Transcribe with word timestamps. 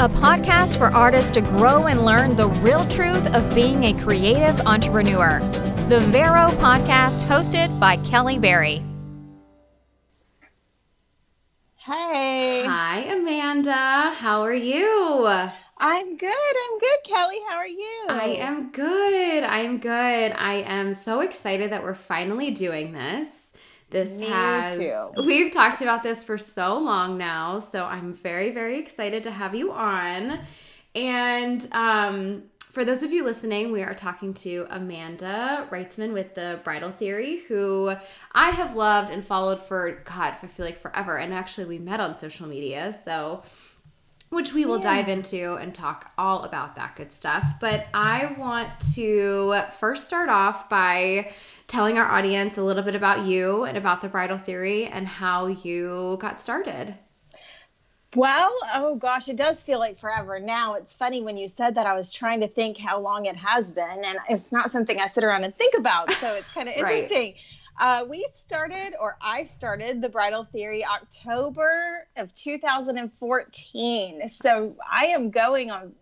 a 0.00 0.08
podcast 0.08 0.78
for 0.78 0.86
artists 0.86 1.32
to 1.32 1.40
grow 1.40 1.88
and 1.88 2.04
learn 2.04 2.36
the 2.36 2.46
real 2.62 2.86
truth 2.86 3.34
of 3.34 3.52
being 3.52 3.82
a 3.82 3.92
creative 3.94 4.60
entrepreneur. 4.60 5.40
The 5.88 5.98
Vero 6.12 6.46
podcast, 6.60 7.24
hosted 7.24 7.80
by 7.80 7.96
Kelly 7.98 8.38
Berry. 8.38 8.80
Hey. 11.74 12.62
Hi, 12.64 13.06
Amanda. 13.10 13.72
How 14.14 14.42
are 14.42 14.54
you? 14.54 15.26
I'm 15.78 16.16
good. 16.16 16.32
I'm 16.32 16.78
good, 16.78 16.98
Kelly. 17.02 17.40
How 17.48 17.56
are 17.56 17.66
you? 17.66 18.04
I 18.08 18.36
am 18.38 18.70
good. 18.70 19.42
I 19.42 19.60
am 19.62 19.78
good. 19.78 20.32
I 20.36 20.62
am 20.64 20.94
so 20.94 21.22
excited 21.22 21.72
that 21.72 21.82
we're 21.82 21.94
finally 21.94 22.52
doing 22.52 22.92
this. 22.92 23.47
This 23.90 24.10
Me 24.10 24.26
has 24.26 24.76
too. 24.76 25.10
we've 25.24 25.52
talked 25.52 25.80
about 25.80 26.02
this 26.02 26.22
for 26.24 26.36
so 26.38 26.78
long 26.78 27.16
now, 27.16 27.58
so 27.58 27.84
I'm 27.84 28.14
very 28.14 28.50
very 28.52 28.78
excited 28.78 29.22
to 29.24 29.30
have 29.30 29.54
you 29.54 29.72
on. 29.72 30.38
And 30.94 31.66
um 31.72 32.42
for 32.60 32.84
those 32.84 33.02
of 33.02 33.10
you 33.12 33.24
listening, 33.24 33.72
we 33.72 33.82
are 33.82 33.94
talking 33.94 34.34
to 34.34 34.66
Amanda 34.70 35.66
Wrightsman 35.70 36.12
with 36.12 36.34
the 36.34 36.60
Bridal 36.64 36.90
Theory, 36.92 37.38
who 37.48 37.92
I 38.32 38.50
have 38.50 38.76
loved 38.76 39.10
and 39.10 39.24
followed 39.24 39.60
for 39.62 40.02
God, 40.04 40.34
I 40.42 40.46
feel 40.46 40.66
like 40.66 40.78
forever. 40.78 41.16
And 41.16 41.32
actually, 41.32 41.64
we 41.64 41.78
met 41.78 41.98
on 41.98 42.14
social 42.14 42.46
media, 42.46 42.96
so 43.04 43.42
which 44.28 44.52
we 44.52 44.66
will 44.66 44.76
Yeah. 44.76 44.96
dive 44.96 45.08
into 45.08 45.54
and 45.54 45.74
talk 45.74 46.12
all 46.18 46.44
about 46.44 46.76
that 46.76 46.94
good 46.94 47.10
stuff. 47.10 47.44
But 47.58 47.86
I 47.94 48.36
want 48.38 48.68
to 48.94 49.62
first 49.80 50.04
start 50.04 50.28
off 50.28 50.68
by 50.68 51.32
telling 51.68 51.98
our 51.98 52.06
audience 52.06 52.56
a 52.56 52.62
little 52.62 52.82
bit 52.82 52.94
about 52.94 53.26
you 53.26 53.64
and 53.64 53.78
about 53.78 54.02
the 54.02 54.08
bridal 54.08 54.38
theory 54.38 54.86
and 54.86 55.06
how 55.06 55.46
you 55.46 56.16
got 56.20 56.40
started. 56.40 56.94
Well, 58.16 58.56
oh 58.74 58.96
gosh, 58.96 59.28
it 59.28 59.36
does 59.36 59.62
feel 59.62 59.78
like 59.78 59.98
forever. 59.98 60.40
Now 60.40 60.74
it's 60.74 60.94
funny 60.94 61.22
when 61.22 61.36
you 61.36 61.46
said 61.46 61.74
that 61.74 61.86
I 61.86 61.94
was 61.94 62.10
trying 62.10 62.40
to 62.40 62.48
think 62.48 62.78
how 62.78 63.00
long 63.00 63.26
it 63.26 63.36
has 63.36 63.70
been, 63.70 64.02
and 64.04 64.18
it's 64.30 64.50
not 64.50 64.70
something 64.70 64.98
I 64.98 65.08
sit 65.08 65.24
around 65.24 65.44
and 65.44 65.54
think 65.54 65.74
about. 65.76 66.10
So 66.14 66.34
it's 66.34 66.48
kind 66.54 66.68
of 66.68 66.74
Right. 66.80 66.90
interesting. 66.90 67.34
Uh, 67.78 68.06
we 68.08 68.26
started, 68.34 68.94
or 68.98 69.16
I 69.20 69.44
started, 69.44 70.00
the 70.00 70.08
Bridal 70.08 70.44
Theory 70.44 70.84
October 70.84 72.08
of 72.16 72.34
2014. 72.34 74.28
So 74.28 74.76
I 74.90 75.06
am 75.06 75.30
going 75.30 75.70
on 75.70 75.92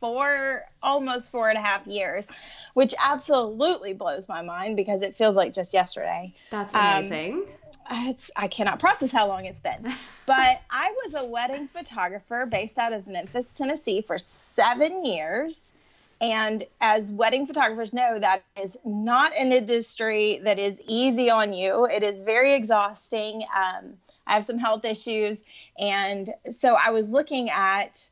four, 0.00 0.62
almost 0.82 1.30
four 1.30 1.48
and 1.48 1.58
a 1.58 1.60
half 1.60 1.86
years, 1.86 2.26
which 2.74 2.94
absolutely 3.02 3.92
blows 3.94 4.28
my 4.28 4.42
mind 4.42 4.76
because 4.76 5.02
it 5.02 5.16
feels 5.16 5.36
like 5.36 5.52
just 5.52 5.72
yesterday. 5.74 6.34
That's 6.50 6.74
Um, 6.74 6.80
amazing. 6.98 7.46
it's 7.90 8.30
I 8.36 8.48
cannot 8.48 8.78
process 8.80 9.10
how 9.12 9.26
long 9.28 9.46
it's 9.46 9.60
been. 9.60 9.86
But 10.26 10.60
I 10.70 10.92
was 11.04 11.14
a 11.14 11.24
wedding 11.24 11.68
photographer 11.68 12.46
based 12.46 12.78
out 12.78 12.92
of 12.92 13.06
Memphis, 13.06 13.52
Tennessee 13.52 14.00
for 14.02 14.18
7 14.18 15.04
years. 15.04 15.72
And 16.20 16.64
as 16.80 17.12
wedding 17.12 17.46
photographers 17.46 17.94
know, 17.94 18.18
that 18.18 18.42
is 18.60 18.76
not 18.84 19.32
an 19.38 19.52
industry 19.52 20.40
that 20.42 20.58
is 20.58 20.80
easy 20.88 21.30
on 21.30 21.52
you. 21.52 21.84
It 21.86 22.02
is 22.02 22.22
very 22.22 22.54
exhausting. 22.54 23.44
Um, 23.54 23.98
I 24.26 24.34
have 24.34 24.44
some 24.44 24.58
health 24.58 24.84
issues. 24.84 25.44
And 25.78 26.28
so 26.50 26.74
I 26.74 26.90
was 26.90 27.08
looking 27.08 27.50
at 27.50 28.08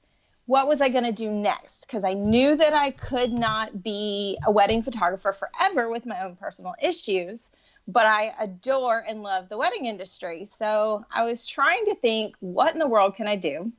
what 0.46 0.68
was 0.68 0.80
I 0.80 0.88
going 0.88 1.04
to 1.04 1.12
do 1.12 1.30
next? 1.30 1.86
Because 1.86 2.04
I 2.04 2.12
knew 2.12 2.56
that 2.56 2.74
I 2.74 2.90
could 2.90 3.32
not 3.32 3.82
be 3.82 4.38
a 4.46 4.50
wedding 4.50 4.82
photographer 4.82 5.32
forever 5.32 5.88
with 5.88 6.06
my 6.06 6.22
own 6.24 6.36
personal 6.36 6.74
issues 6.82 7.50
but 7.86 8.06
I 8.06 8.34
adore 8.40 9.04
and 9.06 9.22
love 9.22 9.48
the 9.48 9.58
wedding 9.58 9.86
industry. 9.86 10.44
So 10.44 11.04
I 11.12 11.24
was 11.24 11.46
trying 11.46 11.84
to 11.86 11.94
think, 11.94 12.34
what 12.40 12.72
in 12.72 12.78
the 12.78 12.86
world 12.86 13.14
can 13.14 13.28
I 13.28 13.36
do? 13.36 13.72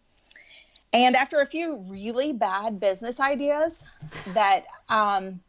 And 0.93 1.15
after 1.15 1.41
a 1.41 1.45
few 1.45 1.75
really 1.87 2.31
bad 2.31 2.79
business 2.79 3.19
ideas 3.19 3.83
that 4.27 4.65
um, 4.89 5.39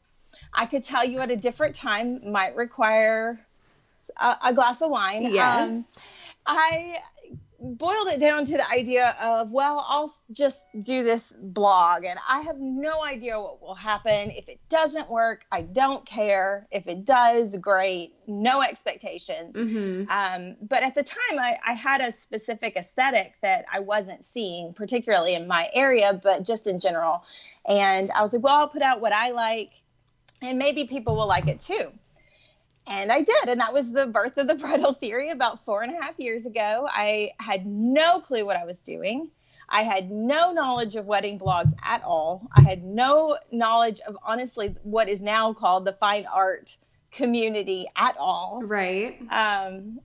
I 0.53 0.67
could 0.67 0.85
tell 0.85 1.05
you 1.05 1.21
at 1.21 1.31
a 1.31 1.37
different 1.37 1.75
time 1.75 2.33
might 2.33 2.57
require 2.57 3.39
a, 4.17 4.37
a 4.47 4.55
glass 4.55 4.81
of 4.83 4.91
wine, 4.91 5.29
Yes. 5.31 5.71
um, 5.71 5.85
I 6.47 6.99
boiled 7.61 8.09
it 8.09 8.21
down 8.21 8.45
to 8.45 8.53
the 8.57 8.71
idea 8.71 9.17
of, 9.21 9.53
well, 9.53 9.85
I'll 9.89 10.13
just 10.33 10.67
do 10.83 11.03
this 11.03 11.33
blog 11.39 12.05
and 12.05 12.19
I 12.29 12.41
have 12.41 12.59
no 12.59 13.03
idea 13.03 13.41
what 13.41 13.61
will 13.63 13.75
happen. 13.75 14.31
If 14.31 14.49
it 14.49 14.59
doesn't 14.69 15.11
work, 15.11 15.45
I 15.51 15.63
don't 15.63 16.05
care. 16.05 16.67
If 16.71 16.87
it 16.87 17.05
does, 17.05 17.57
great. 17.57 18.15
No 18.27 18.63
expectations. 18.63 19.57
Mhm. 19.57 20.09
Um, 20.11 20.57
but 20.61 20.83
at 20.83 20.95
the 20.95 21.03
time, 21.03 21.39
I, 21.39 21.59
I 21.67 21.73
had 21.73 22.01
a 22.01 22.13
specific 22.13 22.77
aesthetic 22.77 23.35
that 23.43 23.65
I 23.73 23.81
wasn't 23.81 24.25
seeing, 24.25 24.75
particularly 24.75 25.35
in 25.35 25.47
my 25.47 25.69
area, 25.73 26.19
but 26.23 26.45
just 26.45 26.67
in 26.67 26.81
general. 26.81 27.23
And 27.67 28.11
I 28.13 28.23
was 28.23 28.33
like, 28.33 28.43
well, 28.43 28.57
I'll 28.57 28.69
put 28.69 28.83
out 28.83 29.01
what 29.01 29.13
I 29.13 29.31
like, 29.31 29.73
and 30.43 30.59
maybe 30.59 30.85
people 30.85 31.17
will 31.17 31.27
like 31.27 31.49
it 31.49 31.61
too. 31.61 31.91
And 32.87 33.11
I 33.11 33.23
did. 33.23 33.49
And 33.49 33.61
that 33.61 33.73
was 33.73 33.91
the 33.93 34.07
birth 34.07 34.37
of 34.39 34.47
the 34.47 34.55
bridal 34.63 34.93
theory 34.93 35.31
about 35.31 35.65
four 35.65 35.83
and 35.83 35.93
a 35.93 36.01
half 36.01 36.19
years 36.19 36.47
ago. 36.47 36.89
I 36.91 37.33
had 37.39 37.67
no 37.67 38.21
clue 38.21 38.45
what 38.47 38.57
I 38.57 38.65
was 38.65 38.81
doing. 38.81 39.31
I 39.69 39.83
had 39.83 40.11
no 40.11 40.53
knowledge 40.53 40.95
of 40.95 41.07
wedding 41.07 41.39
blogs 41.39 41.73
at 41.83 42.05
all. 42.05 42.49
I 42.55 42.61
had 42.61 42.85
no 42.85 43.37
knowledge 43.51 44.01
of 44.01 44.17
honestly 44.25 44.77
what 44.85 45.09
is 45.09 45.21
now 45.21 45.53
called 45.55 45.85
the 45.85 45.93
fine 45.93 46.27
art 46.33 46.77
community 47.11 47.87
at 47.97 48.17
all. 48.17 48.63
Right. 48.63 49.19
Um, 49.31 49.99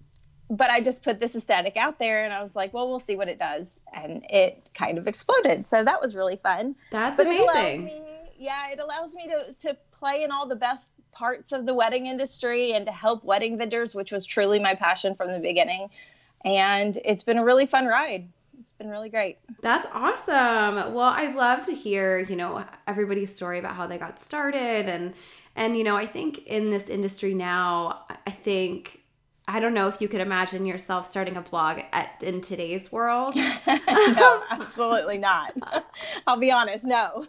but 0.49 0.69
I 0.69 0.81
just 0.81 1.03
put 1.03 1.19
this 1.19 1.35
aesthetic 1.35 1.77
out 1.77 1.99
there 1.99 2.25
and 2.25 2.33
I 2.33 2.41
was 2.41 2.55
like, 2.55 2.73
well, 2.73 2.89
we'll 2.89 2.99
see 2.99 3.15
what 3.15 3.27
it 3.29 3.37
does. 3.37 3.79
And 3.93 4.25
it 4.29 4.69
kind 4.73 4.97
of 4.97 5.07
exploded. 5.07 5.67
So 5.67 5.83
that 5.83 6.01
was 6.01 6.15
really 6.15 6.37
fun. 6.37 6.75
That's 6.89 7.15
But 7.17 7.27
it 7.27 7.49
amazing. 7.49 7.85
me, 7.85 8.03
yeah, 8.37 8.71
it 8.71 8.79
allows 8.79 9.13
me 9.13 9.27
to, 9.27 9.53
to 9.67 9.77
play 9.91 10.23
in 10.23 10.31
all 10.31 10.47
the 10.47 10.55
best 10.55 10.91
parts 11.11 11.51
of 11.51 11.66
the 11.66 11.73
wedding 11.73 12.07
industry 12.07 12.73
and 12.73 12.85
to 12.85 12.91
help 12.91 13.23
wedding 13.23 13.57
vendors, 13.57 13.94
which 13.95 14.11
was 14.11 14.25
truly 14.25 14.59
my 14.59 14.75
passion 14.75 15.16
from 15.16 15.31
the 15.31 15.39
beginning. 15.39 15.89
And 16.44 16.97
it's 17.05 17.23
been 17.23 17.38
a 17.38 17.44
really 17.44 17.66
fun 17.66 17.85
ride. 17.85 18.27
It's 18.59 18.72
been 18.72 18.89
really 18.89 19.09
great. 19.09 19.39
That's 19.61 19.88
awesome. 19.94 20.94
Well, 20.94 20.99
I 20.99 21.31
love 21.33 21.66
to 21.66 21.73
hear, 21.73 22.19
you 22.19 22.35
know, 22.35 22.63
everybody's 22.88 23.33
story 23.33 23.59
about 23.59 23.75
how 23.75 23.88
they 23.88 23.97
got 23.97 24.19
started 24.19 24.88
and 24.88 25.13
and 25.55 25.77
you 25.77 25.83
know, 25.83 25.97
I 25.97 26.05
think 26.05 26.47
in 26.47 26.69
this 26.69 26.88
industry 26.88 27.33
now, 27.33 28.05
I 28.25 28.31
think 28.31 29.00
I 29.47 29.59
don't 29.59 29.74
know 29.74 29.88
if 29.88 30.00
you 30.00 30.07
could 30.07 30.22
imagine 30.22 30.66
yourself 30.66 31.06
starting 31.06 31.35
a 31.35 31.41
blog 31.41 31.81
at 31.91 32.22
in 32.22 32.41
today's 32.41 32.91
world. 32.91 33.35
no, 33.68 34.44
absolutely 34.52 35.18
not. 35.18 35.53
I'll 36.28 36.38
be 36.38 36.52
honest, 36.52 36.85
no. 36.85 37.25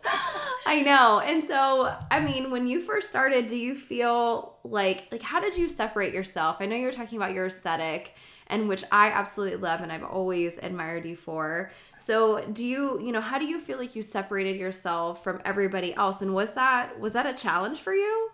I 0.66 0.82
know. 0.82 1.20
And 1.20 1.42
so, 1.42 1.96
I 2.10 2.20
mean, 2.20 2.50
when 2.50 2.66
you 2.66 2.80
first 2.80 3.08
started, 3.08 3.48
do 3.48 3.56
you 3.56 3.74
feel 3.74 4.56
like 4.62 5.08
like 5.10 5.22
how 5.22 5.40
did 5.40 5.56
you 5.56 5.68
separate 5.68 6.12
yourself? 6.12 6.56
I 6.60 6.66
know 6.66 6.76
you 6.76 6.86
were 6.86 6.92
talking 6.92 7.16
about 7.16 7.34
your 7.34 7.46
aesthetic 7.46 8.14
and 8.48 8.68
which 8.68 8.84
I 8.92 9.08
absolutely 9.08 9.58
love 9.58 9.80
and 9.80 9.90
I've 9.90 10.04
always 10.04 10.58
admired 10.58 11.06
you 11.06 11.16
for. 11.16 11.72
So, 11.98 12.44
do 12.52 12.64
you, 12.64 13.00
you 13.00 13.12
know, 13.12 13.20
how 13.20 13.38
do 13.38 13.46
you 13.46 13.58
feel 13.58 13.78
like 13.78 13.96
you 13.96 14.02
separated 14.02 14.56
yourself 14.56 15.24
from 15.24 15.40
everybody 15.44 15.94
else 15.94 16.20
and 16.20 16.34
was 16.34 16.52
that 16.54 17.00
was 17.00 17.14
that 17.14 17.26
a 17.26 17.32
challenge 17.32 17.80
for 17.80 17.94
you? 17.94 18.30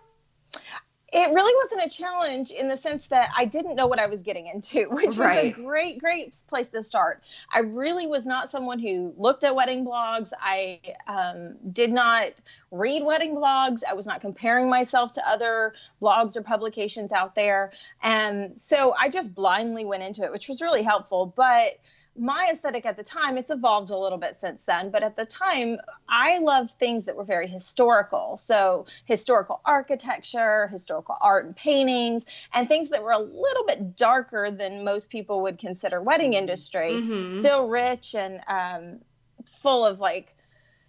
It 1.11 1.33
really 1.33 1.53
wasn't 1.63 1.85
a 1.85 1.89
challenge 1.89 2.51
in 2.51 2.67
the 2.67 2.77
sense 2.77 3.07
that 3.07 3.29
I 3.35 3.45
didn't 3.45 3.75
know 3.75 3.87
what 3.87 3.99
I 3.99 4.07
was 4.07 4.21
getting 4.21 4.47
into, 4.47 4.85
which 4.89 5.17
was 5.17 5.19
a 5.19 5.51
great, 5.51 5.99
great 5.99 6.41
place 6.47 6.69
to 6.69 6.83
start. 6.83 7.21
I 7.51 7.59
really 7.59 8.07
was 8.07 8.25
not 8.25 8.49
someone 8.49 8.79
who 8.79 9.13
looked 9.17 9.43
at 9.43 9.55
wedding 9.55 9.85
blogs. 9.85 10.31
I 10.39 10.79
um, 11.07 11.55
did 11.71 11.91
not 11.91 12.27
read 12.71 13.03
wedding 13.03 13.35
blogs. 13.35 13.81
I 13.89 13.93
was 13.93 14.05
not 14.05 14.21
comparing 14.21 14.69
myself 14.69 15.13
to 15.13 15.27
other 15.27 15.73
blogs 16.01 16.37
or 16.37 16.43
publications 16.43 17.11
out 17.11 17.35
there. 17.35 17.71
And 18.03 18.59
so 18.59 18.93
I 18.97 19.09
just 19.09 19.33
blindly 19.33 19.85
went 19.85 20.03
into 20.03 20.23
it, 20.23 20.31
which 20.31 20.47
was 20.47 20.61
really 20.61 20.83
helpful. 20.83 21.33
But 21.35 21.73
my 22.19 22.49
aesthetic 22.51 22.85
at 22.85 22.97
the 22.97 23.03
time, 23.03 23.37
it's 23.37 23.49
evolved 23.49 23.89
a 23.89 23.97
little 23.97 24.17
bit 24.17 24.35
since 24.37 24.63
then, 24.65 24.91
but 24.91 25.03
at 25.03 25.15
the 25.15 25.25
time, 25.25 25.77
I 26.07 26.39
loved 26.39 26.71
things 26.73 27.05
that 27.05 27.15
were 27.15 27.23
very 27.23 27.47
historical. 27.47 28.35
So, 28.37 28.85
historical 29.05 29.61
architecture, 29.65 30.67
historical 30.67 31.15
art 31.21 31.45
and 31.45 31.55
paintings, 31.55 32.25
and 32.53 32.67
things 32.67 32.89
that 32.89 33.03
were 33.03 33.11
a 33.11 33.19
little 33.19 33.65
bit 33.65 33.95
darker 33.95 34.51
than 34.51 34.83
most 34.83 35.09
people 35.09 35.43
would 35.43 35.57
consider 35.57 36.01
wedding 36.01 36.33
industry. 36.33 36.91
Mhm. 36.91 37.31
Still 37.31 37.67
rich 37.67 38.13
and 38.15 38.41
um, 38.47 38.99
full 39.45 39.85
of 39.85 39.99
like 39.99 40.35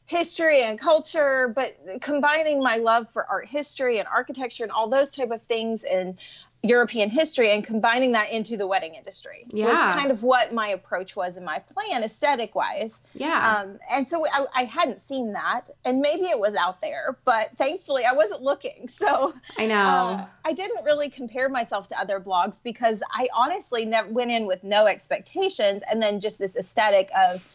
history 0.06 0.62
and 0.62 0.76
culture, 0.78 1.52
but 1.54 1.76
combining 2.00 2.60
my 2.60 2.76
love 2.78 3.12
for 3.12 3.24
art 3.24 3.48
history 3.48 3.98
and 3.98 4.08
architecture 4.08 4.64
and 4.64 4.72
all 4.72 4.88
those 4.88 5.14
type 5.14 5.30
of 5.30 5.40
things 5.42 5.84
and 5.84 6.18
European 6.62 7.08
history 7.08 7.52
and 7.52 7.64
combining 7.64 8.12
that 8.12 8.30
into 8.30 8.56
the 8.58 8.66
wedding 8.66 8.94
industry 8.94 9.46
was 9.50 9.74
kind 9.74 10.10
of 10.10 10.22
what 10.22 10.52
my 10.52 10.68
approach 10.68 11.16
was 11.16 11.38
in 11.38 11.44
my 11.44 11.58
plan, 11.58 12.04
aesthetic 12.04 12.54
wise. 12.54 13.00
Yeah. 13.14 13.62
Um, 13.62 13.78
and 13.90 14.06
so 14.06 14.26
I, 14.26 14.44
I 14.54 14.64
hadn't 14.64 15.00
seen 15.00 15.32
that, 15.32 15.70
and 15.86 16.00
maybe 16.00 16.24
it 16.24 16.38
was 16.38 16.54
out 16.54 16.82
there, 16.82 17.16
but 17.24 17.56
thankfully 17.56 18.04
I 18.04 18.12
wasn't 18.12 18.42
looking. 18.42 18.88
So 19.00 19.32
I 19.56 19.66
know. 19.66 19.74
uh, 19.76 20.26
I 20.44 20.52
didn't 20.52 20.84
really 20.84 21.08
compare 21.08 21.48
myself 21.48 21.88
to 21.88 21.98
other 21.98 22.20
blogs 22.20 22.62
because 22.62 23.02
I 23.10 23.28
honestly 23.34 23.86
never 23.86 24.12
went 24.12 24.30
in 24.30 24.46
with 24.46 24.62
no 24.62 24.84
expectations, 24.84 25.80
and 25.90 26.02
then 26.02 26.20
just 26.20 26.38
this 26.38 26.54
aesthetic 26.54 27.08
of 27.16 27.50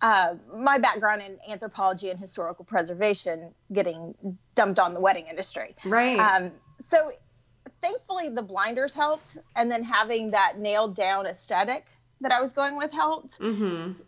uh, 0.00 0.34
my 0.56 0.78
background 0.78 1.20
in 1.20 1.38
anthropology 1.50 2.08
and 2.08 2.18
historical 2.18 2.64
preservation 2.64 3.52
getting 3.72 4.14
dumped 4.54 4.78
on 4.78 4.94
the 4.94 5.00
wedding 5.00 5.26
industry. 5.28 5.74
Right. 5.84 6.18
Um, 6.18 6.52
so 6.80 7.10
thankfully 7.84 8.30
the 8.30 8.42
blinders 8.42 8.94
helped, 8.94 9.36
and 9.54 9.70
then 9.70 9.84
having 9.84 10.30
that 10.30 10.58
nailed 10.58 10.96
down 10.96 11.26
aesthetic 11.26 11.84
that 12.22 12.32
I 12.32 12.40
was 12.40 12.54
going 12.54 12.76
with 12.76 12.92
helped. 12.92 13.38
Mm-hmm. 13.38 14.00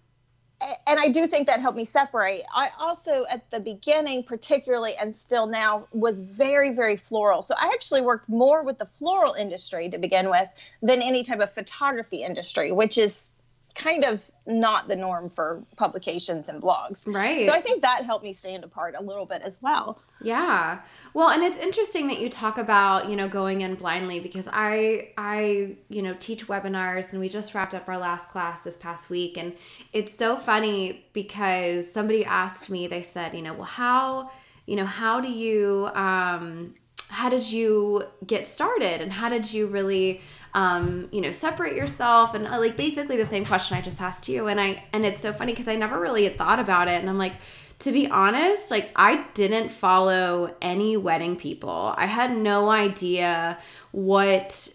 And 0.86 0.98
I 0.98 1.08
do 1.08 1.26
think 1.26 1.48
that 1.48 1.60
helped 1.60 1.76
me 1.76 1.84
separate. 1.84 2.42
I 2.54 2.70
also, 2.78 3.26
at 3.30 3.50
the 3.50 3.60
beginning, 3.60 4.22
particularly, 4.22 4.94
and 4.98 5.14
still 5.14 5.46
now, 5.46 5.86
was 5.92 6.22
very, 6.22 6.74
very 6.74 6.96
floral. 6.96 7.42
So 7.42 7.54
I 7.54 7.72
actually 7.74 8.00
worked 8.00 8.30
more 8.30 8.62
with 8.62 8.78
the 8.78 8.86
floral 8.86 9.34
industry 9.34 9.90
to 9.90 9.98
begin 9.98 10.30
with 10.30 10.48
than 10.80 11.02
any 11.02 11.24
type 11.24 11.40
of 11.40 11.52
photography 11.52 12.22
industry, 12.22 12.72
which 12.72 12.96
is 12.96 13.34
kind 13.74 14.04
of 14.04 14.22
not 14.46 14.86
the 14.86 14.94
norm 14.94 15.28
for 15.28 15.62
publications 15.76 16.48
and 16.48 16.62
blogs. 16.62 17.02
Right. 17.12 17.44
So 17.44 17.52
I 17.52 17.60
think 17.60 17.82
that 17.82 18.04
helped 18.04 18.24
me 18.24 18.32
stand 18.32 18.62
apart 18.62 18.94
a 18.96 19.02
little 19.02 19.26
bit 19.26 19.42
as 19.42 19.60
well. 19.60 20.00
Yeah. 20.22 20.80
Well, 21.14 21.30
and 21.30 21.42
it's 21.42 21.58
interesting 21.58 22.06
that 22.08 22.20
you 22.20 22.30
talk 22.30 22.56
about, 22.56 23.08
you 23.08 23.16
know, 23.16 23.28
going 23.28 23.62
in 23.62 23.74
blindly 23.74 24.20
because 24.20 24.48
I 24.52 25.12
I, 25.18 25.76
you 25.88 26.02
know, 26.02 26.14
teach 26.20 26.46
webinars 26.46 27.10
and 27.10 27.20
we 27.20 27.28
just 27.28 27.54
wrapped 27.54 27.74
up 27.74 27.88
our 27.88 27.98
last 27.98 28.28
class 28.28 28.62
this 28.62 28.76
past 28.76 29.10
week 29.10 29.36
and 29.36 29.52
it's 29.92 30.14
so 30.14 30.36
funny 30.36 31.06
because 31.12 31.90
somebody 31.90 32.24
asked 32.24 32.70
me, 32.70 32.86
they 32.86 33.02
said, 33.02 33.34
you 33.34 33.42
know, 33.42 33.54
well, 33.54 33.64
how, 33.64 34.30
you 34.66 34.76
know, 34.76 34.86
how 34.86 35.20
do 35.20 35.30
you 35.30 35.90
um 35.94 36.72
how 37.08 37.28
did 37.28 37.50
you 37.50 38.04
get 38.26 38.46
started 38.46 39.00
and 39.00 39.12
how 39.12 39.28
did 39.28 39.52
you 39.52 39.66
really 39.66 40.20
um, 40.56 41.06
you 41.12 41.20
know, 41.20 41.32
separate 41.32 41.76
yourself 41.76 42.32
and 42.34 42.46
uh, 42.46 42.58
like 42.58 42.78
basically 42.78 43.18
the 43.18 43.26
same 43.26 43.44
question 43.44 43.76
I 43.76 43.82
just 43.82 44.00
asked 44.00 44.26
you. 44.26 44.48
And 44.48 44.58
I, 44.58 44.82
and 44.94 45.04
it's 45.04 45.20
so 45.20 45.34
funny 45.34 45.52
because 45.52 45.68
I 45.68 45.76
never 45.76 46.00
really 46.00 46.24
had 46.24 46.38
thought 46.38 46.58
about 46.58 46.88
it. 46.88 46.98
And 46.98 47.10
I'm 47.10 47.18
like, 47.18 47.34
to 47.80 47.92
be 47.92 48.08
honest, 48.08 48.70
like 48.70 48.90
I 48.96 49.26
didn't 49.34 49.68
follow 49.68 50.56
any 50.62 50.96
wedding 50.96 51.36
people. 51.36 51.94
I 51.94 52.06
had 52.06 52.34
no 52.34 52.70
idea 52.70 53.58
what 53.92 54.66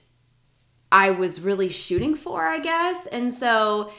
I 0.91 1.09
was 1.09 1.41
really 1.41 1.69
shooting 1.69 2.13
for, 2.13 2.47
I 2.47 2.59
guess. 2.59 3.07
And 3.07 3.33
so 3.33 3.91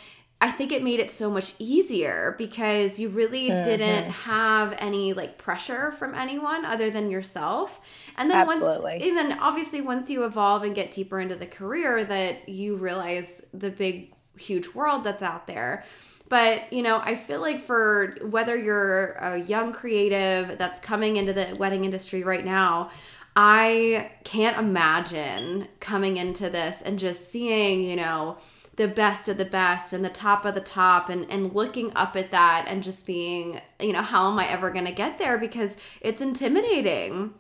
I 0.43 0.51
think 0.51 0.73
it 0.73 0.83
made 0.83 0.99
it 0.99 1.13
so 1.13 1.31
much 1.31 1.55
easier 1.61 2.35
because 2.37 2.99
you 2.99 3.11
really 3.11 3.49
mm-hmm. 3.49 3.63
didn't 3.63 4.11
have 4.11 4.75
any 4.79 5.13
like 5.13 5.39
pressure 5.39 5.93
from 5.93 6.17
anyone 6.17 6.65
other 6.65 6.91
than 6.91 7.13
yourself. 7.13 7.81
And 8.19 8.29
then 8.29 8.39
Absolutely. 8.39 8.95
once 8.95 9.05
and 9.05 9.17
then 9.17 9.39
obviously 9.39 9.81
once 9.81 10.11
you 10.11 10.25
evolve 10.25 10.65
and 10.65 10.75
get 10.75 10.91
deeper 10.91 11.21
into 11.21 11.37
the 11.37 11.47
career 11.47 12.03
that 12.05 12.49
you 12.49 12.75
realize 12.75 13.41
the 13.55 13.71
big 13.71 14.13
huge 14.37 14.75
world 14.75 15.05
that's 15.05 15.23
out 15.23 15.47
there. 15.47 15.85
But, 16.29 16.73
you 16.73 16.83
know, 16.83 17.01
I 17.01 17.15
feel 17.15 17.41
like 17.41 17.63
for 17.63 18.17
whether 18.23 18.57
you're 18.57 19.13
a 19.13 19.37
young 19.39 19.73
creative 19.73 20.59
that's 20.59 20.81
coming 20.81 21.19
into 21.19 21.33
the 21.33 21.55
wedding 21.61 21.85
industry 21.85 22.25
right 22.25 22.45
now, 22.45 22.91
I 23.37 24.11
can't 24.25 24.59
imagine 24.59 25.69
coming 25.79 26.17
into 26.17 26.51
this 26.51 26.83
and 26.83 26.99
just 26.99 27.31
seeing, 27.31 27.83
you 27.85 27.95
know, 27.95 28.39
the 28.77 28.89
best 28.89 29.29
of 29.29 29.37
the 29.37 29.45
best 29.45 29.93
and 29.93 30.05
the 30.05 30.11
top 30.11 30.45
of 30.45 30.55
the 30.55 30.61
top 30.61 31.09
and 31.09 31.31
and 31.31 31.55
looking 31.55 31.93
up 31.95 32.17
at 32.17 32.31
that 32.31 32.65
and 32.69 32.83
just 32.83 33.05
being 33.05 33.61
you 33.81 33.93
know 33.93 34.03
how 34.03 34.31
am 34.31 34.39
i 34.39 34.49
ever 34.49 34.71
going 34.71 34.87
to 34.87 34.93
get 34.93 35.19
there? 35.19 35.39
Because 35.39 35.77
it's 36.01 36.21
intimidating. 36.21 37.35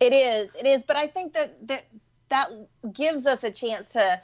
It 0.00 0.14
is 0.14 0.54
it 0.54 0.66
is. 0.66 0.84
But 0.84 0.96
i 0.96 1.06
think 1.06 1.34
that 1.34 1.66
that 1.68 1.84
that 2.28 2.50
gives 2.92 3.26
us 3.26 3.42
a 3.42 3.50
chance 3.50 3.90
to 3.90 4.20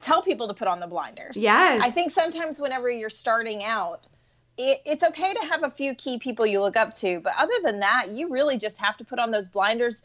tell 0.00 0.22
people 0.22 0.48
to 0.48 0.54
put 0.54 0.68
on 0.68 0.80
the 0.80 0.86
blinders. 0.86 1.36
Yes. 1.36 1.80
I 1.82 1.90
think 1.90 2.10
sometimes 2.10 2.60
whenever 2.60 2.90
you're 2.90 3.10
starting 3.10 3.64
out 3.64 4.06
it, 4.58 4.80
it's 4.84 5.04
okay 5.04 5.32
to 5.34 5.46
have 5.46 5.62
a 5.62 5.70
few 5.70 5.94
key 5.94 6.18
people 6.18 6.44
you 6.44 6.60
look 6.60 6.76
up 6.76 6.94
to 6.96 7.20
but 7.20 7.32
other 7.38 7.54
than 7.62 7.80
that 7.80 8.10
you 8.10 8.28
really 8.28 8.58
just 8.58 8.78
have 8.78 8.96
to 8.96 9.04
put 9.04 9.20
on 9.20 9.30
those 9.30 9.46
blinders 9.46 10.02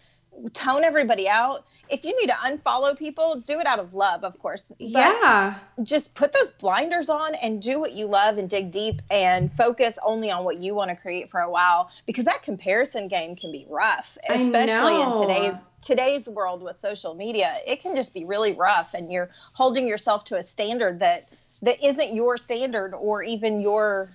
tone 0.53 0.83
everybody 0.83 1.27
out 1.27 1.65
if 1.89 2.05
you 2.05 2.19
need 2.19 2.27
to 2.27 2.33
unfollow 2.33 2.97
people, 2.97 3.41
do 3.41 3.59
it 3.59 3.67
out 3.67 3.79
of 3.79 3.93
love, 3.93 4.23
of 4.23 4.39
course. 4.39 4.71
But 4.79 4.87
yeah. 4.87 5.55
Just 5.83 6.13
put 6.13 6.31
those 6.31 6.49
blinders 6.51 7.09
on 7.09 7.35
and 7.35 7.61
do 7.61 7.79
what 7.79 7.91
you 7.91 8.07
love 8.07 8.37
and 8.37 8.49
dig 8.49 8.71
deep 8.71 9.01
and 9.11 9.51
focus 9.53 9.99
only 10.03 10.31
on 10.31 10.43
what 10.43 10.57
you 10.57 10.73
want 10.73 10.89
to 10.89 10.95
create 10.95 11.29
for 11.29 11.39
a 11.39 11.51
while 11.51 11.91
because 12.05 12.25
that 12.25 12.41
comparison 12.41 13.07
game 13.07 13.35
can 13.35 13.51
be 13.51 13.65
rough, 13.69 14.17
especially 14.29 15.01
in 15.01 15.21
today's 15.21 15.61
today's 15.81 16.29
world 16.29 16.63
with 16.63 16.79
social 16.79 17.13
media. 17.13 17.53
It 17.67 17.81
can 17.81 17.95
just 17.95 18.13
be 18.13 18.23
really 18.23 18.53
rough 18.53 18.93
and 18.93 19.11
you're 19.11 19.29
holding 19.51 19.87
yourself 19.87 20.23
to 20.25 20.37
a 20.37 20.43
standard 20.43 20.99
that 20.99 21.29
that 21.61 21.85
isn't 21.85 22.15
your 22.15 22.37
standard 22.37 22.93
or 22.93 23.21
even 23.21 23.59
your 23.59 24.09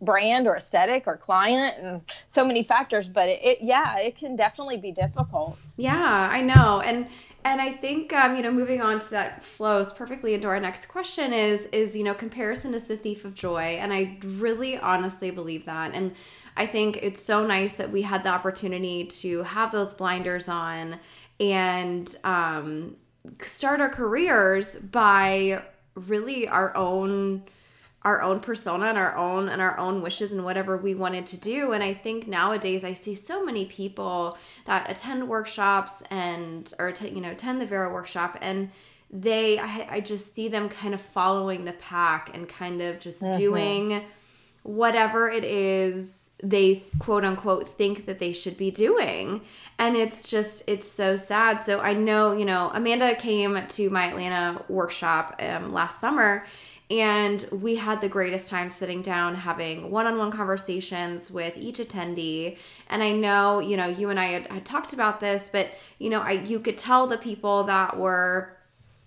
brand 0.00 0.46
or 0.46 0.56
aesthetic 0.56 1.06
or 1.06 1.16
client 1.16 1.76
and 1.78 2.00
so 2.26 2.44
many 2.44 2.62
factors 2.62 3.08
but 3.08 3.28
it, 3.28 3.40
it, 3.42 3.58
yeah 3.60 3.98
it 3.98 4.16
can 4.16 4.36
definitely 4.36 4.78
be 4.78 4.92
difficult. 4.92 5.58
Yeah 5.76 6.28
i 6.30 6.40
know. 6.40 6.82
And 6.84 7.06
and 7.44 7.60
i 7.60 7.72
think 7.72 8.12
um, 8.12 8.36
you 8.36 8.42
know 8.42 8.50
moving 8.50 8.80
on 8.80 9.00
to 9.00 9.10
that 9.10 9.44
flows 9.44 9.92
perfectly 9.92 10.34
into 10.34 10.48
our 10.48 10.60
next 10.60 10.86
question 10.86 11.32
is 11.32 11.66
is 11.66 11.96
you 11.96 12.04
know 12.04 12.14
comparison 12.14 12.74
is 12.74 12.84
the 12.84 12.96
thief 12.96 13.24
of 13.24 13.34
joy. 13.34 13.78
And 13.80 13.92
i 13.92 14.18
really 14.24 14.78
honestly 14.78 15.30
believe 15.30 15.64
that. 15.66 15.94
And 15.94 16.14
i 16.56 16.66
think 16.66 16.98
it's 17.02 17.22
so 17.24 17.46
nice 17.46 17.76
that 17.76 17.90
we 17.90 18.02
had 18.02 18.22
the 18.22 18.30
opportunity 18.30 19.06
to 19.06 19.42
have 19.42 19.72
those 19.72 19.94
blinders 19.94 20.48
on 20.48 20.98
and 21.38 22.14
um, 22.24 22.96
start 23.42 23.80
our 23.80 23.88
careers 23.88 24.76
by 24.76 25.62
really 25.94 26.46
our 26.48 26.76
own 26.76 27.42
our 28.02 28.22
own 28.22 28.40
persona 28.40 28.86
and 28.86 28.98
our 28.98 29.14
own 29.16 29.48
and 29.48 29.60
our 29.60 29.76
own 29.78 30.00
wishes 30.00 30.32
and 30.32 30.44
whatever 30.44 30.76
we 30.76 30.94
wanted 30.94 31.26
to 31.26 31.36
do. 31.36 31.72
And 31.72 31.82
i 31.82 31.92
think 31.92 32.26
nowadays 32.26 32.84
i 32.84 32.92
see 32.92 33.14
so 33.14 33.44
many 33.44 33.66
people 33.66 34.38
that 34.64 34.90
attend 34.90 35.28
workshops 35.28 36.02
and 36.10 36.72
or 36.78 36.92
to, 36.92 37.08
you 37.08 37.20
know 37.20 37.32
attend 37.32 37.60
the 37.60 37.66
Vero 37.66 37.92
workshop 37.92 38.38
and 38.40 38.70
they 39.10 39.58
I, 39.58 39.88
I 39.90 40.00
just 40.00 40.34
see 40.34 40.48
them 40.48 40.68
kind 40.68 40.94
of 40.94 41.00
following 41.00 41.64
the 41.64 41.72
pack 41.72 42.30
and 42.34 42.48
kind 42.48 42.80
of 42.80 43.00
just 43.00 43.20
mm-hmm. 43.20 43.38
doing 43.38 44.02
whatever 44.62 45.30
it 45.30 45.44
is 45.44 46.30
they 46.42 46.82
quote 46.98 47.24
unquote 47.24 47.68
think 47.68 48.06
that 48.06 48.18
they 48.18 48.32
should 48.32 48.56
be 48.56 48.70
doing. 48.70 49.42
And 49.78 49.94
it's 49.94 50.28
just 50.28 50.62
it's 50.66 50.90
so 50.90 51.16
sad. 51.16 51.62
So 51.62 51.80
i 51.80 51.92
know 51.92 52.32
you 52.32 52.46
know 52.46 52.70
amanda 52.72 53.14
came 53.14 53.60
to 53.68 53.90
my 53.90 54.08
atlanta 54.08 54.64
workshop 54.68 55.36
um, 55.40 55.72
last 55.72 56.00
summer 56.00 56.46
and 56.90 57.46
we 57.52 57.76
had 57.76 58.00
the 58.00 58.08
greatest 58.08 58.48
time 58.48 58.68
sitting 58.68 59.00
down 59.00 59.34
having 59.34 59.90
one-on-one 59.90 60.32
conversations 60.32 61.30
with 61.30 61.56
each 61.56 61.78
attendee 61.78 62.58
and 62.88 63.02
i 63.02 63.12
know 63.12 63.60
you 63.60 63.76
know 63.76 63.86
you 63.86 64.10
and 64.10 64.18
i 64.18 64.26
had, 64.26 64.46
had 64.48 64.64
talked 64.64 64.92
about 64.92 65.20
this 65.20 65.48
but 65.52 65.68
you 65.98 66.10
know 66.10 66.20
i 66.20 66.32
you 66.32 66.58
could 66.58 66.76
tell 66.76 67.06
the 67.06 67.18
people 67.18 67.64
that 67.64 67.96
were 67.96 68.56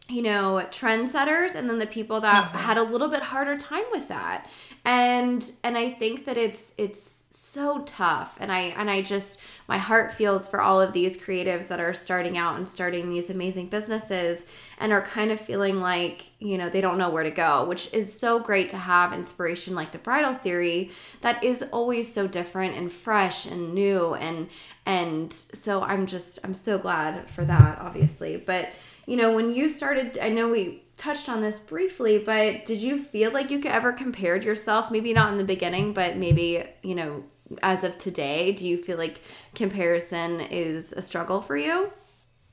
you 0.09 0.21
know 0.21 0.65
trendsetters 0.71 1.55
and 1.55 1.69
then 1.69 1.79
the 1.79 1.87
people 1.87 2.21
that 2.21 2.49
mm-hmm. 2.49 2.57
had 2.57 2.77
a 2.77 2.83
little 2.83 3.09
bit 3.09 3.21
harder 3.21 3.57
time 3.57 3.85
with 3.91 4.07
that 4.07 4.49
and 4.85 5.51
and 5.63 5.77
i 5.77 5.89
think 5.89 6.25
that 6.25 6.37
it's 6.37 6.73
it's 6.77 7.12
so 7.35 7.81
tough. 7.81 8.37
And 8.39 8.51
i 8.51 8.59
and 8.77 8.91
i 8.91 9.01
just 9.01 9.41
my 9.67 9.79
heart 9.79 10.11
feels 10.11 10.47
for 10.47 10.61
all 10.61 10.79
of 10.79 10.93
these 10.93 11.17
creatives 11.17 11.67
that 11.67 11.79
are 11.79 11.93
starting 11.93 12.37
out 12.37 12.57
and 12.57 12.69
starting 12.69 13.09
these 13.09 13.31
amazing 13.31 13.67
businesses 13.67 14.45
and 14.77 14.93
are 14.93 15.01
kind 15.01 15.31
of 15.31 15.41
feeling 15.41 15.79
like 15.79 16.29
you 16.37 16.59
know 16.59 16.69
they 16.69 16.81
don't 16.81 16.97
know 16.97 17.09
where 17.09 17.23
to 17.23 17.31
go 17.31 17.65
which 17.65 17.91
is 17.91 18.19
so 18.19 18.39
great 18.39 18.69
to 18.69 18.77
have 18.77 19.13
inspiration 19.13 19.73
like 19.73 19.91
the 19.91 19.97
bridal 19.97 20.35
theory 20.35 20.91
that 21.21 21.43
is 21.43 21.63
always 21.71 22.13
so 22.13 22.27
different 22.27 22.77
and 22.77 22.91
fresh 22.91 23.47
and 23.47 23.73
new. 23.73 24.13
And 24.13 24.47
and 24.85 25.33
so 25.33 25.81
i'm 25.81 26.05
just 26.05 26.39
i'm 26.43 26.53
so 26.53 26.77
glad 26.77 27.29
for 27.31 27.43
that 27.45 27.79
obviously. 27.79 28.37
But 28.37 28.69
you 29.07 29.17
know 29.17 29.33
when 29.33 29.51
you 29.51 29.69
started 29.69 30.19
i 30.19 30.29
know 30.29 30.49
we 30.49 30.82
touched 31.03 31.27
on 31.27 31.41
this 31.41 31.60
briefly, 31.60 32.17
but 32.17 32.65
did 32.65 32.79
you 32.79 32.98
feel 33.01 33.31
like 33.31 33.51
you 33.51 33.60
could 33.60 33.72
ever 33.72 33.91
compared 33.91 34.43
yourself? 34.43 34.89
Maybe 34.89 35.12
not 35.13 35.31
in 35.31 35.38
the 35.38 35.43
beginning, 35.43 35.91
but 35.91 36.15
maybe, 36.15 36.63
you 36.81 36.95
know, 36.95 37.24
as 37.62 37.83
of 37.83 37.98
today, 37.98 38.53
do 38.53 38.65
you 38.65 38.81
feel 38.81 38.98
like 38.98 39.19
comparison 39.53 40.39
is 40.39 40.93
a 40.93 41.01
struggle 41.01 41.41
for 41.41 41.57
you? 41.57 41.91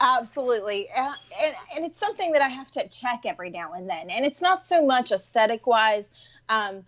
Absolutely. 0.00 0.88
Uh, 0.90 1.12
and, 1.42 1.54
and 1.76 1.84
it's 1.84 1.98
something 1.98 2.32
that 2.32 2.42
I 2.42 2.48
have 2.48 2.70
to 2.72 2.88
check 2.88 3.20
every 3.24 3.50
now 3.50 3.74
and 3.74 3.88
then. 3.88 4.10
And 4.10 4.24
it's 4.24 4.42
not 4.42 4.64
so 4.64 4.84
much 4.84 5.12
aesthetic 5.12 5.66
wise. 5.66 6.10
Um, 6.48 6.84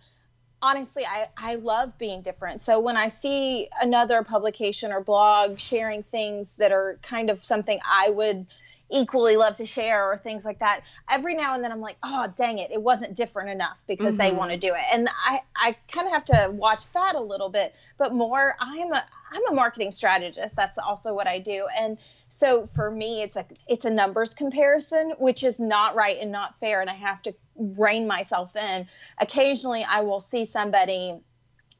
honestly, 0.61 1.05
I, 1.05 1.29
I 1.37 1.55
love 1.55 1.97
being 1.97 2.21
different. 2.21 2.59
So 2.59 2.79
when 2.79 2.97
I 2.97 3.07
see 3.07 3.69
another 3.79 4.23
publication 4.23 4.91
or 4.91 4.99
blog 4.99 5.59
sharing 5.59 6.03
things 6.03 6.55
that 6.57 6.73
are 6.73 6.99
kind 7.03 7.29
of 7.29 7.45
something 7.45 7.79
I 7.89 8.09
would 8.09 8.47
equally 8.93 9.35
love 9.35 9.57
to 9.57 9.65
share 9.65 10.11
or 10.11 10.17
things 10.17 10.45
like 10.45 10.59
that 10.59 10.81
every 11.09 11.35
now 11.35 11.55
and 11.55 11.63
then 11.63 11.71
i'm 11.71 11.81
like 11.81 11.97
oh 12.03 12.31
dang 12.35 12.59
it 12.59 12.71
it 12.71 12.81
wasn't 12.81 13.13
different 13.15 13.49
enough 13.49 13.77
because 13.87 14.07
mm-hmm. 14.07 14.17
they 14.17 14.31
want 14.31 14.51
to 14.51 14.57
do 14.57 14.73
it 14.73 14.83
and 14.91 15.09
i 15.25 15.39
i 15.55 15.75
kind 15.91 16.07
of 16.07 16.13
have 16.13 16.25
to 16.25 16.49
watch 16.53 16.91
that 16.93 17.15
a 17.15 17.19
little 17.19 17.49
bit 17.49 17.73
but 17.97 18.13
more 18.13 18.55
i'm 18.59 18.93
a 18.93 19.03
i'm 19.31 19.47
a 19.51 19.53
marketing 19.53 19.91
strategist 19.91 20.55
that's 20.55 20.77
also 20.77 21.13
what 21.13 21.27
i 21.27 21.39
do 21.39 21.67
and 21.77 21.97
so 22.29 22.65
for 22.67 22.89
me 22.89 23.21
it's 23.21 23.37
a 23.37 23.45
it's 23.67 23.85
a 23.85 23.89
numbers 23.89 24.33
comparison 24.33 25.13
which 25.17 25.43
is 25.43 25.59
not 25.59 25.95
right 25.95 26.17
and 26.19 26.31
not 26.31 26.59
fair 26.59 26.81
and 26.81 26.89
i 26.89 26.95
have 26.95 27.21
to 27.21 27.33
rein 27.55 28.07
myself 28.07 28.55
in. 28.55 28.87
Occasionally, 29.19 29.83
I 29.83 30.01
will 30.01 30.19
see 30.19 30.45
somebody 30.45 31.19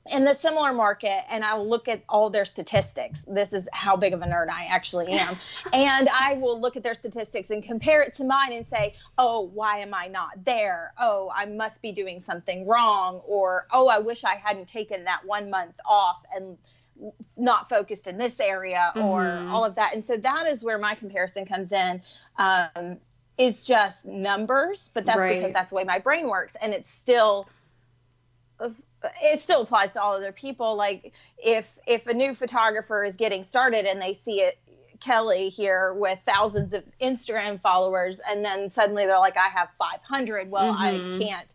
in 0.05 0.25
the 0.25 0.33
similar 0.33 0.73
market 0.73 1.21
and 1.29 1.45
I 1.45 1.55
will 1.55 1.67
look 1.67 1.87
at 1.87 2.03
all 2.09 2.29
their 2.29 2.43
statistics. 2.43 3.23
This 3.25 3.53
is 3.53 3.69
how 3.71 3.95
big 3.95 4.13
of 4.13 4.21
a 4.21 4.25
nerd 4.25 4.49
I 4.49 4.65
actually 4.65 5.13
am. 5.13 5.37
and 5.73 6.09
I 6.09 6.33
will 6.33 6.59
look 6.59 6.75
at 6.75 6.83
their 6.83 6.93
statistics 6.93 7.51
and 7.51 7.63
compare 7.63 8.01
it 8.01 8.15
to 8.15 8.25
mine 8.25 8.51
and 8.51 8.67
say, 8.67 8.95
oh, 9.17 9.41
why 9.41 9.79
am 9.79 9.93
I 9.93 10.07
not 10.07 10.43
there? 10.43 10.93
Oh, 10.99 11.31
I 11.33 11.45
must 11.45 11.81
be 11.81 11.93
doing 11.93 12.19
something 12.19 12.67
wrong. 12.67 13.21
Or, 13.25 13.65
oh, 13.71 13.87
I 13.87 13.99
wish 13.99 14.25
I 14.25 14.35
hadn't 14.35 14.67
taken 14.67 15.05
that 15.05 15.25
one 15.25 15.49
month 15.49 15.75
off 15.85 16.21
and 16.35 16.57
not 17.37 17.69
focused 17.69 18.07
in 18.07 18.17
this 18.17 18.39
area 18.39 18.91
or 18.95 19.21
mm-hmm. 19.21 19.53
all 19.53 19.63
of 19.63 19.75
that. 19.75 19.93
And 19.93 20.03
so 20.03 20.17
that 20.17 20.47
is 20.47 20.63
where 20.63 20.77
my 20.77 20.95
comparison 20.95 21.45
comes 21.45 21.71
in. 21.71 22.01
Um, 22.37 22.97
is 23.35 23.63
just 23.63 24.05
numbers, 24.05 24.91
but 24.93 25.07
that's 25.07 25.17
right. 25.17 25.39
because 25.39 25.53
that's 25.53 25.71
the 25.71 25.75
way 25.75 25.83
my 25.83 25.97
brain 25.97 26.29
works. 26.29 26.55
And 26.55 26.71
it's 26.71 26.87
still 26.87 27.47
it 29.21 29.41
still 29.41 29.61
applies 29.61 29.91
to 29.91 30.01
all 30.01 30.15
other 30.15 30.31
people. 30.31 30.75
Like 30.75 31.13
if 31.37 31.77
if 31.87 32.07
a 32.07 32.13
new 32.13 32.33
photographer 32.33 33.03
is 33.03 33.17
getting 33.17 33.43
started 33.43 33.85
and 33.85 34.01
they 34.01 34.13
see 34.13 34.41
it 34.41 34.57
kelly 34.99 35.49
here 35.49 35.93
with 35.93 36.17
thousands 36.25 36.73
of 36.73 36.81
instagram 37.01 37.59
followers 37.59 38.21
and 38.29 38.45
then 38.45 38.71
suddenly 38.71 39.05
they're 39.05 39.19
like 39.19 39.35
i 39.35 39.49
have 39.49 39.67
500 39.77 40.49
well 40.49 40.73
mm-hmm. 40.73 41.21
i 41.21 41.25
can't 41.25 41.53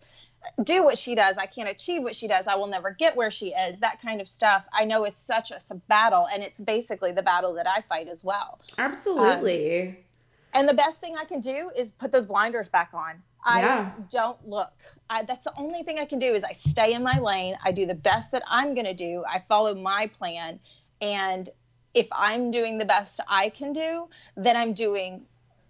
do 0.63 0.85
what 0.85 0.97
she 0.97 1.15
does. 1.15 1.37
I 1.37 1.47
can't 1.47 1.69
achieve 1.69 2.03
what 2.03 2.15
she 2.15 2.29
does. 2.29 2.47
I 2.47 2.55
will 2.55 2.69
never 2.69 2.93
get 2.93 3.17
where 3.17 3.31
she 3.31 3.49
is. 3.49 3.81
That 3.81 4.01
kind 4.01 4.21
of 4.21 4.29
stuff 4.29 4.65
i 4.73 4.85
know 4.85 5.05
is 5.05 5.17
such 5.17 5.51
a, 5.51 5.75
battle 5.89 6.27
and 6.33 6.43
it's 6.43 6.61
basically 6.61 7.13
the 7.13 7.23
battle 7.23 7.55
that 7.55 7.67
i 7.67 7.83
fight 7.89 8.09
as 8.09 8.25
well. 8.25 8.61
Absolutely. 8.77 9.89
Um, 9.89 9.97
and 10.55 10.69
the 10.69 10.75
best 10.75 11.01
thing 11.01 11.17
i 11.19 11.25
can 11.25 11.41
do 11.41 11.71
is 11.77 11.91
put 11.91 12.13
those 12.13 12.27
blinders 12.27 12.69
back 12.69 12.91
on 12.95 13.23
I 13.45 13.61
yeah. 13.61 13.93
don't 14.11 14.49
look. 14.49 14.73
I, 15.09 15.25
that's 15.25 15.45
the 15.45 15.53
only 15.57 15.83
thing 15.83 15.99
I 15.99 16.05
can 16.05 16.19
do 16.19 16.35
is 16.35 16.45
I 16.45 16.53
stay 16.53 16.93
in 16.93 17.03
my 17.03 17.19
lane. 17.19 17.57
I 17.65 17.73
do 17.73 17.87
the 17.87 17.95
best 17.95 18.33
that 18.33 18.43
I'm 18.49 18.75
going 18.75 18.87
to 18.87 18.95
do. 18.95 19.25
I 19.29 19.43
follow 19.49 19.75
my 19.75 20.11
plan. 20.19 20.61
And 21.01 21.49
if 21.95 22.09
I'm 22.13 22.51
doing 22.51 22.79
the 22.79 22.85
best 22.85 23.21
I 23.29 23.51
can 23.51 23.73
do, 23.73 24.09
then 24.37 24.57
I'm 24.57 24.75
doing 24.75 25.27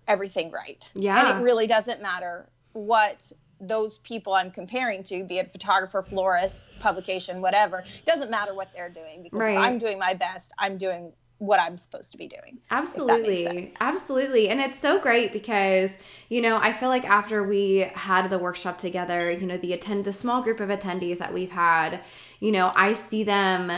everything 0.06 0.50
right. 0.50 0.90
Yeah. 0.94 1.32
And 1.32 1.40
it 1.40 1.44
really 1.44 1.66
doesn't 1.66 2.02
matter 2.02 2.48
what 2.72 3.30
those 3.60 3.98
people 3.98 4.34
I'm 4.34 4.50
comparing 4.50 5.02
to, 5.04 5.24
be 5.24 5.38
it 5.38 5.52
photographer, 5.52 6.02
florist, 6.02 6.62
publication, 6.80 7.40
whatever, 7.40 7.84
doesn't 8.04 8.30
matter 8.30 8.54
what 8.54 8.70
they're 8.74 8.88
doing 8.88 9.22
because 9.22 9.38
right. 9.38 9.58
I'm 9.58 9.78
doing 9.78 9.98
my 9.98 10.14
best. 10.14 10.52
I'm 10.58 10.78
doing 10.78 11.12
what 11.38 11.60
I'm 11.60 11.78
supposed 11.78 12.10
to 12.12 12.18
be 12.18 12.26
doing. 12.26 12.58
Absolutely. 12.70 13.72
Absolutely. 13.80 14.48
And 14.48 14.60
it's 14.60 14.78
so 14.78 14.98
great 14.98 15.32
because, 15.32 15.90
you 16.28 16.42
know, 16.42 16.56
I 16.56 16.72
feel 16.72 16.88
like 16.88 17.08
after 17.08 17.44
we 17.44 17.86
had 17.94 18.28
the 18.28 18.38
workshop 18.38 18.78
together, 18.78 19.30
you 19.30 19.46
know, 19.46 19.56
the 19.56 19.72
attend 19.72 20.04
the 20.04 20.12
small 20.12 20.42
group 20.42 20.60
of 20.60 20.68
attendees 20.68 21.18
that 21.18 21.32
we've 21.32 21.50
had, 21.50 22.00
you 22.40 22.50
know, 22.50 22.72
I 22.74 22.94
see 22.94 23.22
them 23.22 23.70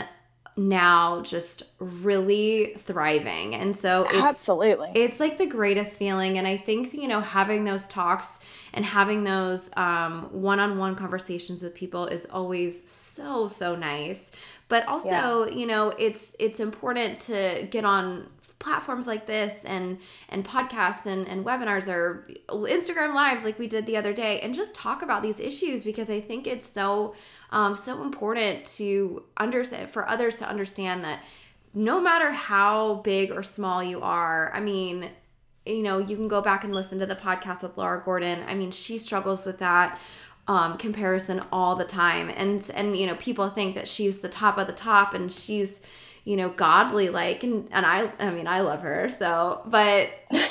now 0.57 1.21
just 1.21 1.63
really 1.79 2.73
thriving. 2.79 3.55
And 3.55 3.75
so 3.75 4.03
it's, 4.03 4.15
Absolutely. 4.15 4.89
It's 4.95 5.19
like 5.19 5.37
the 5.37 5.45
greatest 5.45 5.93
feeling 5.93 6.37
and 6.37 6.47
I 6.47 6.57
think, 6.57 6.93
you 6.93 7.07
know, 7.07 7.21
having 7.21 7.63
those 7.63 7.87
talks 7.87 8.39
and 8.73 8.83
having 8.83 9.23
those 9.23 9.69
um, 9.77 10.29
one-on-one 10.31 10.95
conversations 10.95 11.61
with 11.61 11.73
people 11.73 12.07
is 12.07 12.25
always 12.31 12.89
so 12.89 13.47
so 13.47 13.75
nice 13.75 14.31
but 14.71 14.87
also 14.87 15.09
yeah. 15.49 15.49
you 15.49 15.67
know 15.67 15.93
it's 15.99 16.33
it's 16.39 16.61
important 16.61 17.19
to 17.19 17.67
get 17.69 17.83
on 17.83 18.25
platforms 18.57 19.05
like 19.05 19.25
this 19.25 19.65
and 19.65 19.97
and 20.29 20.47
podcasts 20.47 21.05
and, 21.05 21.27
and 21.27 21.43
webinars 21.43 21.89
or 21.89 22.29
instagram 22.49 23.13
lives 23.13 23.43
like 23.43 23.59
we 23.59 23.67
did 23.67 23.85
the 23.85 23.97
other 23.97 24.13
day 24.13 24.39
and 24.39 24.55
just 24.55 24.73
talk 24.73 25.01
about 25.01 25.21
these 25.21 25.41
issues 25.41 25.83
because 25.83 26.09
i 26.09 26.21
think 26.21 26.47
it's 26.47 26.69
so 26.69 27.13
um, 27.51 27.75
so 27.75 28.01
important 28.01 28.65
to 28.65 29.23
understand 29.35 29.89
for 29.89 30.07
others 30.07 30.37
to 30.37 30.47
understand 30.47 31.03
that 31.03 31.19
no 31.73 31.99
matter 31.99 32.31
how 32.31 32.95
big 33.03 33.29
or 33.29 33.43
small 33.43 33.83
you 33.83 33.99
are 34.01 34.51
i 34.53 34.61
mean 34.61 35.09
you 35.65 35.83
know 35.83 35.97
you 35.97 36.15
can 36.15 36.29
go 36.29 36.41
back 36.41 36.63
and 36.63 36.73
listen 36.73 36.97
to 36.97 37.05
the 37.05 37.15
podcast 37.15 37.61
with 37.61 37.77
laura 37.77 38.01
gordon 38.05 38.41
i 38.47 38.53
mean 38.53 38.71
she 38.71 38.97
struggles 38.97 39.45
with 39.45 39.59
that 39.59 39.99
um, 40.47 40.77
comparison 40.77 41.43
all 41.51 41.75
the 41.75 41.85
time. 41.85 42.29
And 42.29 42.63
and 42.73 42.95
you 42.95 43.07
know 43.07 43.15
people 43.15 43.49
think 43.49 43.75
that 43.75 43.87
she's 43.87 44.19
the 44.19 44.29
top 44.29 44.57
of 44.57 44.67
the 44.67 44.73
top 44.73 45.13
and 45.13 45.31
she's 45.31 45.81
you 46.23 46.37
know 46.37 46.49
godly 46.49 47.09
like 47.09 47.43
and 47.43 47.67
and 47.71 47.85
I 47.85 48.11
I 48.19 48.31
mean 48.31 48.47
I 48.47 48.61
love 48.61 48.81
her 48.81 49.09
so 49.09 49.61
but 49.65 50.09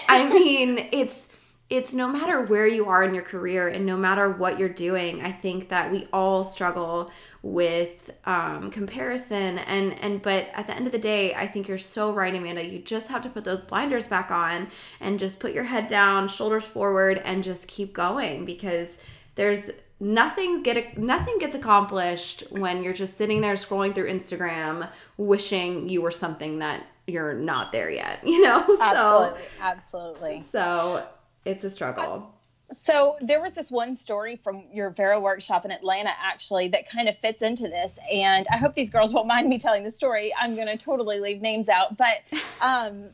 I 0.08 0.28
mean 0.32 0.88
it's 0.92 1.28
it's 1.68 1.94
no 1.94 2.08
matter 2.08 2.42
where 2.42 2.66
you 2.66 2.88
are 2.88 3.04
in 3.04 3.14
your 3.14 3.22
career 3.22 3.68
and 3.68 3.86
no 3.86 3.96
matter 3.96 4.28
what 4.28 4.58
you're 4.58 4.68
doing 4.68 5.22
I 5.22 5.30
think 5.30 5.68
that 5.68 5.92
we 5.92 6.08
all 6.12 6.42
struggle 6.42 7.12
with 7.42 8.10
um, 8.24 8.70
comparison. 8.70 9.58
And 9.58 9.98
and 10.00 10.20
but 10.20 10.48
at 10.52 10.66
the 10.66 10.76
end 10.76 10.86
of 10.86 10.92
the 10.92 10.98
day 10.98 11.34
I 11.34 11.46
think 11.46 11.68
you're 11.68 11.78
so 11.78 12.12
right 12.12 12.34
Amanda. 12.34 12.64
You 12.64 12.80
just 12.80 13.08
have 13.08 13.22
to 13.22 13.28
put 13.28 13.44
those 13.44 13.62
blinders 13.62 14.08
back 14.08 14.30
on 14.30 14.68
and 15.00 15.18
just 15.18 15.40
put 15.40 15.52
your 15.52 15.64
head 15.64 15.86
down 15.86 16.28
shoulders 16.28 16.64
forward 16.64 17.22
and 17.24 17.42
just 17.42 17.68
keep 17.68 17.92
going 17.92 18.44
because 18.44 18.96
there's 19.40 19.70
nothing 19.98 20.62
get 20.62 20.98
nothing 20.98 21.38
gets 21.38 21.54
accomplished 21.54 22.44
when 22.50 22.82
you're 22.82 22.92
just 22.92 23.16
sitting 23.16 23.40
there 23.40 23.54
scrolling 23.54 23.94
through 23.94 24.06
Instagram 24.06 24.86
wishing 25.16 25.88
you 25.88 26.02
were 26.02 26.10
something 26.10 26.58
that 26.58 26.84
you're 27.06 27.32
not 27.32 27.72
there 27.72 27.90
yet, 27.90 28.20
you 28.26 28.42
know? 28.42 28.58
Absolutely. 28.78 29.40
So, 29.40 29.62
absolutely. 29.62 30.44
So 30.52 31.06
it's 31.46 31.64
a 31.64 31.70
struggle. 31.70 32.34
So 32.70 33.16
there 33.22 33.40
was 33.40 33.54
this 33.54 33.70
one 33.70 33.96
story 33.96 34.36
from 34.36 34.64
your 34.70 34.90
Vero 34.90 35.20
workshop 35.20 35.64
in 35.64 35.70
Atlanta 35.70 36.10
actually 36.22 36.68
that 36.68 36.86
kind 36.86 37.08
of 37.08 37.16
fits 37.16 37.40
into 37.40 37.62
this 37.62 37.98
and 38.12 38.46
I 38.52 38.58
hope 38.58 38.74
these 38.74 38.90
girls 38.90 39.14
won't 39.14 39.26
mind 39.26 39.48
me 39.48 39.58
telling 39.58 39.84
the 39.84 39.90
story. 39.90 40.34
I'm 40.38 40.54
going 40.54 40.68
to 40.68 40.76
totally 40.76 41.18
leave 41.18 41.40
names 41.40 41.70
out, 41.70 41.96
but 41.96 42.20
um 42.60 43.04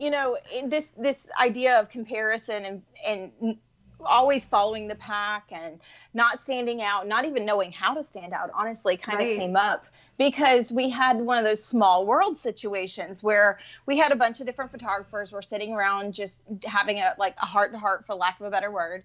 you 0.00 0.10
know, 0.10 0.36
this 0.64 0.88
this 0.98 1.28
idea 1.38 1.78
of 1.78 1.90
comparison 1.90 2.64
and 2.64 2.82
and 3.06 3.58
always 4.04 4.44
following 4.44 4.88
the 4.88 4.94
pack 4.94 5.50
and 5.52 5.80
not 6.14 6.40
standing 6.40 6.82
out, 6.82 7.06
not 7.06 7.24
even 7.24 7.44
knowing 7.44 7.72
how 7.72 7.94
to 7.94 8.02
stand 8.02 8.32
out, 8.32 8.50
honestly, 8.54 8.96
kind 8.96 9.18
right. 9.18 9.32
of 9.32 9.38
came 9.38 9.56
up 9.56 9.86
because 10.18 10.70
we 10.70 10.90
had 10.90 11.18
one 11.20 11.38
of 11.38 11.44
those 11.44 11.64
small 11.64 12.04
world 12.04 12.36
situations 12.36 13.22
where 13.22 13.58
we 13.86 13.96
had 13.96 14.12
a 14.12 14.16
bunch 14.16 14.40
of 14.40 14.46
different 14.46 14.70
photographers 14.70 15.32
were 15.32 15.42
sitting 15.42 15.72
around 15.72 16.12
just 16.12 16.40
having 16.64 16.98
a 16.98 17.14
like 17.18 17.34
a 17.40 17.46
heart 17.46 17.72
to 17.72 17.78
heart 17.78 18.06
for 18.06 18.14
lack 18.14 18.38
of 18.40 18.46
a 18.46 18.50
better 18.50 18.70
word. 18.70 19.02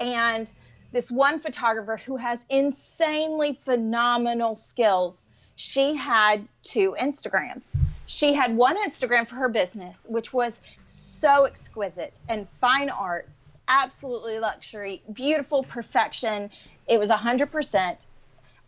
And 0.00 0.50
this 0.92 1.10
one 1.10 1.38
photographer 1.38 1.96
who 1.96 2.16
has 2.16 2.44
insanely 2.48 3.58
phenomenal 3.64 4.54
skills, 4.54 5.20
she 5.56 5.94
had 5.94 6.46
two 6.62 6.96
Instagrams. 7.00 7.76
She 8.06 8.32
had 8.32 8.56
one 8.56 8.76
Instagram 8.78 9.26
for 9.26 9.36
her 9.36 9.48
business, 9.48 10.06
which 10.08 10.32
was 10.32 10.60
so 10.86 11.44
exquisite 11.44 12.18
and 12.28 12.46
fine 12.60 12.90
art 12.90 13.28
absolutely 13.68 14.38
luxury, 14.38 15.02
beautiful 15.12 15.62
perfection. 15.62 16.50
It 16.86 16.98
was 16.98 17.10
100%. 17.10 18.06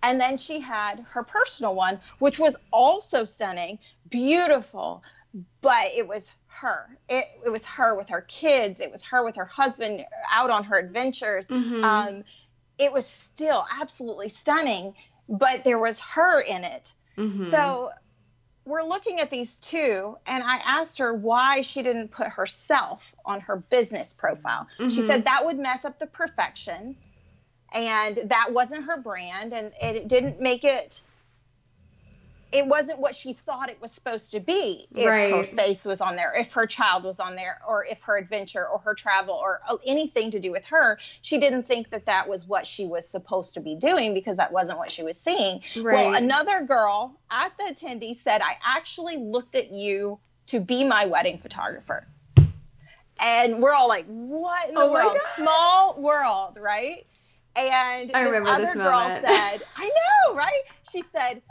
And 0.03 0.21
then 0.21 0.37
she 0.37 0.61
had 0.61 1.05
her 1.11 1.23
personal 1.23 1.75
one, 1.75 2.01
which 2.19 2.39
was 2.39 2.57
also 2.73 3.25
stunning, 3.25 3.79
beautiful, 4.09 5.03
but 5.61 5.87
it 5.97 6.07
was 6.07 6.33
her. 6.47 6.97
It, 7.09 7.27
it 7.45 7.51
was 7.51 7.67
her 7.67 7.95
with 7.97 8.09
her 8.09 8.23
kids. 8.23 8.81
It 8.81 8.91
was 8.91 9.03
her 9.05 9.25
with 9.25 9.37
her 9.37 9.45
husband 9.45 10.05
out 10.31 10.51
on 10.51 10.65
her 10.65 10.79
adventures. 10.79 11.49
Mm-hmm. 11.49 11.85
Um, 11.85 12.25
it 12.79 12.93
was 12.93 13.07
still 13.07 13.65
absolutely 13.79 14.31
stunning, 14.31 14.95
but 15.29 15.65
there 15.65 15.79
was 15.79 16.01
her 16.01 16.41
in 16.41 16.65
it. 16.65 16.93
Mm-hmm. 17.19 17.51
So 17.51 17.91
we're 18.65 18.83
looking 18.83 19.21
at 19.21 19.31
these 19.31 19.57
two, 19.57 20.17
and 20.27 20.43
I 20.43 20.59
asked 20.59 20.99
her 20.99 21.13
why 21.13 21.63
she 21.63 21.83
didn't 21.83 22.09
put 22.09 22.29
herself 22.29 23.15
on 23.25 23.41
her 23.41 23.57
business 23.57 24.13
profile. 24.13 24.67
Mm-hmm. 24.79 24.89
She 24.89 25.01
said 25.03 25.25
that 25.25 25.45
would 25.45 25.59
mess 25.59 25.85
up 25.85 25.99
the 25.99 26.07
perfection, 26.07 26.97
and 27.73 28.21
that 28.27 28.53
wasn't 28.53 28.85
her 28.85 28.99
brand, 29.01 29.53
and 29.53 29.73
it 29.81 30.09
didn't 30.09 30.41
make 30.41 30.65
it 30.65 31.03
it 32.53 32.67
wasn't 32.67 32.99
what 32.99 33.15
she 33.15 33.33
thought 33.33 33.71
it 33.71 33.81
was 33.81 33.93
supposed 33.93 34.33
to 34.33 34.41
be 34.41 34.87
if 34.95 35.07
right. 35.07 35.33
her 35.33 35.45
face 35.45 35.85
was 35.85 36.01
on 36.01 36.17
there, 36.17 36.33
if 36.37 36.53
her 36.55 36.67
child 36.67 37.05
was 37.05 37.21
on 37.21 37.37
there, 37.37 37.61
or 37.67 37.85
if 37.85 38.03
her 38.03 38.17
adventure 38.17 38.67
or 38.67 38.79
her 38.81 38.95
travel 38.95 39.35
or 39.35 39.61
uh, 39.69 39.77
anything 39.87 40.33
to 40.33 40.41
do 40.41 40.51
with 40.51 40.65
her. 40.67 40.99
She 41.23 41.39
didn't 41.39 41.65
think 41.65 41.91
that 41.91 42.07
that 42.07 42.29
was 42.29 42.47
what 42.47 42.67
she 42.67 42.87
was 42.87 43.09
supposed 43.09 43.55
to 43.55 43.61
be 43.61 43.77
doing 43.77 44.15
because 44.15 44.39
that 44.39 44.53
wasn't 44.53 44.79
what 44.79 44.91
she 44.91 45.03
was 45.03 45.19
seeing. 45.19 45.63
Right. 45.77 46.07
Well, 46.07 46.15
another 46.15 46.65
girl 46.65 47.15
at 47.31 47.57
the 47.57 47.75
attendee 47.75 48.17
said, 48.17 48.41
I 48.41 48.57
actually 48.65 49.17
looked 49.17 49.55
at 49.55 49.71
you 49.71 50.19
to 50.47 50.61
be 50.61 50.85
my 50.85 51.07
wedding 51.07 51.39
photographer. 51.39 52.07
And 53.21 53.63
we're 53.63 53.73
all 53.73 53.89
like, 53.89 54.07
what 54.07 54.69
in 54.69 54.75
the 54.75 54.81
oh 54.81 54.93
world? 54.93 55.19
Small 55.37 56.01
world, 56.01 56.59
right? 56.61 57.07
And 57.55 58.11
I 58.13 58.25
this 58.25 58.47
other 58.47 58.65
this 58.65 58.75
girl 58.75 59.01
said, 59.01 59.63
I 59.77 59.91
know, 60.27 60.35
right? 60.35 60.63
She 60.91 61.03
said, 61.03 61.43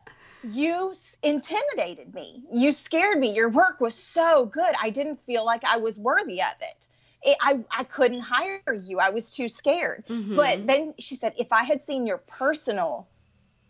you 0.43 0.93
intimidated 1.21 2.13
me. 2.13 2.43
You 2.51 2.71
scared 2.71 3.19
me. 3.19 3.33
Your 3.33 3.49
work 3.49 3.79
was 3.79 3.95
so 3.95 4.45
good. 4.45 4.73
I 4.81 4.89
didn't 4.89 5.25
feel 5.25 5.45
like 5.45 5.63
I 5.63 5.77
was 5.77 5.99
worthy 5.99 6.41
of 6.41 6.53
it. 6.61 6.87
it, 7.21 7.37
I, 7.41 7.59
I 7.69 7.83
couldn't 7.83 8.21
hire 8.21 8.73
you. 8.73 8.99
I 8.99 9.09
was 9.09 9.33
too 9.33 9.49
scared. 9.49 10.05
Mhm. 10.07 10.35
But 10.35 10.65
then 10.65 10.93
she 10.99 11.15
said, 11.15 11.33
if 11.37 11.51
I 11.51 11.65
had 11.65 11.83
seen 11.83 12.07
your 12.07 12.17
personal 12.17 13.07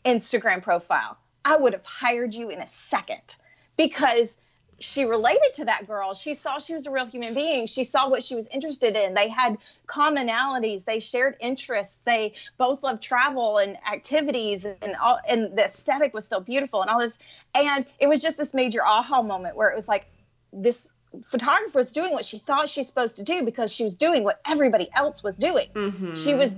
Instagram 0.05 0.61
profile, 0.61 1.17
I 1.43 1.57
would 1.57 1.73
have 1.73 1.85
hired 1.85 2.33
you 2.33 2.49
in 2.49 2.59
a 2.59 2.67
second 2.67 3.35
because 3.77 4.35
she 4.79 5.05
related 5.05 5.53
to 5.55 5.65
that 5.65 5.87
girl. 5.87 6.13
She 6.13 6.33
saw 6.33 6.59
she 6.59 6.73
was 6.73 6.87
a 6.87 6.91
real 6.91 7.05
human 7.05 7.33
being. 7.33 7.67
She 7.67 7.83
saw 7.83 8.09
what 8.09 8.23
she 8.23 8.35
was 8.35 8.47
interested 8.47 8.95
in. 8.95 9.13
They 9.13 9.29
had 9.29 9.57
commonalities. 9.87 10.85
They 10.85 10.99
shared 10.99 11.37
interests. 11.39 11.99
They 12.05 12.33
both 12.57 12.83
loved 12.83 13.01
travel 13.01 13.57
and 13.57 13.77
activities 13.91 14.65
and 14.65 14.95
all 14.95 15.19
and 15.27 15.57
the 15.57 15.65
aesthetic 15.65 16.13
was 16.13 16.27
so 16.27 16.39
beautiful 16.39 16.81
and 16.81 16.89
all 16.89 16.99
this. 16.99 17.17
And 17.53 17.85
it 17.99 18.07
was 18.07 18.21
just 18.21 18.37
this 18.37 18.53
major 18.53 18.85
aha 18.85 19.21
moment 19.21 19.55
where 19.55 19.69
it 19.69 19.75
was 19.75 19.87
like 19.87 20.05
this 20.53 20.91
photographer 21.23 21.79
was 21.79 21.91
doing 21.91 22.11
what 22.11 22.25
she 22.25 22.37
thought 22.37 22.69
she's 22.69 22.87
supposed 22.87 23.17
to 23.17 23.23
do 23.23 23.43
because 23.43 23.73
she 23.73 23.83
was 23.83 23.95
doing 23.95 24.23
what 24.23 24.39
everybody 24.45 24.89
else 24.93 25.23
was 25.23 25.37
doing. 25.37 25.67
Mhm. 25.73 26.23
She 26.23 26.35
was 26.35 26.55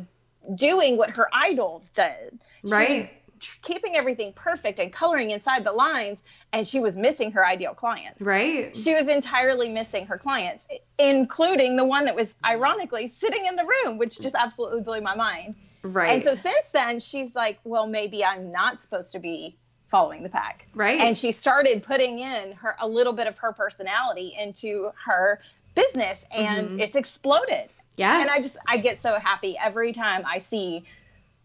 doing 0.54 0.98
what 0.98 1.12
her 1.12 1.30
idol 1.32 1.84
did. 1.96 2.40
Right. 2.64 3.10
Tr- 3.42 3.58
keeping 3.62 3.96
everything 3.96 4.32
perfect 4.34 4.80
and 4.80 4.92
coloring 4.94 5.32
inside 5.32 5.64
the 5.66 5.72
lines, 5.74 6.24
and 6.54 6.66
she 6.66 6.80
was 6.80 6.96
missing 6.96 7.32
her 7.34 7.46
ideal 7.46 7.74
clients. 7.74 8.22
Right. 8.22 8.76
She 8.76 8.94
was 8.96 9.08
entirely 9.08 9.70
missing 9.70 10.06
her 10.08 10.18
clients, 10.18 10.68
including 10.98 11.76
the 11.76 11.84
one 11.86 12.06
that 12.06 12.16
was 12.16 12.34
ironically 12.46 13.08
sitting 13.08 13.46
in 13.46 13.56
the 13.56 13.66
room, 13.66 13.98
which 13.98 14.20
just 14.20 14.36
absolutely 14.36 14.82
blew 14.82 15.02
my 15.02 15.16
mind. 15.16 15.56
Right. 15.84 16.12
And 16.12 16.24
so 16.24 16.34
since 16.36 16.72
then, 16.72 17.00
she's 17.00 17.36
like, 17.36 17.60
well, 17.64 17.88
maybe 17.88 18.24
I'm 18.24 18.52
not 18.52 18.80
supposed 18.82 19.12
to 19.14 19.20
be 19.20 19.58
following 19.90 20.24
the 20.24 20.30
pack. 20.30 20.68
right. 20.74 21.02
And 21.02 21.18
she 21.18 21.34
started 21.34 21.84
putting 21.84 22.20
in 22.20 22.54
her 22.54 22.78
a 22.80 22.88
little 22.88 23.12
bit 23.12 23.28
of 23.28 23.38
her 23.40 23.52
personality 23.52 24.34
into 24.40 24.92
her 25.06 25.42
business, 25.76 26.24
and 26.32 26.72
Mhm. 26.72 26.82
it's 26.82 26.96
exploded 26.96 27.70
yes. 27.98 28.22
and 28.22 28.30
I 28.30 28.42
just 28.42 28.58
I 28.68 28.78
get 28.78 29.00
so 29.00 29.20
happy 29.20 29.58
every 29.58 29.92
time 29.92 30.24
I 30.26 30.38
see 30.38 30.86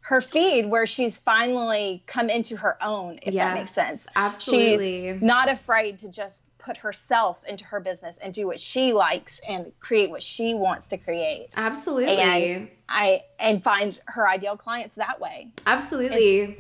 her 0.06 0.20
feed 0.20 0.66
where 0.66 0.86
she's 0.86 1.18
finally 1.18 2.00
come 2.06 2.30
into 2.30 2.56
her 2.56 2.80
own, 2.80 3.18
if 3.22 3.34
that 3.34 3.54
makes 3.54 3.74
Yes, 3.76 3.88
sense. 3.88 4.06
Absolutely. 4.14 5.12
She's 5.14 5.20
not 5.20 5.48
afraid 5.50 5.98
to 5.98 6.08
just 6.08 6.44
put 6.58 6.76
herself 6.76 7.42
into 7.48 7.64
her 7.64 7.80
business 7.80 8.16
and 8.22 8.32
do 8.32 8.46
what 8.46 8.60
she 8.60 8.92
likes 8.92 9.40
and 9.48 9.72
create 9.80 10.08
what 10.08 10.22
she 10.22 10.54
wants 10.54 10.86
to 10.88 10.96
create. 10.96 11.48
Absolutely. 11.56 12.18
And 12.18 12.68
I 12.88 13.24
and 13.40 13.64
find 13.64 13.98
her 14.04 14.28
ideal 14.28 14.56
clients 14.56 14.94
that 14.94 15.20
way. 15.20 15.48
Absolutely. 15.66 16.56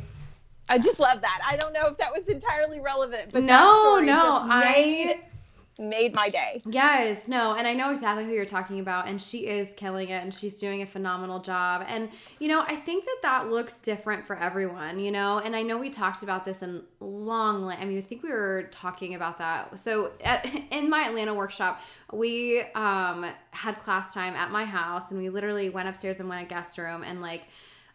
I 0.68 0.78
just 0.78 0.98
love 0.98 1.20
that. 1.20 1.40
I 1.48 1.56
don't 1.56 1.72
know 1.72 1.86
if 1.86 1.98
that 1.98 2.12
was 2.12 2.26
entirely 2.26 2.80
relevant, 2.80 3.30
but 3.30 3.44
No, 3.44 4.00
no, 4.00 4.40
I 4.50 5.20
made, 5.78 6.14
my 6.14 6.28
day. 6.28 6.62
Yes, 6.66 7.28
no, 7.28 7.54
and 7.54 7.66
I 7.66 7.74
know 7.74 7.90
exactly 7.90 8.24
who 8.24 8.32
you're 8.32 8.44
talking 8.44 8.80
about, 8.80 9.08
and 9.08 9.20
she 9.20 9.46
is 9.46 9.72
killing 9.74 10.08
it, 10.08 10.22
and 10.22 10.32
she's 10.32 10.58
doing 10.58 10.82
a 10.82 10.86
phenomenal 10.86 11.40
job. 11.40 11.84
And 11.86 12.08
you 12.38 12.48
know, 12.48 12.60
I 12.60 12.76
think 12.76 13.04
that 13.04 13.18
that 13.22 13.50
looks 13.50 13.78
different 13.78 14.26
for 14.26 14.36
everyone, 14.36 14.98
you 14.98 15.10
know. 15.10 15.38
And 15.38 15.54
I 15.54 15.62
know 15.62 15.76
we 15.78 15.90
talked 15.90 16.22
about 16.22 16.44
this 16.44 16.62
in 16.62 16.82
long. 17.00 17.64
I 17.70 17.84
mean, 17.84 17.98
I 17.98 18.00
think 18.00 18.22
we 18.22 18.30
were 18.30 18.68
talking 18.70 19.14
about 19.14 19.38
that. 19.38 19.78
So 19.78 20.12
at, 20.24 20.48
in 20.70 20.88
my 20.88 21.06
Atlanta 21.06 21.34
workshop, 21.34 21.80
we 22.12 22.62
um 22.74 23.26
had 23.50 23.78
class 23.78 24.14
time 24.14 24.34
at 24.34 24.50
my 24.50 24.64
house, 24.64 25.10
and 25.10 25.20
we 25.20 25.28
literally 25.28 25.68
went 25.68 25.88
upstairs 25.88 26.20
and 26.20 26.28
went 26.28 26.42
a 26.42 26.48
guest 26.48 26.78
room, 26.78 27.02
and 27.02 27.20
like 27.20 27.42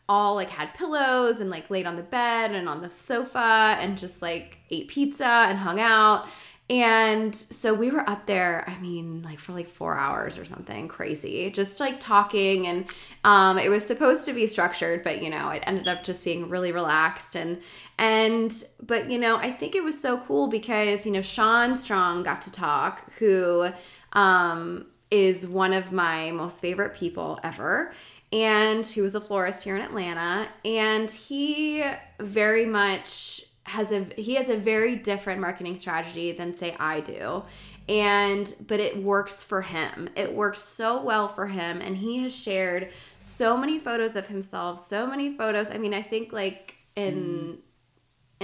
all 0.10 0.36
like 0.36 0.50
had 0.50 0.74
pillows 0.74 1.40
and 1.40 1.50
like 1.50 1.70
laid 1.70 1.86
on 1.86 1.96
the 1.96 2.02
bed 2.04 2.52
and 2.52 2.68
on 2.68 2.82
the 2.82 2.90
sofa 2.90 3.78
and 3.80 3.98
just 3.98 4.22
like 4.22 4.58
ate 4.70 4.90
pizza 4.90 5.26
and 5.26 5.58
hung 5.58 5.80
out. 5.80 6.28
And 6.72 7.36
so 7.36 7.74
we 7.74 7.92
were 7.92 8.10
up 8.10 8.28
there, 8.28 8.64
I 8.66 8.80
mean, 8.80 9.24
like 9.24 9.40
for 9.40 9.52
like 9.52 9.68
four 9.68 9.98
hours 9.98 10.38
or 10.38 10.46
something 10.46 10.88
crazy, 10.88 11.52
just 11.52 11.82
like 11.82 12.00
talking. 12.00 12.66
And 12.66 12.86
um, 13.26 13.60
it 13.60 13.68
was 13.68 13.86
supposed 13.86 14.24
to 14.28 14.34
be 14.34 14.48
structured, 14.48 15.04
but 15.04 15.22
you 15.22 15.30
know, 15.30 15.50
it 15.50 15.64
ended 15.68 15.90
up 15.90 16.06
just 16.06 16.24
being 16.24 16.48
really 16.48 16.72
relaxed. 16.72 17.36
And, 17.36 17.62
and, 17.98 18.64
but 18.82 19.12
you 19.12 19.20
know, 19.20 19.36
I 19.36 19.52
think 19.52 19.76
it 19.76 19.84
was 19.84 20.00
so 20.00 20.20
cool 20.20 20.48
because, 20.48 21.06
you 21.06 21.12
know, 21.12 21.22
Sean 21.22 21.76
Strong 21.76 22.24
got 22.24 22.42
to 22.44 22.52
talk, 22.54 23.12
who 23.16 23.68
um, 24.14 24.86
is 25.12 25.46
one 25.46 25.74
of 25.74 25.92
my 25.92 26.32
most 26.32 26.62
favorite 26.62 26.94
people 26.94 27.38
ever 27.44 27.94
and 28.34 28.86
he 28.86 29.02
was 29.02 29.14
a 29.14 29.20
florist 29.20 29.66
here 29.66 29.76
in 29.76 29.82
Atlanta 29.82 30.48
and 30.64 31.12
he 31.12 31.84
very 32.18 32.66
much 32.66 33.44
has 33.66 33.92
a 33.92 34.08
he 34.18 34.36
has 34.36 34.50
a 34.50 34.58
very 34.58 34.96
different 34.96 35.40
marketing 35.40 35.78
strategy 35.78 36.32
than 36.32 36.56
say 36.56 36.76
I 36.80 37.00
do. 37.00 37.44
And 37.90 38.54
but 38.68 38.80
it 38.80 39.02
works 39.04 39.44
for 39.44 39.62
him. 39.62 40.10
It 40.16 40.34
works 40.34 40.60
so 40.60 41.02
well 41.02 41.28
for 41.28 41.48
him. 41.48 41.80
And 41.82 41.98
he 41.98 42.24
has 42.24 42.36
shared 42.36 42.90
so 43.20 43.58
many 43.58 43.80
photos 43.80 44.16
of 44.16 44.28
himself 44.28 44.86
so 44.88 45.06
many 45.08 45.36
photos. 45.38 45.70
I 45.70 45.78
mean 45.78 45.94
i 45.94 46.02
think 46.02 46.34
like 46.34 46.76
in 46.96 47.16
mm. 47.16 47.58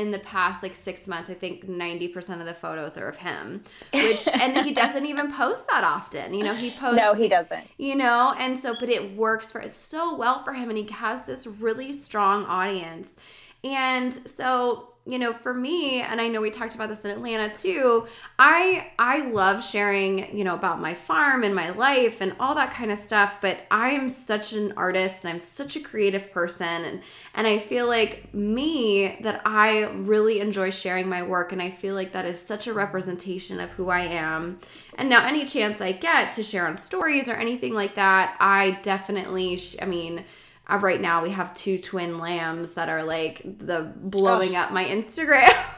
in 0.01 0.11
the 0.11 0.19
past 0.19 0.63
like 0.63 0.73
six 0.75 1.07
months 1.07 1.29
i 1.29 1.33
think 1.33 1.67
90% 1.67 2.39
of 2.39 2.45
the 2.45 2.53
photos 2.53 2.97
are 2.97 3.09
of 3.09 3.17
him 3.17 3.63
which 3.93 4.27
and 4.27 4.55
he 4.65 4.71
doesn't 4.73 5.05
even 5.05 5.31
post 5.31 5.67
that 5.67 5.83
often. 5.83 6.33
You 6.33 6.43
know 6.43 6.53
he 6.53 6.71
posts 6.71 6.97
No, 6.97 7.13
he 7.13 7.27
doesn't. 7.27 7.67
you 7.77 7.95
know 7.95 8.33
and 8.37 8.57
so 8.57 8.75
but 8.79 8.89
it 8.89 9.15
works 9.15 9.51
for 9.51 9.67
so 9.69 10.15
well 10.15 10.43
for 10.43 10.53
him. 10.53 10.69
And 10.69 10.77
he 10.77 10.87
has 10.93 11.25
this 11.25 11.47
really 11.47 11.91
strong 11.91 12.45
audience. 12.45 13.15
And 13.63 14.13
so 14.13 14.93
you 15.07 15.17
know 15.17 15.33
for 15.33 15.53
me 15.53 16.01
and 16.01 16.19
i 16.19 16.27
know 16.27 16.41
we 16.41 16.51
talked 16.51 16.75
about 16.75 16.89
this 16.89 17.05
in 17.05 17.11
atlanta 17.11 17.53
too 17.55 18.05
i 18.37 18.91
i 18.99 19.21
love 19.29 19.63
sharing 19.63 20.35
you 20.35 20.43
know 20.43 20.53
about 20.53 20.81
my 20.81 20.93
farm 20.93 21.43
and 21.43 21.55
my 21.55 21.69
life 21.71 22.19
and 22.19 22.35
all 22.39 22.53
that 22.53 22.71
kind 22.71 22.91
of 22.91 22.99
stuff 22.99 23.37
but 23.41 23.57
i 23.71 23.89
am 23.91 24.09
such 24.09 24.53
an 24.53 24.73
artist 24.75 25.23
and 25.23 25.33
i'm 25.33 25.39
such 25.39 25.75
a 25.75 25.79
creative 25.79 26.31
person 26.31 26.83
and 26.83 27.01
and 27.33 27.47
i 27.47 27.57
feel 27.57 27.87
like 27.87 28.31
me 28.33 29.17
that 29.21 29.41
i 29.45 29.83
really 29.95 30.39
enjoy 30.41 30.69
sharing 30.69 31.07
my 31.07 31.23
work 31.23 31.51
and 31.51 31.61
i 31.61 31.69
feel 31.69 31.95
like 31.95 32.11
that 32.11 32.25
is 32.25 32.39
such 32.39 32.67
a 32.67 32.73
representation 32.73 33.59
of 33.59 33.71
who 33.71 33.89
i 33.89 34.01
am. 34.01 34.59
And 34.97 35.09
now 35.09 35.25
any 35.25 35.45
chance 35.45 35.79
i 35.79 35.93
get 35.93 36.33
to 36.33 36.43
share 36.43 36.67
on 36.67 36.77
stories 36.77 37.29
or 37.29 37.33
anything 37.33 37.73
like 37.73 37.95
that 37.95 38.35
i 38.39 38.77
definitely 38.81 39.57
sh- 39.57 39.77
i 39.81 39.85
mean 39.85 40.25
uh, 40.69 40.77
right 40.77 40.99
now 40.99 41.23
we 41.23 41.31
have 41.31 41.53
two 41.53 41.77
twin 41.77 42.17
lambs 42.17 42.73
that 42.73 42.89
are 42.89 43.03
like 43.03 43.41
the 43.43 43.91
blowing 43.95 44.55
up 44.55 44.71
my 44.71 44.83
Instagram. 44.85 45.47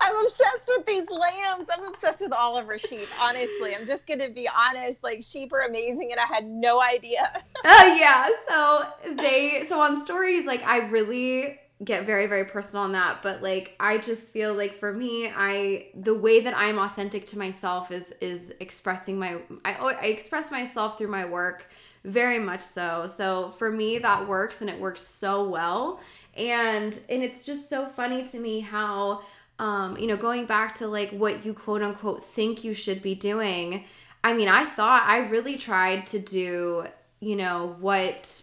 I'm 0.00 0.24
obsessed 0.24 0.64
with 0.68 0.86
these 0.86 1.08
lambs. 1.10 1.68
I'm 1.72 1.84
obsessed 1.84 2.20
with 2.20 2.32
all 2.32 2.56
of 2.56 2.66
her 2.66 2.78
sheep. 2.78 3.08
Honestly, 3.20 3.74
I'm 3.74 3.86
just 3.86 4.06
gonna 4.06 4.30
be 4.30 4.48
honest. 4.48 5.02
Like 5.02 5.22
sheep 5.22 5.52
are 5.52 5.60
amazing, 5.60 6.10
and 6.10 6.20
I 6.20 6.26
had 6.26 6.46
no 6.46 6.80
idea. 6.80 7.42
Oh 7.64 7.96
yeah, 7.98 8.28
so 8.48 9.14
they 9.16 9.64
so 9.68 9.80
on 9.80 10.04
stories 10.04 10.46
like 10.46 10.64
I 10.64 10.88
really 10.88 11.58
get 11.82 12.06
very 12.06 12.28
very 12.28 12.44
personal 12.44 12.84
on 12.84 12.92
that, 12.92 13.20
but 13.20 13.42
like 13.42 13.74
I 13.80 13.98
just 13.98 14.32
feel 14.32 14.54
like 14.54 14.74
for 14.74 14.92
me, 14.92 15.28
I 15.34 15.88
the 15.94 16.14
way 16.14 16.40
that 16.40 16.54
I'm 16.56 16.78
authentic 16.78 17.26
to 17.26 17.38
myself 17.38 17.90
is 17.90 18.14
is 18.20 18.54
expressing 18.60 19.18
my 19.18 19.40
I 19.64 19.74
I 19.74 20.06
express 20.06 20.52
myself 20.52 20.98
through 20.98 21.08
my 21.08 21.24
work 21.24 21.66
very 22.08 22.38
much 22.38 22.62
so. 22.62 23.06
So 23.06 23.50
for 23.58 23.70
me 23.70 23.98
that 23.98 24.26
works 24.26 24.60
and 24.60 24.70
it 24.70 24.80
works 24.80 25.02
so 25.02 25.48
well. 25.48 26.00
And 26.36 26.98
and 27.08 27.22
it's 27.22 27.44
just 27.44 27.68
so 27.68 27.86
funny 27.86 28.24
to 28.28 28.38
me 28.38 28.60
how 28.60 29.22
um 29.58 29.96
you 29.96 30.06
know 30.06 30.16
going 30.16 30.46
back 30.46 30.76
to 30.76 30.86
like 30.86 31.10
what 31.10 31.44
you 31.44 31.52
quote 31.52 31.82
unquote 31.82 32.24
think 32.24 32.64
you 32.64 32.74
should 32.74 33.02
be 33.02 33.14
doing. 33.14 33.84
I 34.24 34.34
mean, 34.34 34.48
I 34.48 34.64
thought 34.64 35.04
I 35.06 35.18
really 35.28 35.56
tried 35.56 36.06
to 36.08 36.18
do, 36.18 36.84
you 37.20 37.36
know, 37.36 37.76
what 37.78 38.42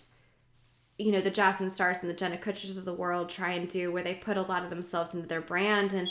you 0.97 1.11
know 1.11 1.21
the 1.21 1.29
Jasmine 1.29 1.69
Stars 1.69 1.97
and 2.01 2.09
the 2.09 2.13
Jenna 2.13 2.37
Kutchers 2.37 2.77
of 2.77 2.85
the 2.85 2.93
world 2.93 3.29
try 3.29 3.51
and 3.51 3.67
do, 3.67 3.91
where 3.91 4.03
they 4.03 4.13
put 4.13 4.37
a 4.37 4.41
lot 4.41 4.63
of 4.63 4.69
themselves 4.69 5.13
into 5.13 5.27
their 5.27 5.41
brand, 5.41 5.93
and 5.93 6.07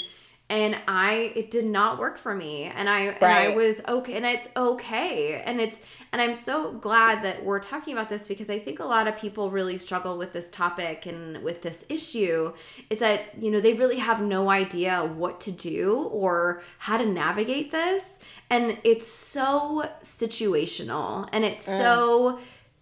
and 0.51 0.77
I 0.87 1.33
it 1.35 1.51
did 1.51 1.65
not 1.65 1.99
work 1.99 2.19
for 2.19 2.35
me, 2.35 2.65
and 2.65 2.89
I 2.89 3.01
and 3.01 3.25
I 3.25 3.57
was 3.57 3.81
okay, 3.89 4.15
and 4.15 4.27
it's 4.27 4.47
okay, 4.55 5.43
and 5.45 5.59
it's 5.59 5.79
and 6.13 6.21
I'm 6.21 6.35
so 6.35 6.73
glad 6.73 7.25
that 7.25 7.43
we're 7.43 7.61
talking 7.61 7.95
about 7.95 8.11
this 8.11 8.27
because 8.27 8.51
I 8.51 8.59
think 8.59 8.79
a 8.79 8.85
lot 8.85 9.09
of 9.09 9.17
people 9.17 9.51
really 9.51 9.79
struggle 9.79 10.19
with 10.19 10.35
this 10.35 10.51
topic 10.51 11.07
and 11.07 11.43
with 11.43 11.63
this 11.63 11.87
issue. 11.89 12.53
Is 12.91 12.99
that 12.99 13.23
you 13.43 13.51
know 13.51 13.61
they 13.61 13.73
really 13.73 13.99
have 13.99 14.21
no 14.21 14.51
idea 14.51 15.11
what 15.17 15.41
to 15.43 15.51
do 15.51 16.09
or 16.13 16.63
how 16.77 16.99
to 16.99 17.07
navigate 17.07 17.71
this, 17.71 18.19
and 18.51 18.77
it's 18.85 19.09
so 19.09 19.89
situational, 20.03 21.27
and 21.33 21.47
it's 21.47 21.67
mm. 21.67 21.79
so 21.79 22.39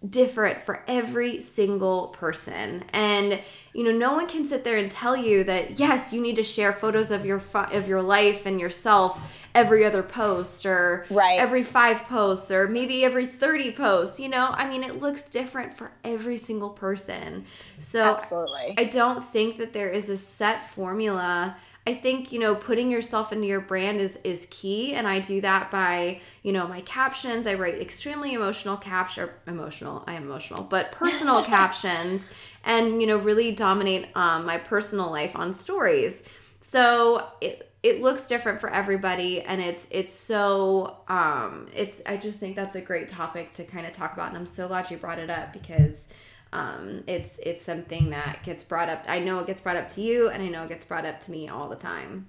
different 0.09 0.59
for 0.61 0.83
every 0.87 1.39
single 1.39 2.07
person 2.09 2.83
and 2.91 3.39
you 3.73 3.83
know 3.85 3.91
no 3.91 4.13
one 4.13 4.27
can 4.27 4.45
sit 4.45 4.63
there 4.65 4.77
and 4.77 4.91
tell 4.91 5.15
you 5.15 5.43
that 5.45 5.79
yes 5.79 6.11
you 6.11 6.21
need 6.21 6.35
to 6.35 6.43
share 6.43 6.73
photos 6.73 7.09
of 7.09 7.25
your 7.25 7.41
of 7.71 7.87
your 7.87 8.01
life 8.01 8.45
and 8.45 8.59
yourself 8.59 9.33
every 9.55 9.85
other 9.85 10.03
post 10.03 10.65
or 10.65 11.05
Right. 11.09 11.39
every 11.39 11.63
5 11.63 12.03
posts 12.05 12.51
or 12.51 12.67
maybe 12.67 13.05
every 13.05 13.25
30 13.25 13.71
posts 13.71 14.19
you 14.19 14.27
know 14.27 14.49
i 14.51 14.67
mean 14.67 14.83
it 14.83 14.97
looks 15.01 15.21
different 15.29 15.73
for 15.73 15.91
every 16.03 16.37
single 16.37 16.71
person 16.71 17.45
so 17.79 18.15
Absolutely. 18.15 18.75
I 18.77 18.83
don't 18.85 19.23
think 19.23 19.57
that 19.57 19.71
there 19.73 19.89
is 19.89 20.09
a 20.09 20.17
set 20.17 20.69
formula. 20.69 21.55
I 21.85 21.93
think, 21.93 22.31
you 22.31 22.39
know, 22.39 22.55
putting 22.55 22.89
yourself 22.89 23.33
into 23.33 23.45
your 23.45 23.59
brand 23.59 23.97
is 23.97 24.15
is 24.17 24.47
key 24.49 24.93
and 24.93 25.05
I 25.05 25.19
do 25.19 25.41
that 25.41 25.69
by, 25.69 26.21
you 26.41 26.53
know, 26.53 26.65
my 26.67 26.79
captions. 26.81 27.45
I 27.45 27.55
write 27.55 27.81
extremely 27.81 28.33
emotional 28.33 28.77
caption 28.77 29.29
emotional. 29.47 30.03
I 30.07 30.13
am 30.13 30.23
emotional, 30.23 30.65
but 30.69 30.93
personal 30.93 31.43
captions 31.55 32.27
and, 32.63 33.01
you 33.01 33.07
know, 33.07 33.17
really 33.17 33.51
dominate 33.51 34.07
um, 34.15 34.45
my 34.45 34.57
personal 34.57 35.11
life 35.11 35.35
on 35.35 35.51
stories. 35.51 36.23
So, 36.61 37.27
it 37.41 37.69
it 37.83 38.01
looks 38.01 38.25
different 38.27 38.61
for 38.61 38.69
everybody 38.69 39.41
and 39.41 39.61
it's 39.61 39.87
it's 39.91 40.13
so 40.13 40.95
um 41.09 41.67
it's 41.75 42.01
I 42.05 42.15
just 42.15 42.39
think 42.39 42.55
that's 42.55 42.77
a 42.77 42.81
great 42.81 43.09
topic 43.09 43.51
to 43.53 43.65
kind 43.65 43.85
of 43.85 43.91
talk 43.91 44.13
about 44.13 44.29
and 44.29 44.37
I'm 44.37 44.45
so 44.45 44.69
glad 44.69 44.89
you 44.89 44.95
brought 44.95 45.19
it 45.19 45.29
up 45.29 45.51
because 45.51 46.07
um, 46.53 47.03
it's 47.07 47.39
it's 47.39 47.61
something 47.61 48.11
that 48.11 48.43
gets 48.43 48.63
brought 48.63 48.87
up. 48.87 49.03
I 49.07 49.19
know 49.19 49.39
it 49.39 49.47
gets 49.47 49.59
brought 49.59 49.75
up 49.75 49.89
to 49.89 50.01
you, 50.01 50.29
and 50.29 50.41
I 50.41 50.47
know 50.47 50.63
it 50.63 50.69
gets 50.69 50.85
brought 50.85 51.05
up 51.05 51.19
to 51.21 51.31
me 51.31 51.49
all 51.49 51.67
the 51.67 51.75
time. 51.75 52.27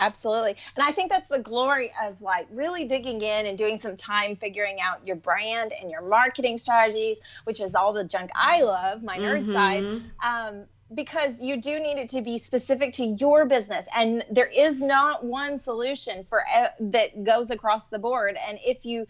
Absolutely. 0.00 0.56
And 0.76 0.84
I 0.84 0.90
think 0.90 1.10
that's 1.10 1.28
the 1.28 1.38
glory 1.38 1.92
of 2.02 2.20
like 2.20 2.48
really 2.52 2.86
digging 2.86 3.22
in 3.22 3.46
and 3.46 3.56
doing 3.56 3.78
some 3.78 3.94
time 3.94 4.34
figuring 4.34 4.80
out 4.80 5.06
your 5.06 5.14
brand 5.14 5.72
and 5.80 5.88
your 5.88 6.02
marketing 6.02 6.58
strategies, 6.58 7.20
which 7.44 7.60
is 7.60 7.76
all 7.76 7.92
the 7.92 8.02
junk 8.02 8.32
I 8.34 8.62
love, 8.62 9.04
my 9.04 9.16
nerd 9.16 9.44
mm-hmm. 9.44 9.52
side. 9.52 10.02
Um, 10.24 10.64
because 10.92 11.40
you 11.40 11.60
do 11.60 11.78
need 11.78 11.98
it 11.98 12.10
to 12.10 12.20
be 12.20 12.36
specific 12.36 12.92
to 12.94 13.04
your 13.04 13.46
business 13.46 13.86
and 13.94 14.24
there 14.30 14.48
is 14.48 14.80
not 14.80 15.24
one 15.24 15.56
solution 15.56 16.24
for 16.24 16.42
uh, 16.52 16.66
that 16.80 17.22
goes 17.22 17.52
across 17.52 17.86
the 17.86 17.98
board 17.98 18.36
and 18.48 18.58
if 18.64 18.84
you 18.84 19.06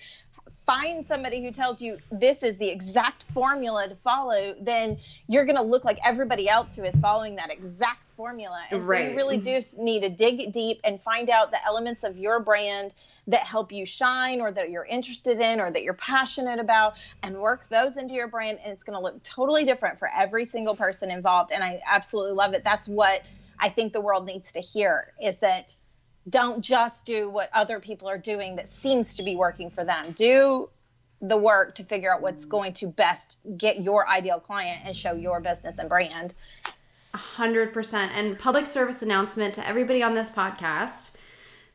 find 0.70 1.04
somebody 1.04 1.42
who 1.42 1.50
tells 1.50 1.82
you 1.82 1.98
this 2.12 2.44
is 2.44 2.56
the 2.58 2.68
exact 2.68 3.24
formula 3.34 3.88
to 3.88 3.96
follow, 3.96 4.54
then 4.60 4.96
you're 5.26 5.44
going 5.44 5.56
to 5.56 5.62
look 5.62 5.84
like 5.84 5.98
everybody 6.04 6.48
else 6.48 6.76
who 6.76 6.84
is 6.84 6.94
following 6.98 7.34
that 7.34 7.50
exact 7.50 8.08
formula. 8.10 8.60
And 8.70 8.88
right. 8.88 9.06
so 9.06 9.10
you 9.10 9.16
really 9.16 9.38
do 9.38 9.58
need 9.78 10.02
to 10.02 10.10
dig 10.10 10.52
deep 10.52 10.78
and 10.84 11.02
find 11.02 11.28
out 11.28 11.50
the 11.50 11.64
elements 11.66 12.04
of 12.04 12.16
your 12.16 12.38
brand 12.38 12.94
that 13.26 13.40
help 13.40 13.72
you 13.72 13.84
shine 13.84 14.40
or 14.40 14.52
that 14.52 14.70
you're 14.70 14.84
interested 14.84 15.40
in 15.40 15.58
or 15.58 15.72
that 15.72 15.82
you're 15.82 15.92
passionate 15.94 16.60
about 16.60 16.94
and 17.24 17.36
work 17.36 17.68
those 17.68 17.96
into 17.96 18.14
your 18.14 18.28
brand 18.28 18.60
and 18.62 18.72
it's 18.72 18.84
going 18.84 18.96
to 18.96 19.02
look 19.02 19.20
totally 19.24 19.64
different 19.64 19.98
for 19.98 20.08
every 20.16 20.44
single 20.44 20.76
person 20.76 21.10
involved 21.10 21.50
and 21.50 21.64
I 21.64 21.80
absolutely 21.84 22.34
love 22.34 22.54
it. 22.54 22.62
That's 22.62 22.86
what 22.86 23.22
I 23.58 23.70
think 23.70 23.92
the 23.92 24.00
world 24.00 24.24
needs 24.24 24.52
to 24.52 24.60
hear 24.60 25.12
is 25.20 25.38
that 25.38 25.74
don't 26.28 26.62
just 26.62 27.06
do 27.06 27.30
what 27.30 27.50
other 27.52 27.80
people 27.80 28.08
are 28.08 28.18
doing 28.18 28.56
that 28.56 28.68
seems 28.68 29.16
to 29.16 29.22
be 29.22 29.36
working 29.36 29.70
for 29.70 29.84
them. 29.84 30.12
Do 30.12 30.68
the 31.22 31.36
work 31.36 31.74
to 31.74 31.84
figure 31.84 32.12
out 32.12 32.22
what's 32.22 32.44
going 32.44 32.72
to 32.74 32.86
best 32.86 33.38
get 33.56 33.80
your 33.80 34.08
ideal 34.08 34.40
client 34.40 34.80
and 34.84 34.96
show 34.96 35.12
your 35.12 35.40
business 35.40 35.78
and 35.78 35.88
brand. 35.88 36.34
A 37.12 37.18
hundred 37.18 37.72
percent. 37.72 38.12
And 38.14 38.38
public 38.38 38.66
service 38.66 39.02
announcement 39.02 39.54
to 39.54 39.66
everybody 39.66 40.02
on 40.02 40.14
this 40.14 40.30
podcast. 40.30 41.10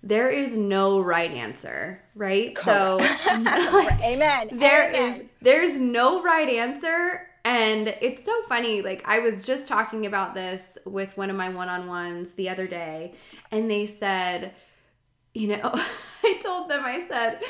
There 0.01 0.29
is 0.29 0.55
no 0.55 0.99
right 0.99 1.31
answer, 1.31 2.01
right? 2.15 2.55
Correct. 2.55 3.01
So 3.01 3.01
Amen. 4.03 4.49
There 4.53 4.89
Amen. 4.89 5.21
is 5.21 5.23
there's 5.41 5.79
no 5.79 6.21
right 6.21 6.47
answer 6.47 7.27
and 7.45 7.89
it's 8.01 8.25
so 8.25 8.33
funny. 8.49 8.81
Like, 8.81 9.03
I 9.05 9.19
was 9.19 9.45
just 9.45 9.67
talking 9.67 10.07
about 10.07 10.33
this 10.33 10.79
with 10.83 11.15
one 11.15 11.29
of 11.29 11.35
my 11.35 11.49
one 11.49 11.69
on 11.69 11.87
ones 11.87 12.33
the 12.33 12.49
other 12.49 12.67
day, 12.67 13.13
and 13.51 13.69
they 13.69 13.85
said, 13.85 14.51
you 15.35 15.49
know, 15.49 15.71
I 16.23 16.39
told 16.41 16.69
them, 16.69 16.83
I 16.83 17.07
said, 17.07 17.43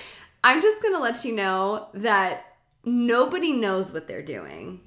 I'm 0.44 0.62
just 0.62 0.82
going 0.82 0.94
to 0.94 1.00
let 1.00 1.24
you 1.24 1.34
know 1.34 1.88
that 1.94 2.44
nobody 2.84 3.54
knows 3.54 3.94
what 3.94 4.06
they're 4.08 4.22
doing. 4.22 4.82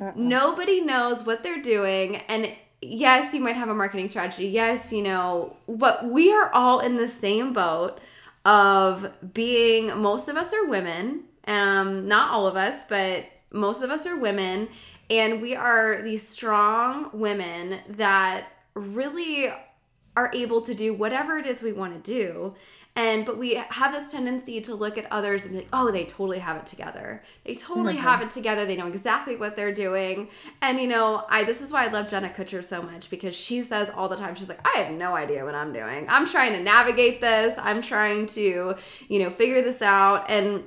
Uh-uh. 0.00 0.12
Nobody 0.16 0.80
knows 0.80 1.26
what 1.26 1.42
they're 1.42 1.60
doing. 1.60 2.16
And 2.28 2.50
yes, 2.80 3.34
you 3.34 3.40
might 3.40 3.56
have 3.56 3.68
a 3.68 3.74
marketing 3.74 4.08
strategy. 4.08 4.48
Yes, 4.48 4.94
you 4.94 5.02
know, 5.02 5.56
but 5.68 6.06
we 6.06 6.32
are 6.32 6.50
all 6.54 6.80
in 6.80 6.96
the 6.96 7.08
same 7.08 7.52
boat 7.52 8.00
of 8.46 9.12
being, 9.34 9.94
most 9.98 10.28
of 10.28 10.36
us 10.36 10.54
are 10.54 10.64
women. 10.66 11.24
Um, 11.46 12.08
not 12.08 12.30
all 12.30 12.46
of 12.46 12.56
us, 12.56 12.84
but 12.84 13.24
most 13.50 13.82
of 13.82 13.90
us 13.90 14.06
are 14.06 14.16
women 14.16 14.68
and 15.10 15.40
we 15.40 15.54
are 15.56 16.02
these 16.02 16.26
strong 16.26 17.10
women 17.12 17.80
that 17.88 18.48
really 18.74 19.48
are 20.16 20.30
able 20.34 20.60
to 20.60 20.74
do 20.74 20.92
whatever 20.92 21.38
it 21.38 21.46
is 21.46 21.62
we 21.62 21.72
want 21.72 22.04
to 22.04 22.12
do. 22.12 22.54
And 22.96 23.24
but 23.24 23.38
we 23.38 23.54
have 23.54 23.92
this 23.92 24.10
tendency 24.10 24.60
to 24.62 24.74
look 24.74 24.98
at 24.98 25.06
others 25.12 25.44
and 25.44 25.52
be 25.52 25.58
like 25.58 25.68
oh 25.72 25.92
they 25.92 26.04
totally 26.04 26.40
have 26.40 26.56
it 26.56 26.66
together. 26.66 27.22
They 27.44 27.54
totally 27.54 27.94
mm-hmm. 27.94 28.02
have 28.02 28.22
it 28.22 28.32
together. 28.32 28.64
They 28.66 28.74
know 28.74 28.88
exactly 28.88 29.36
what 29.36 29.54
they're 29.54 29.72
doing. 29.72 30.28
And 30.60 30.80
you 30.80 30.88
know 30.88 31.24
i 31.30 31.44
this 31.44 31.62
is 31.62 31.70
why 31.70 31.84
i 31.84 31.88
love 31.88 32.08
jenna 32.08 32.30
kutcher 32.30 32.64
so 32.64 32.82
much 32.82 33.08
because 33.10 33.36
she 33.36 33.62
says 33.62 33.88
all 33.94 34.08
the 34.08 34.16
time 34.16 34.34
she's 34.34 34.48
like 34.48 34.66
i 34.66 34.80
have 34.80 34.92
no 34.92 35.14
idea 35.14 35.44
what 35.44 35.54
i'm 35.54 35.72
doing. 35.72 36.06
I'm 36.08 36.26
trying 36.26 36.52
to 36.54 36.60
navigate 36.60 37.20
this. 37.20 37.54
I'm 37.56 37.80
trying 37.80 38.26
to 38.38 38.74
you 39.08 39.18
know 39.20 39.30
figure 39.30 39.62
this 39.62 39.80
out. 39.80 40.28
And 40.28 40.64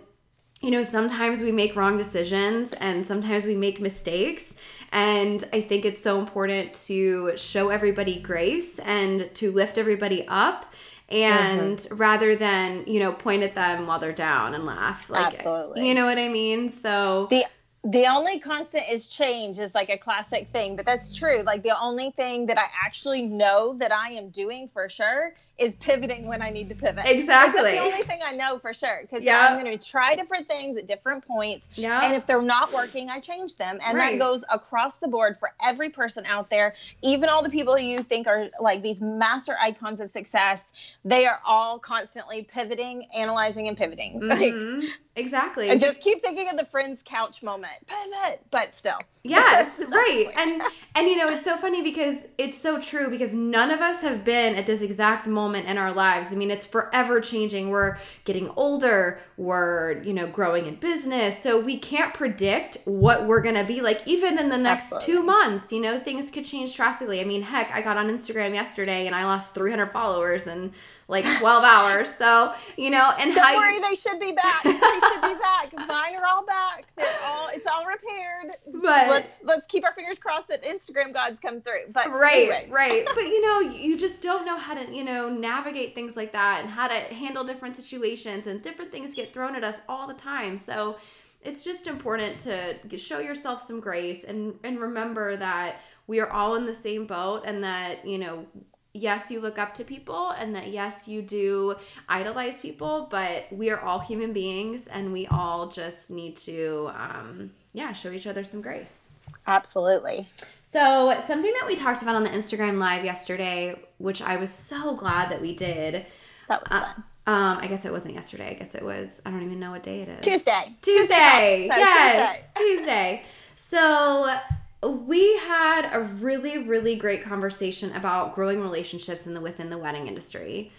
you 0.62 0.70
know, 0.70 0.84
sometimes 0.84 1.42
we 1.42 1.52
make 1.52 1.76
wrong 1.76 1.98
decisions 1.98 2.74
and 2.74 3.04
sometimes 3.04 3.46
we 3.46 3.56
make 3.56 3.82
mistakes. 3.82 4.56
And 4.92 5.44
I 5.52 5.62
think 5.62 5.86
it's 5.86 6.02
so 6.02 6.20
important 6.20 6.74
to 6.86 7.36
show 7.36 7.70
everybody 7.70 8.20
grace 8.20 8.78
and 8.80 9.34
to 9.36 9.52
lift 9.52 9.78
everybody 9.78 10.26
up 10.28 10.72
and 11.10 11.78
mm-hmm. 11.78 11.96
rather 11.96 12.36
than, 12.36 12.84
you 12.86 13.00
know, 13.00 13.12
point 13.12 13.44
at 13.44 13.56
them 13.56 13.88
while 13.88 14.00
they're 14.00 14.14
down 14.14 14.54
and 14.54 14.66
laugh. 14.66 15.10
Like 15.10 15.34
Absolutely. 15.34 15.88
you 15.88 15.96
know 15.96 16.06
what 16.06 16.18
I 16.18 16.28
mean? 16.28 16.70
So 16.70 17.28
the 17.30 17.46
the 17.84 18.06
only 18.06 18.40
constant 18.40 18.84
is 18.90 19.08
change 19.08 19.58
is 19.58 19.74
like 19.74 19.90
a 19.90 19.98
classic 19.98 20.50
thing, 20.54 20.76
but 20.76 20.86
that's 20.86 21.12
true. 21.12 21.42
Like 21.42 21.64
the 21.64 21.80
only 21.82 22.12
thing 22.12 22.46
that 22.46 22.60
I 22.60 22.66
actually 22.86 23.24
know 23.24 23.74
that 23.80 23.92
I 23.92 24.12
am 24.12 24.30
doing 24.30 24.68
for 24.68 24.88
sure 24.88 25.34
is 25.58 25.76
pivoting 25.76 26.26
when 26.26 26.42
I 26.42 26.50
need 26.50 26.70
to 26.70 26.76
pivot. 26.76 27.06
Exactly. 27.06 27.62
That's 27.62 27.78
the 27.78 27.84
only 27.84 28.02
thing 28.02 28.20
I 28.26 28.32
know 28.32 28.58
for 28.58 28.74
sure. 28.74 29.00
Because 29.04 29.24
yep. 29.24 29.52
I'm 29.52 29.64
going 29.64 29.78
to 29.78 29.90
try 29.90 30.16
different 30.16 30.48
things 30.48 30.76
at 30.78 30.88
different 30.88 31.26
points. 31.26 31.70
Yeah. 31.76 32.04
And 32.04 32.16
if 32.16 32.26
they're 32.26 32.42
not 32.42 32.74
working, 32.74 33.12
I 33.12 33.20
change 33.20 33.58
them. 33.58 33.78
And 33.86 33.98
right. 33.98 34.18
that 34.18 34.26
goes 34.26 34.44
across 34.52 34.98
the 34.98 35.08
board 35.08 35.38
for 35.40 35.52
every 35.64 35.92
person 35.92 36.26
out 36.26 36.50
there. 36.50 36.74
Even 37.04 37.30
all 37.30 37.44
the 37.44 37.50
people 37.50 37.78
you 37.78 38.02
think 38.02 38.26
are 38.26 38.48
like 38.60 38.82
these 38.82 39.02
master 39.02 39.56
icons 39.62 40.02
of 40.02 40.10
success, 40.10 40.74
they 41.06 41.28
are 41.28 41.40
all 41.46 41.78
constantly 41.78 42.44
pivoting, 42.44 43.06
analyzing, 43.14 43.68
and 43.68 43.78
pivoting. 43.78 44.20
Mm-hmm. 44.32 44.80
Like, 44.80 44.90
exactly. 45.16 45.70
And 45.70 45.80
just 45.80 46.00
keep 46.02 46.22
thinking 46.22 46.50
of 46.50 46.58
the 46.58 46.66
friends 46.66 47.04
couch 47.06 47.44
moment. 47.44 47.74
Pivot, 47.86 48.42
but 48.50 48.74
still. 48.76 48.98
Yes, 49.24 49.80
right. 49.88 50.32
And 50.36 50.62
and 50.96 51.08
you 51.08 51.18
know, 51.18 51.28
it's 51.28 51.44
so 51.44 51.58
funny 51.58 51.82
because 51.82 52.18
it's 52.38 52.58
so 52.58 52.80
true 52.80 53.10
because 53.10 53.34
none 53.34 53.72
of 53.72 53.82
us 53.82 54.02
have 54.02 54.24
been 54.24 54.56
at 54.56 54.66
this 54.66 54.82
exact 54.82 55.28
moment 55.28 55.41
moment 55.42 55.68
in 55.68 55.78
our 55.78 55.92
lives. 55.92 56.32
I 56.32 56.36
mean, 56.36 56.52
it's 56.52 56.66
forever 56.66 57.20
changing. 57.20 57.70
We're 57.70 57.98
getting 58.26 58.50
older, 58.56 59.20
we're, 59.38 60.02
you 60.04 60.14
know, 60.14 60.28
growing 60.28 60.66
in 60.68 60.76
business. 60.76 61.42
So 61.42 61.60
we 61.60 61.78
can't 61.78 62.14
predict 62.14 62.78
what 62.86 63.26
we're 63.28 63.42
going 63.42 63.56
to 63.56 63.64
be 63.64 63.82
like 63.82 64.02
even 64.06 64.38
in 64.38 64.50
the 64.50 64.58
next 64.58 64.94
Absolutely. 64.94 65.22
2 65.22 65.24
months, 65.24 65.72
you 65.72 65.82
know, 65.82 66.00
things 66.00 66.30
could 66.32 66.46
change 66.46 66.76
drastically. 66.76 67.20
I 67.22 67.24
mean, 67.24 67.42
heck, 67.42 67.72
I 67.72 67.82
got 67.82 67.98
on 67.98 68.08
Instagram 68.10 68.54
yesterday 68.54 69.08
and 69.08 69.16
I 69.16 69.24
lost 69.26 69.54
300 69.54 69.92
followers 69.92 70.48
and 70.48 70.72
like 71.08 71.26
12 71.40 71.64
hours. 71.64 72.14
So, 72.14 72.54
you 72.78 72.90
know, 72.90 73.12
and 73.20 73.34
don't 73.34 73.56
worry, 73.56 73.80
they 73.80 73.96
should 73.96 74.20
be 74.20 74.32
back. 74.32 74.64
They 74.64 74.72
should 74.72 75.22
be 75.22 75.36
back. 75.40 75.74
Mine 75.88 76.16
are 76.16 76.26
all 76.26 76.46
back. 76.46 76.86
They're 76.96 77.08
all, 77.26 77.50
it's 77.54 77.68
all 77.68 77.86
repaired. 77.86 78.56
But 78.82 79.10
let's, 79.10 79.40
let's 79.44 79.66
keep 79.68 79.84
our 79.84 79.94
fingers 79.94 80.20
crossed 80.20 80.48
that 80.50 80.64
Instagram 80.64 81.14
gods 81.14 81.40
come 81.40 81.62
through. 81.62 81.92
But 81.92 82.10
right, 82.12 82.50
anyway. 82.50 82.68
right. 82.70 83.08
But 83.16 83.26
you 83.26 83.42
know, 83.42 83.60
you 83.72 83.98
just 83.98 84.22
don't 84.22 84.46
know 84.46 84.58
how 84.58 84.74
to, 84.74 84.94
you 84.94 85.04
know, 85.04 85.30
navigate 85.30 85.94
things 85.96 86.16
like 86.16 86.32
that 86.34 86.62
and 86.62 86.70
how 86.70 86.88
to 86.88 86.94
handle 86.94 87.44
different 87.44 87.76
situations 87.76 88.48
and 88.48 88.62
different 88.62 88.92
things 88.92 89.14
get 89.14 89.34
thrown 89.34 89.56
at 89.56 89.64
us 89.64 89.80
all 89.90 90.08
the 90.08 90.14
time. 90.14 90.58
So, 90.58 90.98
it's 91.44 91.64
just 91.64 91.88
important 91.88 92.40
to 92.40 92.98
show 92.98 93.20
yourself 93.20 93.62
some 93.62 93.80
grace 93.80 94.24
and 94.24 94.54
and 94.64 94.80
remember 94.80 95.36
that 95.38 95.78
we 96.08 96.20
are 96.20 96.30
all 96.32 96.56
in 96.56 96.66
the 96.66 96.74
same 96.74 97.06
boat 97.08 97.44
and 97.46 97.64
that 97.64 98.06
you 98.06 98.18
know 98.18 98.46
yes, 98.94 99.32
you 99.32 99.40
look 99.40 99.58
up 99.58 99.74
to 99.76 99.84
people 99.84 100.30
and 100.32 100.56
that 100.56 100.70
yes, 100.70 101.08
you 101.08 101.22
do 101.22 101.76
idolize 102.10 102.60
people, 102.60 103.08
but 103.10 103.46
we 103.52 103.70
are 103.70 103.80
all 103.80 104.00
human 104.00 104.34
beings 104.34 104.88
and 104.88 105.12
we 105.12 105.28
all 105.28 105.68
just 105.68 106.10
need 106.10 106.36
to, 106.38 106.92
um, 106.96 107.52
yeah, 107.74 107.94
show 107.94 108.12
each 108.12 108.28
other 108.28 108.44
some 108.44 108.62
grace. 108.62 109.10
Absolutely. 109.48 110.28
So, 110.62 111.20
something 111.28 111.52
that 111.60 111.68
we 111.68 111.76
talked 111.76 112.02
about 112.02 112.16
on 112.16 112.24
the 112.24 112.30
Instagram 112.30 112.78
live 112.78 113.04
yesterday, 113.04 113.78
which 113.98 114.22
I 114.22 114.38
was 114.38 114.50
so 114.50 114.96
glad 114.96 115.30
that 115.30 115.42
we 115.42 115.56
did. 115.56 116.06
That 116.48 116.62
was 116.62 116.72
uh, 116.72 116.80
fun. 116.82 117.04
Um, 117.28 117.58
I 117.60 117.68
guess 117.68 117.86
it 117.86 117.92
wasn't 117.92 118.16
yesterday. 118.16 118.52
I 118.52 118.54
guess 118.54 118.74
it 118.74 118.84
was. 118.84 119.22
I 119.26 119.32
don't 119.32 119.44
even 119.44 119.60
know 119.60 119.72
what 119.72 119.84
day 119.84 120.02
it 120.02 120.10
is. 120.10 120.22
Tuesday. 120.22 120.76
Tuesday. 120.82 121.16
Tuesday. 121.16 121.68
Yes. 121.68 122.48
Tuesday. 122.56 122.78
Tuesday. 122.78 123.24
So 123.72 124.36
we 124.84 125.38
had 125.38 125.90
a 125.94 126.02
really 126.02 126.60
really 126.68 126.96
great 126.96 127.24
conversation 127.24 127.92
about 127.96 128.34
growing 128.34 128.62
relationships 128.62 129.28
in 129.28 129.34
the 129.34 129.42
within 129.42 129.70
the 129.70 129.78
wedding 129.78 130.08
industry 130.08 130.72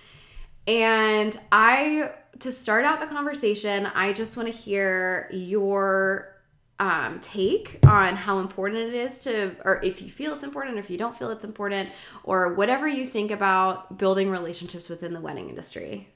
and 0.66 1.38
i 1.50 2.10
to 2.38 2.50
start 2.50 2.84
out 2.84 3.00
the 3.00 3.06
conversation 3.06 3.86
i 3.94 4.12
just 4.12 4.36
want 4.36 4.48
to 4.48 4.54
hear 4.54 5.28
your 5.32 6.32
um, 6.82 7.20
take 7.20 7.78
on 7.86 8.16
how 8.16 8.40
important 8.40 8.88
it 8.88 8.94
is 8.94 9.22
to, 9.22 9.54
or 9.64 9.80
if 9.84 10.02
you 10.02 10.10
feel 10.10 10.34
it's 10.34 10.42
important, 10.42 10.76
or 10.76 10.80
if 10.80 10.90
you 10.90 10.98
don't 10.98 11.16
feel 11.16 11.30
it's 11.30 11.44
important, 11.44 11.90
or 12.24 12.54
whatever 12.54 12.88
you 12.88 13.06
think 13.06 13.30
about 13.30 13.98
building 13.98 14.30
relationships 14.30 14.88
within 14.88 15.12
the 15.12 15.20
wedding 15.20 15.48
industry. 15.48 16.08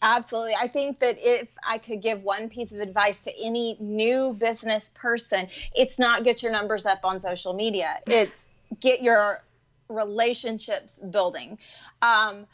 Absolutely. 0.00 0.54
I 0.54 0.68
think 0.68 1.00
that 1.00 1.16
if 1.18 1.48
I 1.66 1.78
could 1.78 2.00
give 2.00 2.22
one 2.22 2.48
piece 2.48 2.72
of 2.72 2.80
advice 2.80 3.22
to 3.22 3.32
any 3.36 3.76
new 3.80 4.32
business 4.32 4.92
person, 4.94 5.48
it's 5.74 5.98
not 5.98 6.22
get 6.24 6.42
your 6.42 6.52
numbers 6.52 6.86
up 6.86 7.00
on 7.04 7.20
social 7.20 7.52
media. 7.52 7.98
It's 8.06 8.46
get 8.80 9.02
your 9.02 9.42
relationships 9.88 11.00
building. 11.00 11.58
Um, 12.00 12.46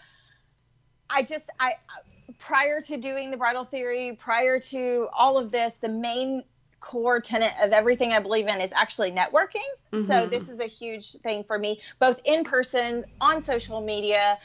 I 1.11 1.23
just, 1.23 1.51
I, 1.61 1.75
prior 2.39 2.81
to 2.81 2.97
doing 2.97 3.31
the 3.31 3.37
bridal 3.37 3.65
theory, 3.65 4.17
prior 4.19 4.59
to 4.59 5.09
all 5.15 5.37
of 5.37 5.51
this, 5.51 5.75
the 5.75 5.89
main 5.89 6.45
core 6.81 7.21
tenet 7.21 7.53
of 7.63 7.73
everything 7.73 8.13
I 8.13 8.21
believe 8.21 8.47
in 8.47 8.61
is 8.61 8.73
actually 8.73 9.11
networking. 9.11 9.69
Mm-hmm. 9.93 10.05
So 10.05 10.27
this 10.27 10.49
is 10.49 10.61
a 10.61 10.67
huge 10.67 11.13
thing 11.17 11.45
for 11.45 11.59
me, 11.59 11.81
both 11.99 12.21
in 12.25 12.45
person, 12.45 13.05
on 13.21 13.43
social 13.43 13.81
media, 13.81 14.39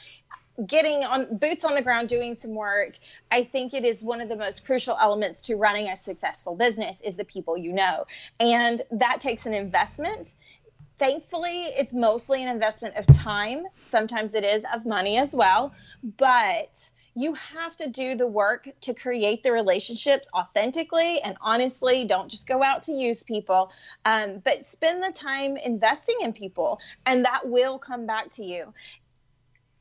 getting 0.66 1.04
on 1.04 1.38
boots 1.38 1.64
on 1.64 1.76
the 1.76 1.82
ground 1.82 2.10
doing 2.10 2.36
some 2.36 2.54
work 2.54 2.98
i 3.32 3.44
think 3.44 3.74
it 3.74 3.86
is 3.86 4.04
one 4.04 4.22
of 4.22 4.30
the 4.30 4.36
most 4.36 4.66
crucial 4.66 4.98
elements 5.00 5.44
to 5.44 5.56
running 5.56 5.88
a 5.90 5.96
successful 5.96 6.56
business 6.56 7.02
is 7.02 7.16
the 7.16 7.26
people 7.26 7.58
you 7.58 7.74
know 7.74 8.06
and 8.40 8.82
that 8.92 9.20
takes 9.20 9.46
an 9.46 9.54
investment 9.54 10.36
thankfully 10.98 11.64
it's 11.64 11.94
mostly 11.94 12.44
an 12.44 12.50
investment 12.50 12.96
of 12.96 13.06
time 13.08 13.64
sometimes 13.82 14.34
it 14.34 14.44
is 14.44 14.66
of 14.74 14.86
money 14.86 15.18
as 15.18 15.34
well 15.34 15.74
but 16.18 16.92
you 17.16 17.34
have 17.34 17.76
to 17.76 17.90
do 17.90 18.16
the 18.16 18.28
work 18.28 18.70
to 18.82 18.94
create 18.94 19.44
the 19.44 19.52
relationships 19.52 20.30
authentically 20.34 21.22
and 21.22 21.38
honestly. 21.42 22.06
Don't 22.06 22.30
just 22.30 22.48
go 22.48 22.64
out 22.64 22.84
to 22.84 22.94
use 22.94 23.24
people, 23.24 23.72
um, 24.06 24.42
but 24.46 24.66
spend 24.66 25.04
the 25.04 25.12
time 25.12 25.58
investing 25.58 26.18
in 26.22 26.32
people, 26.32 26.80
and 27.06 27.26
that 27.26 27.50
will 27.50 27.78
come 27.78 28.06
back 28.06 28.30
to 28.34 28.46
you. 28.46 28.74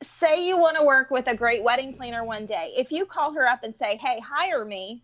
Say 0.02 0.46
you 0.46 0.58
want 0.58 0.76
to 0.76 0.84
work 0.84 1.10
with 1.10 1.26
a 1.26 1.36
great 1.36 1.62
wedding 1.62 1.94
planner 1.94 2.24
one 2.24 2.46
day. 2.46 2.72
If 2.76 2.92
you 2.92 3.06
call 3.06 3.32
her 3.34 3.46
up 3.46 3.64
and 3.64 3.74
say, 3.74 3.96
Hey, 3.96 4.20
hire 4.20 4.64
me, 4.64 5.02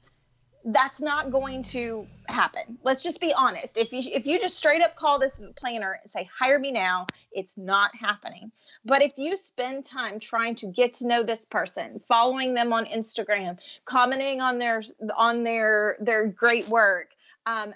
that's 0.65 1.01
not 1.03 1.31
going 1.31 1.63
to 1.63 2.07
happen. 2.27 2.79
Let's 2.83 3.03
just 3.03 3.21
be 3.21 3.33
honest. 3.35 3.77
If 3.77 3.93
you 3.93 4.01
if 4.13 4.27
you 4.27 4.41
just 4.41 4.57
straight 4.57 4.81
up 4.81 4.97
call 4.97 5.19
this 5.19 5.41
planner 5.57 5.99
and 6.03 6.11
say 6.11 6.29
hire 6.37 6.59
me 6.59 6.73
now, 6.73 7.07
it's 7.33 7.59
not 7.59 7.95
happening. 7.95 8.51
But 8.85 9.03
if 9.03 9.13
you 9.17 9.37
spend 9.37 9.85
time 9.85 10.21
trying 10.21 10.57
to 10.57 10.67
get 10.67 10.95
to 10.95 11.07
know 11.07 11.23
this 11.23 11.45
person, 11.45 12.01
following 12.09 12.55
them 12.55 12.73
on 12.73 12.87
Instagram, 12.87 13.59
commenting 13.85 14.41
on 14.41 14.59
their 14.59 14.83
on 15.17 15.43
their 15.45 15.97
their 16.01 16.29
great 16.29 16.69
work, 16.69 17.11
um, 17.45 17.75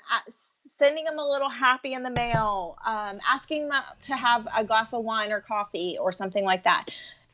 sending 0.78 1.04
them 1.04 1.18
a 1.18 1.28
little 1.28 1.48
happy 1.48 1.92
in 1.92 2.02
the 2.02 2.10
mail, 2.10 2.78
um, 2.86 3.18
asking 3.28 3.68
them 3.68 3.82
to 4.00 4.14
have 4.14 4.46
a 4.56 4.64
glass 4.64 4.92
of 4.92 5.04
wine 5.04 5.32
or 5.32 5.40
coffee 5.40 5.98
or 6.00 6.12
something 6.12 6.44
like 6.44 6.64
that. 6.64 6.86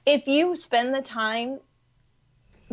If 0.07 0.27
you 0.27 0.57
spend 0.57 0.95
the 0.95 1.03
time 1.03 1.61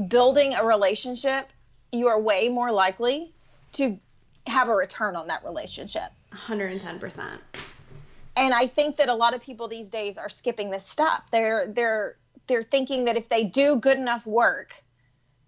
building 0.08 0.54
a 0.54 0.66
relationship 0.66 1.50
you 1.92 2.08
are 2.08 2.20
way 2.20 2.50
more 2.50 2.72
likely 2.72 3.34
to 3.74 4.00
have 4.48 4.70
a 4.70 4.76
return 4.76 5.16
on 5.16 5.28
that 5.28 5.44
relationship. 5.44 6.10
110%. 6.34 7.40
And 8.38 8.54
I 8.54 8.68
think 8.68 8.98
that 8.98 9.10
a 9.10 9.14
lot 9.14 9.34
of 9.34 9.42
people 9.42 9.68
these 9.68 9.90
days 9.90 10.18
are 10.18 10.30
skipping 10.30 10.70
this 10.70 10.86
step. 10.86 11.24
They're 11.32 11.68
they're 11.68 12.16
they're 12.48 12.64
thinking 12.64 13.06
that 13.06 13.18
if 13.18 13.30
they 13.30 13.44
do 13.44 13.76
good 13.76 13.98
enough 13.98 14.26
work 14.26 14.74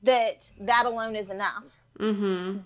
that 0.04 0.50
that 0.60 0.86
alone 0.86 1.16
is 1.16 1.30
enough. 1.30 1.72
Mm-hmm. 1.98 2.60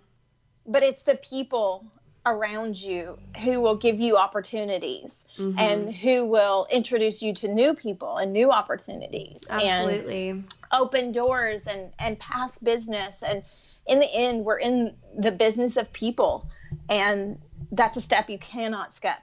But 0.66 0.84
it's 0.84 1.04
the 1.04 1.16
people 1.16 1.86
around 2.28 2.80
you 2.80 3.18
who 3.44 3.60
will 3.62 3.76
give 3.76 4.00
you 4.00 4.18
opportunities 4.18 5.26
mm-hmm. 5.38 5.58
and 5.58 5.94
who 5.94 6.26
will 6.26 6.68
introduce 6.70 7.22
you 7.22 7.34
to 7.34 7.48
new 7.48 7.74
people 7.74 8.18
and 8.18 8.34
new 8.34 8.52
opportunities 8.52 9.46
absolutely 9.50 10.30
and 10.30 10.56
open 10.72 11.12
doors 11.12 11.64
and 11.68 11.92
and 12.00 12.20
past 12.20 12.64
business 12.64 13.24
and 13.24 13.44
in 13.88 14.00
the 14.00 14.10
end, 14.14 14.46
we're 14.46 14.60
in 14.60 14.94
the 15.18 15.32
business 15.32 15.78
of 15.78 15.92
people, 15.94 16.50
and 16.90 17.40
that's 17.72 17.98
a 17.98 18.02
step 18.02 18.30
you 18.30 18.38
cannot 18.38 18.94
skip. 18.94 19.18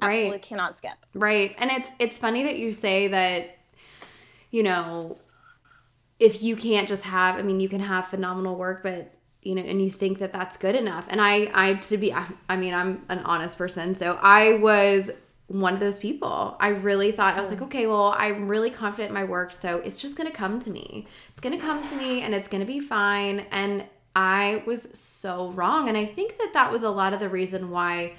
Absolutely 0.00 0.32
right. 0.32 0.42
cannot 0.42 0.76
skip. 0.76 0.92
Right. 1.14 1.54
And 1.58 1.70
it's 1.70 1.90
it's 1.98 2.18
funny 2.18 2.44
that 2.44 2.58
you 2.58 2.72
say 2.72 3.08
that, 3.08 3.56
you 4.50 4.62
know, 4.62 5.18
if 6.20 6.42
you 6.42 6.56
can't 6.56 6.88
just 6.88 7.04
have, 7.04 7.36
I 7.36 7.42
mean, 7.42 7.60
you 7.60 7.68
can 7.68 7.80
have 7.80 8.06
phenomenal 8.06 8.56
work, 8.56 8.82
but 8.82 9.12
you 9.48 9.54
know, 9.54 9.62
and 9.62 9.80
you 9.80 9.90
think 9.90 10.18
that 10.18 10.30
that's 10.30 10.58
good 10.58 10.74
enough. 10.74 11.06
And 11.08 11.22
I, 11.22 11.50
I 11.54 11.74
to 11.74 11.96
be, 11.96 12.12
I 12.12 12.56
mean, 12.56 12.74
I'm 12.74 13.06
an 13.08 13.20
honest 13.20 13.56
person, 13.56 13.94
so 13.94 14.18
I 14.20 14.58
was 14.58 15.10
one 15.46 15.72
of 15.72 15.80
those 15.80 15.98
people. 15.98 16.54
I 16.60 16.68
really 16.68 17.12
thought 17.12 17.34
I 17.34 17.40
was 17.40 17.48
like, 17.48 17.62
okay, 17.62 17.86
well, 17.86 18.14
I'm 18.18 18.46
really 18.46 18.68
confident 18.68 19.08
in 19.08 19.14
my 19.14 19.24
work, 19.24 19.52
so 19.52 19.78
it's 19.78 20.02
just 20.02 20.18
going 20.18 20.28
to 20.28 20.36
come 20.36 20.60
to 20.60 20.70
me. 20.70 21.06
It's 21.30 21.40
going 21.40 21.58
to 21.58 21.64
come 21.64 21.88
to 21.88 21.96
me 21.96 22.20
and 22.20 22.34
it's 22.34 22.46
going 22.46 22.60
to 22.60 22.66
be 22.66 22.78
fine. 22.78 23.46
And 23.50 23.86
I 24.14 24.62
was 24.66 24.82
so 24.98 25.50
wrong. 25.52 25.88
And 25.88 25.96
I 25.96 26.04
think 26.04 26.36
that 26.36 26.50
that 26.52 26.70
was 26.70 26.82
a 26.82 26.90
lot 26.90 27.14
of 27.14 27.20
the 27.20 27.30
reason 27.30 27.70
why 27.70 28.16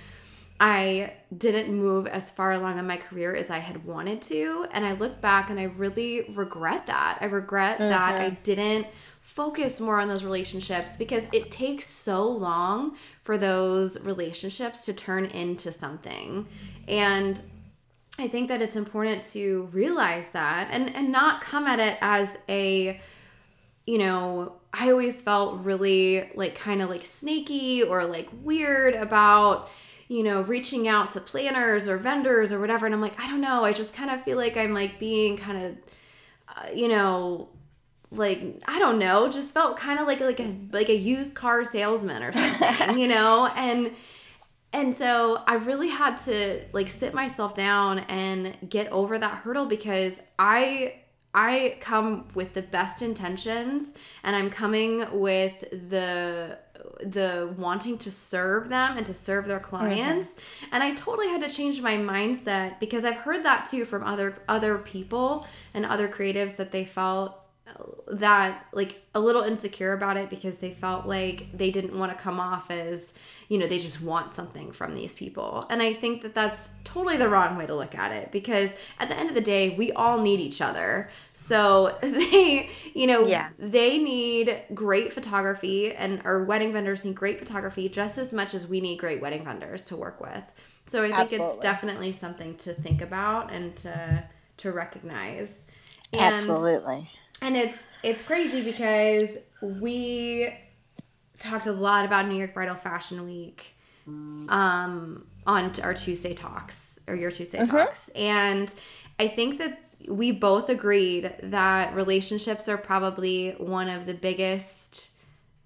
I 0.60 1.13
didn't 1.38 1.72
move 1.72 2.08
as 2.08 2.32
far 2.32 2.54
along 2.54 2.80
in 2.80 2.88
my 2.88 2.98
career 2.98 3.36
as 3.36 3.52
I 3.52 3.60
had 3.60 3.86
wanted 3.86 4.24
to. 4.24 4.65
And 4.72 4.84
I 4.84 4.94
look 4.94 5.22
back 5.22 5.52
and 5.52 5.60
I 5.60 5.65
really 5.65 6.26
regret 6.34 6.88
that. 6.88 7.20
I 7.22 7.26
regret 7.26 7.78
mm-hmm. 7.78 7.89
that 7.89 8.20
I 8.20 8.32
didn't 8.32 8.88
focus 9.30 9.80
more 9.80 10.00
on 10.00 10.08
those 10.08 10.24
relationships 10.24 10.96
because 10.96 11.24
it 11.32 11.52
takes 11.52 11.86
so 11.86 12.28
long 12.28 12.96
for 13.24 13.38
those 13.38 14.00
relationships 14.02 14.86
to 14.86 14.92
turn 14.92 15.26
into 15.26 15.72
something. 15.72 16.48
And 16.88 17.39
I 18.18 18.28
think 18.28 18.50
that 18.50 18.60
it's 18.62 18.76
important 18.76 19.24
to 19.34 19.70
realize 19.72 20.30
that 20.30 20.70
and 20.72 20.94
and 20.96 21.12
not 21.12 21.42
come 21.42 21.68
at 21.68 21.80
it 21.80 21.98
as 22.02 22.39
a 22.50 23.00
you 23.86 23.98
know 24.00 24.54
I 24.74 24.89
always 24.89 25.22
felt 25.22 25.63
really 25.63 26.32
like 26.34 26.56
kind 26.56 26.82
of 26.82 26.89
like 26.89 27.04
snaky 27.04 27.84
or 27.84 28.06
like 28.06 28.30
weird 28.42 28.96
about 28.96 29.70
you 30.08 30.24
know 30.24 30.42
reaching 30.42 30.88
out 30.88 31.12
to 31.12 31.22
planners 31.22 31.88
or 31.88 31.98
vendors 31.98 32.52
or 32.52 32.60
whatever 32.60 32.88
and 32.88 32.96
I'm 32.96 33.00
like 33.00 33.18
I 33.22 33.30
don't 33.30 33.42
know 33.42 33.63
I 33.63 33.74
just 33.74 33.94
kind 33.94 34.10
of 34.10 34.24
feel 34.24 34.38
like 34.38 34.58
I'm 34.58 34.74
like 34.74 34.98
being 35.00 35.38
kind 35.38 35.63
of 35.63 35.78
uh, 36.50 36.70
you 36.76 36.88
know 36.88 37.48
like 38.12 38.62
I 38.67 38.80
don't 38.80 38.98
know 38.98 39.30
just 39.30 39.54
felt 39.54 39.78
kind 39.78 40.00
of 40.00 40.08
like 40.08 40.19
like 40.19 40.39
a 40.39 40.56
like 40.72 40.89
a 40.89 40.95
used 40.95 41.36
car 41.36 41.63
salesman 41.63 42.24
or 42.24 42.34
something 42.34 42.98
you 42.98 43.08
know 43.08 43.48
and 43.56 43.91
and 44.72 44.93
so 44.93 45.41
I 45.48 45.56
really 45.56 45.89
had 45.89 46.15
to 46.24 46.62
like 46.74 46.88
sit 46.88 47.13
myself 47.13 47.54
down 47.54 48.00
and 48.00 48.56
get 48.67 48.91
over 48.91 49.17
that 49.17 49.39
hurdle 49.39 49.65
because 49.65 50.22
I 50.38 50.95
I 51.34 51.78
come 51.80 52.28
with 52.34 52.54
the 52.54 52.62
best 52.63 53.02
intentions 53.02 53.93
and 54.24 54.36
I'm 54.36 54.50
coming 54.50 55.06
with 55.19 55.60
the 55.89 56.58
the 57.04 57.54
wanting 57.58 57.98
to 57.98 58.12
serve 58.12 58.69
them 58.69 58.98
and 58.98 59.06
to 59.06 59.13
serve 59.13 59.48
their 59.48 59.60
clients 59.60 60.30
mm-hmm. 60.30 60.65
and 60.72 60.84
I 60.84 60.93
totally 60.95 61.28
had 61.28 61.41
to 61.41 61.50
change 61.50 61.82
my 61.82 61.98
mindset 61.98 62.80
because 62.80 63.06
I've 63.06 63.15
heard 63.15 63.43
that 63.43 63.69
too 63.69 63.86
from 63.86 64.04
other 64.04 64.41
other 64.48 64.78
people 64.78 65.45
and 65.74 65.86
other 65.86 66.08
creatives 66.08 66.56
that 66.56 66.72
they 66.72 66.86
felt 66.86 67.38
that 68.12 68.66
like 68.74 69.02
a 69.14 69.20
little 69.20 69.44
insecure 69.44 69.94
about 69.94 70.18
it 70.18 70.30
because 70.30 70.58
they 70.58 70.72
felt 70.72 71.06
like 71.06 71.46
they 71.54 71.72
didn't 71.72 71.98
want 71.98 72.12
to 72.16 72.22
come 72.22 72.40
off 72.40 72.72
as 72.72 73.14
you 73.48 73.58
know 73.58 73.68
they 73.68 73.80
just 73.80 74.02
want 74.02 74.32
something 74.32 74.72
from 74.72 74.96
these 74.96 75.14
people. 75.14 75.66
And 75.70 75.82
i 75.82 75.94
think 75.94 76.22
that 76.22 76.34
that's 76.34 76.72
totally 76.84 77.18
the 77.18 77.30
wrong 77.30 77.58
way 77.58 77.66
to 77.66 77.76
look 77.76 77.96
at 77.96 78.12
it 78.12 78.32
because 78.32 78.76
at 79.00 79.10
the 79.10 79.18
end 79.18 79.30
of 79.30 79.36
the 79.36 79.42
day 79.42 79.76
we 79.78 79.92
all 79.92 80.22
need 80.22 80.40
each 80.40 80.62
other. 80.62 81.10
So 81.34 81.98
they 82.02 82.70
you 82.94 83.08
know 83.08 83.28
yeah. 83.28 83.50
they 83.58 83.98
need 83.98 84.64
great 84.74 85.14
photography 85.14 85.94
and 85.94 86.22
our 86.26 86.44
wedding 86.44 86.74
vendors 86.74 87.06
need 87.06 87.16
great 87.16 87.40
photography 87.40 87.90
just 87.90 88.18
as 88.18 88.34
much 88.34 88.54
as 88.54 88.68
we 88.68 88.82
need 88.82 88.98
great 88.98 89.22
wedding 89.22 89.46
vendors 89.46 89.84
to 89.86 89.96
work 89.96 90.20
with. 90.20 90.44
So 90.88 91.04
i 91.04 91.08
think 91.08 91.20
Absolutely. 91.20 91.48
it's 91.48 91.60
definitely 91.60 92.12
something 92.14 92.56
to 92.58 92.74
think 92.74 93.02
about 93.02 93.52
and 93.52 93.76
to 93.78 94.24
to 94.58 94.72
recognize. 94.72 95.66
And, 96.12 96.34
Absolutely 96.34 97.10
and 97.41 97.58
it's 97.58 97.78
it's 98.04 98.25
crazy 98.25 98.63
because 98.63 99.38
we 99.62 100.54
talked 101.38 101.67
a 101.67 101.71
lot 101.71 102.06
about 102.06 102.28
New 102.28 102.38
York 102.38 102.54
Bridal 102.54 102.75
Fashion 102.75 103.25
Week 103.25 103.75
um, 104.08 105.25
on 105.45 105.71
our 105.84 105.93
Tuesday 105.93 106.34
talks 106.34 106.99
or 107.08 107.15
your 107.15 107.32
Tuesday 107.32 107.60
mm-hmm. 107.60 107.75
talks, 107.75 108.10
and 108.10 108.73
I 109.19 109.28
think 109.28 109.58
that 109.60 109.80
we 110.08 110.32
both 110.32 110.69
agreed 110.69 111.36
that 111.43 111.93
relationships 111.93 112.69
are 112.69 112.78
probably 112.78 113.52
one 113.52 113.89
of 113.89 114.06
the 114.06 114.13
biggest 114.13 115.10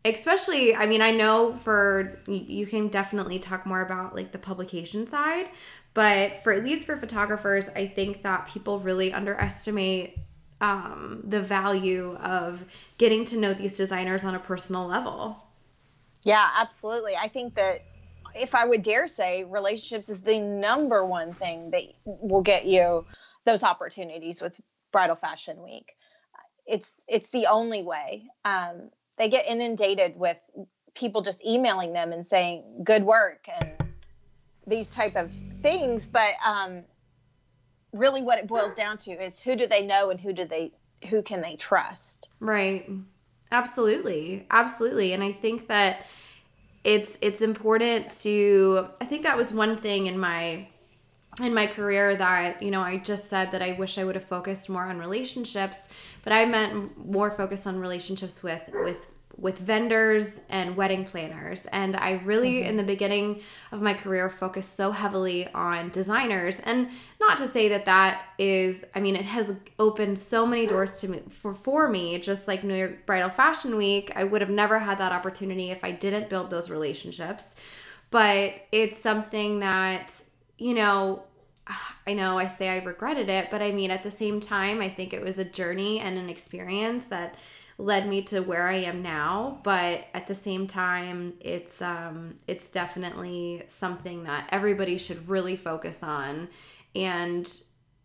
especially 0.06 0.76
i 0.76 0.86
mean 0.86 1.02
i 1.02 1.12
know 1.12 1.58
for 1.62 2.20
you 2.28 2.66
can 2.66 2.88
definitely 2.88 3.40
talk 3.40 3.66
more 3.66 3.82
about 3.82 4.16
like 4.16 4.32
the 4.32 4.38
publication 4.38 5.08
side 5.08 5.50
but 5.94 6.44
for 6.44 6.52
at 6.52 6.64
least 6.64 6.86
for 6.86 6.98
photographers 6.98 7.70
i 7.76 7.86
think 7.86 8.24
that 8.24 8.48
people 8.48 8.80
really 8.80 9.14
underestimate 9.14 10.18
um, 10.64 11.20
the 11.26 11.42
value 11.42 12.16
of 12.22 12.64
getting 12.98 13.26
to 13.26 13.38
know 13.38 13.54
these 13.54 13.76
designers 13.76 14.24
on 14.24 14.34
a 14.34 14.40
personal 14.40 14.88
level. 14.88 15.46
Yeah, 16.24 16.50
absolutely. 16.58 17.18
I 17.18 17.28
think 17.28 17.56
that 17.56 17.82
if 18.34 18.56
I 18.56 18.66
would 18.66 18.82
dare 18.82 19.10
say, 19.10 19.44
relationships 19.44 20.08
is 20.08 20.22
the 20.22 20.40
number 20.40 21.06
one 21.06 21.34
thing 21.34 21.72
that 21.72 21.84
will 22.06 22.42
get 22.42 22.66
you 22.66 23.06
those 23.44 23.62
opportunities 23.62 24.42
with 24.42 24.60
Bridal 24.94 25.18
Fashion 25.18 25.62
Week. 25.62 25.98
It's 26.66 26.94
it's 27.10 27.30
the 27.32 27.48
only 27.48 27.84
way. 27.84 28.24
Um, 28.46 28.90
they 29.18 29.30
get 29.30 29.46
inundated 29.46 30.18
with 30.18 30.38
people 30.96 31.22
just 31.22 31.44
emailing 31.46 31.92
them 31.92 32.14
and 32.14 32.26
saying 32.26 32.64
good 32.86 33.04
work 33.04 33.50
and 33.60 33.74
these 34.66 34.88
type 34.88 35.18
of 35.18 35.30
things, 35.62 36.08
but 36.08 36.32
um, 36.46 36.86
really 37.94 38.22
what 38.22 38.40
it 38.40 38.48
boils 38.48 38.74
down 38.74 38.98
to 39.00 39.12
is 39.12 39.40
who 39.40 39.56
do 39.56 39.68
they 39.68 39.86
know 39.86 40.10
and 40.10 40.20
who 40.20 40.34
do 40.34 40.46
they 40.46 40.72
who 41.10 41.22
can 41.22 41.42
they 41.42 41.56
trust? 41.56 42.30
Right. 42.40 42.90
Absolutely. 43.52 44.46
Absolutely. 44.50 45.14
And 45.14 45.24
I 45.24 45.32
think 45.32 45.68
that 45.68 46.06
it's 46.84 47.18
it's 47.22 47.42
important 47.42 48.10
to 48.22 48.90
I 49.00 49.06
think 49.06 49.24
that 49.24 49.38
was 49.38 49.54
one 49.54 49.78
thing 49.78 50.08
in 50.08 50.18
my 50.18 50.68
in 51.42 51.54
my 51.54 51.68
career 51.68 52.16
that 52.16 52.62
you 52.62 52.72
know 52.72 52.82
I 52.82 52.98
just 52.98 53.30
said 53.30 53.52
that 53.52 53.62
I 53.62 53.74
wish 53.74 53.98
I 53.98 54.04
would 54.04 54.16
have 54.16 54.26
focused 54.26 54.70
more 54.70 54.84
on 54.84 55.00
relationships, 55.00 55.88
but 56.24 56.34
I 56.34 56.46
meant 56.46 57.06
more 57.06 57.32
focused 57.32 57.66
on 57.68 57.80
relationships 57.80 58.44
with 58.44 58.62
with 58.74 59.08
with 59.38 59.58
vendors 59.58 60.42
and 60.50 60.76
wedding 60.78 61.06
planners. 61.06 61.66
And 61.68 61.96
I 61.96 62.22
really, 62.24 62.62
mm-hmm. 62.62 62.70
in 62.70 62.78
the 62.78 62.84
beginning 62.84 63.42
of 63.72 63.82
my 63.82 63.94
career, 63.94 64.30
focused 64.30 64.76
so 64.76 64.92
heavily 64.92 65.48
on 65.54 65.90
designers. 65.90 66.60
And 66.60 66.90
not 67.20 67.38
to 67.40 67.48
say 67.48 67.68
that 67.70 67.86
that 67.86 68.22
is, 68.38 68.86
I 68.96 69.00
mean, 69.00 69.16
it 69.16 69.26
has 69.26 69.56
opened 69.80 70.20
so 70.20 70.46
many 70.46 70.68
doors 70.68 71.00
to 71.02 71.08
me 71.08 71.22
for, 71.30 71.54
for 71.54 71.90
me, 71.90 72.20
just 72.20 72.48
like 72.48 72.64
New 72.64 72.76
York 72.76 73.06
Bridal 73.06 73.30
Fashion 73.30 73.76
Week. 73.76 74.12
I 74.16 74.24
would 74.24 74.42
have 74.42 74.52
never 74.52 74.80
had 74.80 75.00
that 75.00 75.12
opportunity 75.12 75.72
if 75.72 75.84
I 75.84 75.92
didn't 75.92 76.30
build 76.30 76.50
those 76.50 76.70
relationships. 76.70 77.56
But 78.12 78.54
it's 78.72 79.02
something 79.02 79.60
that, 79.60 80.12
you 80.60 80.76
know, 80.76 81.24
I 82.06 82.14
know 82.14 82.38
I 82.38 82.48
say 82.48 82.70
I 82.70 82.84
regretted 82.84 83.30
it, 83.30 83.48
but 83.50 83.62
I 83.62 83.72
mean, 83.72 83.90
at 83.90 84.04
the 84.04 84.12
same 84.12 84.40
time, 84.40 84.82
I 84.82 84.90
think 84.90 85.14
it 85.14 85.24
was 85.24 85.40
a 85.40 85.46
journey 85.46 86.00
and 86.00 86.18
an 86.18 86.30
experience 86.30 87.06
that 87.06 87.36
led 87.78 88.08
me 88.08 88.22
to 88.24 88.42
where 88.42 88.68
I 88.68 88.76
am 88.78 89.02
now, 89.02 89.60
but 89.64 90.06
at 90.14 90.28
the 90.28 90.36
same 90.36 90.68
time, 90.68 91.34
it's 91.40 91.82
um 91.82 92.38
it's 92.48 92.70
definitely 92.70 93.64
something 93.68 94.24
that 94.26 94.50
everybody 94.52 94.98
should 94.98 95.28
really 95.30 95.56
focus 95.56 96.04
on 96.04 96.50
and 96.96 97.52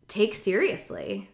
take 0.08 0.34
seriously. 0.34 1.30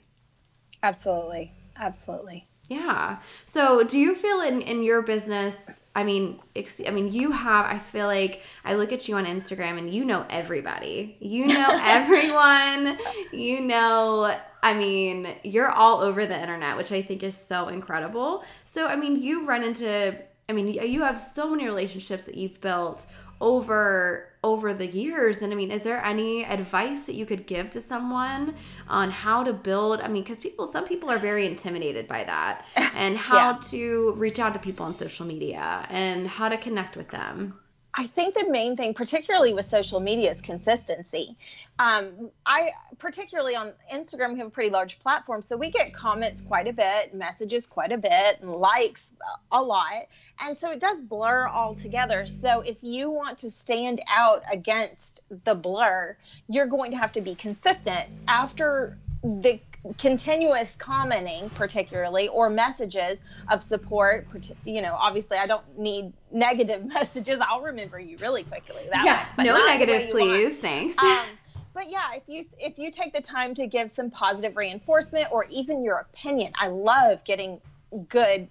Absolutely. 0.84 1.52
Absolutely. 1.76 2.48
Yeah. 2.68 3.18
So, 3.44 3.85
do 3.85 3.98
you 3.98 4.14
feel 4.14 4.40
in 4.40 4.62
in 4.62 4.83
your 4.83 5.03
business? 5.03 5.83
I 5.94 6.03
mean, 6.03 6.40
I 6.57 6.90
mean, 6.90 7.12
you 7.12 7.31
have. 7.31 7.66
I 7.66 7.79
feel 7.79 8.07
like 8.07 8.42
I 8.64 8.74
look 8.74 8.92
at 8.92 9.07
you 9.07 9.16
on 9.16 9.27
Instagram, 9.27 9.79
and 9.79 9.92
you 9.92 10.05
know 10.05 10.24
everybody. 10.31 11.16
You 11.20 11.46
know 11.46 11.68
everyone. 11.83 12.98
you 13.33 13.61
know. 13.61 14.35
I 14.62 14.72
mean, 14.72 15.29
you're 15.42 15.70
all 15.70 16.00
over 16.00 16.24
the 16.24 16.40
internet, 16.40 16.79
which 16.79 16.90
I 16.90 17.03
think 17.03 17.22
is 17.22 17.37
so 17.37 17.68
incredible. 17.68 18.44
So, 18.64 18.87
I 18.87 18.96
mean, 18.96 19.20
you 19.20 19.46
run 19.46 19.62
into. 19.62 20.16
I 20.48 20.53
mean, 20.53 20.68
you 20.68 21.03
have 21.03 21.18
so 21.18 21.50
many 21.50 21.64
relationships 21.64 22.24
that 22.24 22.35
you've 22.35 22.61
built 22.61 23.07
over 23.40 24.28
over 24.42 24.74
the 24.74 24.86
years 24.86 25.40
and 25.40 25.52
i 25.52 25.56
mean 25.56 25.70
is 25.70 25.82
there 25.82 26.04
any 26.04 26.44
advice 26.44 27.06
that 27.06 27.14
you 27.14 27.24
could 27.24 27.46
give 27.46 27.70
to 27.70 27.80
someone 27.80 28.54
on 28.88 29.10
how 29.10 29.42
to 29.42 29.52
build 29.52 30.00
i 30.00 30.08
mean 30.08 30.22
because 30.22 30.38
people 30.38 30.66
some 30.66 30.84
people 30.84 31.10
are 31.10 31.18
very 31.18 31.46
intimidated 31.46 32.06
by 32.06 32.22
that 32.24 32.64
and 32.94 33.16
how 33.16 33.50
yeah. 33.50 33.58
to 33.60 34.12
reach 34.16 34.38
out 34.38 34.52
to 34.52 34.60
people 34.60 34.84
on 34.84 34.94
social 34.94 35.26
media 35.26 35.86
and 35.88 36.26
how 36.26 36.48
to 36.48 36.58
connect 36.58 36.96
with 36.96 37.08
them 37.08 37.58
I 37.96 38.07
think 38.07 38.35
the 38.35 38.48
main 38.50 38.76
thing, 38.76 38.92
particularly 38.92 39.54
with 39.54 39.66
social 39.66 40.00
media, 40.00 40.30
is 40.33 40.40
consistency. 40.40 41.37
Um, 41.78 42.30
I 42.44 42.70
particularly 42.98 43.54
on 43.54 43.72
Instagram, 43.92 44.33
we 44.33 44.38
have 44.38 44.48
a 44.48 44.50
pretty 44.50 44.70
large 44.70 44.98
platform, 45.00 45.42
so 45.42 45.57
we 45.57 45.70
get 45.70 45.94
comments 45.94 46.42
quite 46.42 46.66
a 46.66 46.72
bit, 46.72 47.14
messages 47.14 47.66
quite 47.66 47.92
a 47.92 47.98
bit, 47.98 48.40
and 48.40 48.50
likes 48.50 49.11
a 49.50 49.62
lot, 49.62 50.07
and 50.40 50.59
so 50.59 50.70
it 50.70 50.80
does 50.80 51.00
blur 51.00 51.46
all 51.46 51.74
together. 51.74 52.26
So 52.26 52.61
if 52.61 52.83
you 52.83 53.11
want 53.11 53.38
to 53.38 53.50
stand 53.50 54.00
out 54.09 54.42
against 54.50 55.22
the 55.44 55.54
blur, 55.54 56.16
you're 56.48 56.66
going 56.66 56.92
to 56.92 56.96
have 56.96 57.12
to 57.12 57.20
be 57.20 57.35
consistent. 57.35 58.09
After 58.26 58.96
the 59.22 59.61
continuous 59.98 60.76
commenting 60.76 61.50
particularly 61.50 62.28
or 62.28 62.48
messages 62.48 63.22
of 63.50 63.62
support 63.62 64.26
you 64.64 64.80
know 64.80 64.94
obviously 64.98 65.36
i 65.36 65.46
don't 65.46 65.78
need 65.78 66.10
negative 66.34 66.84
messages. 66.94 67.38
I'll 67.40 67.62
remember 67.62 67.98
you 67.98 68.18
really 68.18 68.42
quickly. 68.42 68.82
That 68.90 69.04
yeah 69.04 69.26
way, 69.38 69.44
no 69.44 69.64
negative 69.64 70.10
please 70.10 70.52
want. 70.52 70.62
thanks. 70.62 70.98
Um, 70.98 71.24
but 71.74 71.90
yeah 71.90 72.12
if 72.14 72.24
you 72.26 72.42
if 72.58 72.78
you 72.78 72.90
take 72.90 73.14
the 73.14 73.20
time 73.20 73.54
to 73.54 73.66
give 73.66 73.90
some 73.90 74.10
positive 74.10 74.56
reinforcement 74.56 75.32
or 75.32 75.46
even 75.50 75.82
your 75.82 75.96
opinion 75.96 76.52
i 76.58 76.68
love 76.68 77.24
getting 77.24 77.60
good 78.08 78.48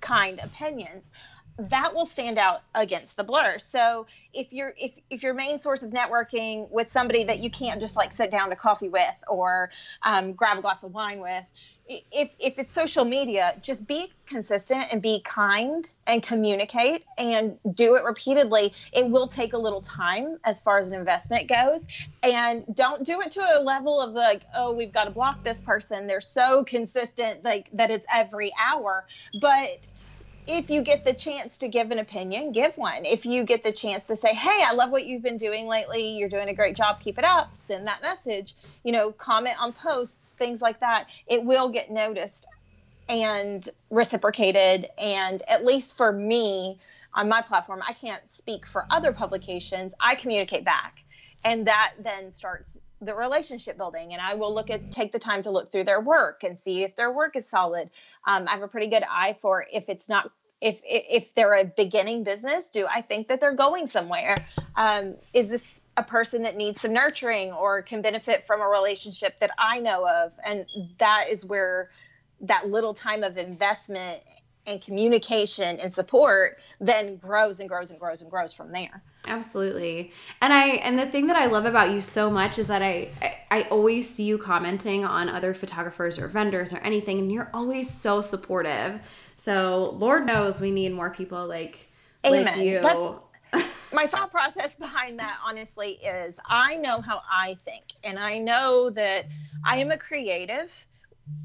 kind 0.00 0.40
opinions 0.42 1.02
that 1.58 1.94
will 1.94 2.06
stand 2.06 2.38
out 2.38 2.62
against 2.74 3.16
the 3.16 3.24
blur. 3.24 3.58
So 3.58 4.06
if 4.32 4.52
you're 4.52 4.72
if 4.76 4.92
if 5.10 5.22
your 5.22 5.34
main 5.34 5.58
source 5.58 5.82
of 5.82 5.90
networking 5.90 6.70
with 6.70 6.90
somebody 6.90 7.24
that 7.24 7.38
you 7.38 7.50
can't 7.50 7.80
just 7.80 7.96
like 7.96 8.12
sit 8.12 8.30
down 8.30 8.50
to 8.50 8.56
coffee 8.56 8.88
with 8.88 9.14
or 9.28 9.70
um, 10.02 10.32
grab 10.32 10.58
a 10.58 10.62
glass 10.62 10.82
of 10.82 10.92
wine 10.92 11.20
with, 11.20 11.50
if 11.86 12.30
if 12.38 12.58
it's 12.58 12.72
social 12.72 13.04
media, 13.04 13.54
just 13.60 13.86
be 13.86 14.10
consistent 14.26 14.84
and 14.92 15.02
be 15.02 15.20
kind 15.20 15.90
and 16.06 16.22
communicate 16.22 17.04
and 17.18 17.58
do 17.74 17.96
it 17.96 18.04
repeatedly. 18.04 18.72
It 18.92 19.08
will 19.08 19.28
take 19.28 19.52
a 19.52 19.58
little 19.58 19.82
time 19.82 20.38
as 20.44 20.60
far 20.60 20.78
as 20.78 20.92
an 20.92 20.98
investment 20.98 21.48
goes, 21.48 21.86
and 22.22 22.64
don't 22.72 23.04
do 23.04 23.20
it 23.20 23.32
to 23.32 23.40
a 23.40 23.60
level 23.60 24.00
of 24.00 24.12
like, 24.12 24.42
oh, 24.54 24.72
we've 24.72 24.92
got 24.92 25.04
to 25.04 25.10
block 25.10 25.42
this 25.42 25.58
person. 25.58 26.06
They're 26.06 26.20
so 26.20 26.64
consistent 26.64 27.44
like 27.44 27.68
that 27.72 27.90
it's 27.90 28.06
every 28.12 28.52
hour, 28.58 29.04
but 29.40 29.88
if 30.46 30.70
you 30.70 30.82
get 30.82 31.04
the 31.04 31.14
chance 31.14 31.58
to 31.58 31.68
give 31.68 31.90
an 31.90 31.98
opinion, 31.98 32.52
give 32.52 32.76
one. 32.76 33.04
If 33.04 33.24
you 33.26 33.44
get 33.44 33.62
the 33.62 33.72
chance 33.72 34.06
to 34.08 34.16
say, 34.16 34.34
"Hey, 34.34 34.62
I 34.64 34.72
love 34.72 34.90
what 34.90 35.06
you've 35.06 35.22
been 35.22 35.36
doing 35.36 35.66
lately. 35.68 36.16
You're 36.16 36.28
doing 36.28 36.48
a 36.48 36.54
great 36.54 36.76
job. 36.76 37.00
Keep 37.00 37.18
it 37.18 37.24
up." 37.24 37.56
Send 37.56 37.86
that 37.86 38.02
message. 38.02 38.54
You 38.82 38.92
know, 38.92 39.12
comment 39.12 39.56
on 39.60 39.72
posts, 39.72 40.32
things 40.32 40.60
like 40.60 40.80
that. 40.80 41.08
It 41.26 41.44
will 41.44 41.68
get 41.68 41.90
noticed 41.90 42.46
and 43.08 43.68
reciprocated 43.90 44.88
and 44.98 45.42
at 45.48 45.64
least 45.64 45.96
for 45.96 46.12
me 46.12 46.78
on 47.14 47.28
my 47.28 47.42
platform, 47.42 47.82
I 47.86 47.92
can't 47.92 48.30
speak 48.30 48.66
for 48.66 48.86
other 48.90 49.12
publications. 49.12 49.94
I 50.00 50.14
communicate 50.14 50.64
back. 50.64 51.04
And 51.44 51.66
that 51.66 51.92
then 51.98 52.32
starts 52.32 52.78
the 53.04 53.14
relationship 53.14 53.76
building 53.76 54.12
and 54.12 54.22
i 54.22 54.34
will 54.34 54.54
look 54.54 54.70
at 54.70 54.92
take 54.92 55.12
the 55.12 55.18
time 55.18 55.42
to 55.42 55.50
look 55.50 55.70
through 55.70 55.84
their 55.84 56.00
work 56.00 56.44
and 56.44 56.58
see 56.58 56.82
if 56.82 56.94
their 56.96 57.12
work 57.12 57.36
is 57.36 57.48
solid. 57.48 57.90
Um, 58.26 58.46
i 58.48 58.52
have 58.52 58.62
a 58.62 58.68
pretty 58.68 58.88
good 58.88 59.04
eye 59.08 59.36
for 59.40 59.66
if 59.72 59.88
it's 59.88 60.08
not 60.08 60.30
if 60.60 60.78
if 60.84 61.34
they're 61.34 61.54
a 61.54 61.64
beginning 61.64 62.22
business 62.24 62.68
do 62.68 62.86
i 62.88 63.00
think 63.00 63.28
that 63.28 63.40
they're 63.40 63.54
going 63.54 63.86
somewhere? 63.86 64.36
Um, 64.76 65.16
is 65.34 65.48
this 65.48 65.80
a 65.96 66.02
person 66.02 66.44
that 66.44 66.56
needs 66.56 66.80
some 66.80 66.94
nurturing 66.94 67.52
or 67.52 67.82
can 67.82 68.00
benefit 68.00 68.46
from 68.46 68.60
a 68.60 68.66
relationship 68.66 69.38
that 69.40 69.50
i 69.58 69.78
know 69.78 70.08
of? 70.08 70.32
And 70.44 70.66
that 70.98 71.26
is 71.30 71.44
where 71.44 71.90
that 72.42 72.68
little 72.68 72.94
time 72.94 73.22
of 73.22 73.36
investment 73.36 74.22
and 74.66 74.80
communication 74.80 75.80
and 75.80 75.92
support 75.92 76.58
then 76.80 77.16
grows 77.16 77.60
and 77.60 77.68
grows 77.68 77.90
and 77.90 77.98
grows 77.98 78.22
and 78.22 78.30
grows 78.30 78.52
from 78.52 78.70
there. 78.72 79.02
Absolutely. 79.26 80.12
And 80.40 80.52
i 80.52 80.66
and 80.66 80.98
the 80.98 81.06
thing 81.06 81.26
that 81.28 81.36
i 81.36 81.46
love 81.46 81.64
about 81.64 81.90
you 81.90 82.00
so 82.00 82.30
much 82.30 82.58
is 82.58 82.66
that 82.68 82.82
i 82.82 83.08
i, 83.20 83.36
I 83.50 83.62
always 83.64 84.08
see 84.08 84.24
you 84.24 84.38
commenting 84.38 85.04
on 85.04 85.28
other 85.28 85.54
photographers 85.54 86.18
or 86.18 86.28
vendors 86.28 86.72
or 86.72 86.78
anything 86.78 87.18
and 87.18 87.30
you're 87.32 87.50
always 87.52 87.90
so 87.90 88.20
supportive. 88.20 89.00
So 89.36 89.96
lord 89.98 90.26
knows 90.26 90.60
we 90.60 90.70
need 90.70 90.92
more 90.92 91.10
people 91.10 91.46
like 91.46 91.88
Amen. 92.24 92.44
like 92.44 92.64
you. 92.64 92.80
That's, 92.80 93.92
my 93.92 94.06
thought 94.06 94.30
process 94.30 94.74
behind 94.76 95.18
that 95.18 95.38
honestly 95.44 95.98
is 96.02 96.40
i 96.46 96.76
know 96.76 97.00
how 97.00 97.20
i 97.30 97.54
think 97.60 97.84
and 98.02 98.18
i 98.18 98.38
know 98.38 98.88
that 98.88 99.26
i 99.64 99.76
am 99.76 99.90
a 99.90 99.98
creative 99.98 100.86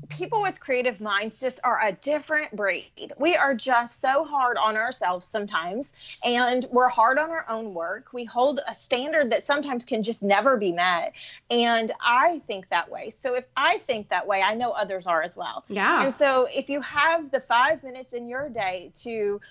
people 0.09 0.41
with 0.41 0.59
creative 0.59 0.99
minds 1.01 1.39
just 1.39 1.59
are 1.63 1.79
a 1.83 1.91
different 1.91 2.55
breed. 2.55 3.13
We 3.17 3.35
are 3.35 3.53
just 3.53 3.99
so 3.99 4.23
hard 4.23 4.57
on 4.57 4.75
ourselves 4.75 5.27
sometimes, 5.27 5.93
and 6.23 6.65
we're 6.71 6.89
hard 6.89 7.17
on 7.17 7.29
our 7.29 7.45
own 7.49 7.73
work. 7.73 8.13
We 8.13 8.23
hold 8.23 8.59
a 8.67 8.73
standard 8.73 9.31
that 9.31 9.43
sometimes 9.43 9.85
can 9.85 10.03
just 10.03 10.23
never 10.23 10.57
be 10.57 10.71
met. 10.71 11.13
And 11.49 11.91
I 12.01 12.39
think 12.39 12.69
that 12.69 12.89
way. 12.89 13.09
So 13.09 13.35
if 13.35 13.45
I 13.55 13.79
think 13.79 14.09
that 14.09 14.27
way, 14.27 14.41
I 14.41 14.55
know 14.55 14.71
others 14.71 15.07
are 15.07 15.21
as 15.21 15.35
well. 15.35 15.63
Yeah. 15.67 16.05
And 16.05 16.15
so 16.15 16.47
if 16.53 16.69
you 16.69 16.81
have 16.81 17.31
the 17.31 17.39
five 17.39 17.83
minutes 17.83 18.13
in 18.13 18.27
your 18.27 18.49
day 18.49 18.91
to 19.01 19.41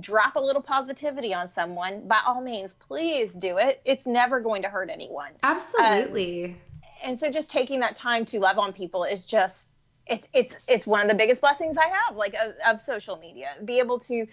drop 0.00 0.36
a 0.36 0.40
little 0.40 0.62
positivity 0.62 1.34
on 1.34 1.48
someone, 1.48 2.06
by 2.06 2.20
all 2.26 2.40
means, 2.40 2.74
please 2.74 3.34
do 3.34 3.58
it. 3.58 3.80
It's 3.84 4.06
never 4.06 4.40
going 4.40 4.62
to 4.62 4.68
hurt 4.68 4.90
anyone. 4.90 5.32
Absolutely. 5.42 6.44
Um, 6.44 6.56
and 7.04 7.18
so 7.18 7.30
just 7.30 7.50
taking 7.50 7.80
that 7.80 7.96
time 7.96 8.24
to 8.26 8.38
love 8.38 8.58
on 8.58 8.72
people 8.72 9.04
is 9.04 9.24
just 9.24 9.71
it's 10.06 10.28
it's 10.32 10.58
it's 10.68 10.86
one 10.86 11.02
of 11.02 11.08
the 11.08 11.14
biggest 11.14 11.40
blessings 11.40 11.76
I 11.76 11.86
have, 11.86 12.16
like 12.16 12.34
of, 12.34 12.54
of 12.66 12.80
social 12.80 13.16
media. 13.16 13.50
Be 13.64 13.78
able 13.78 13.98
to 14.00 14.26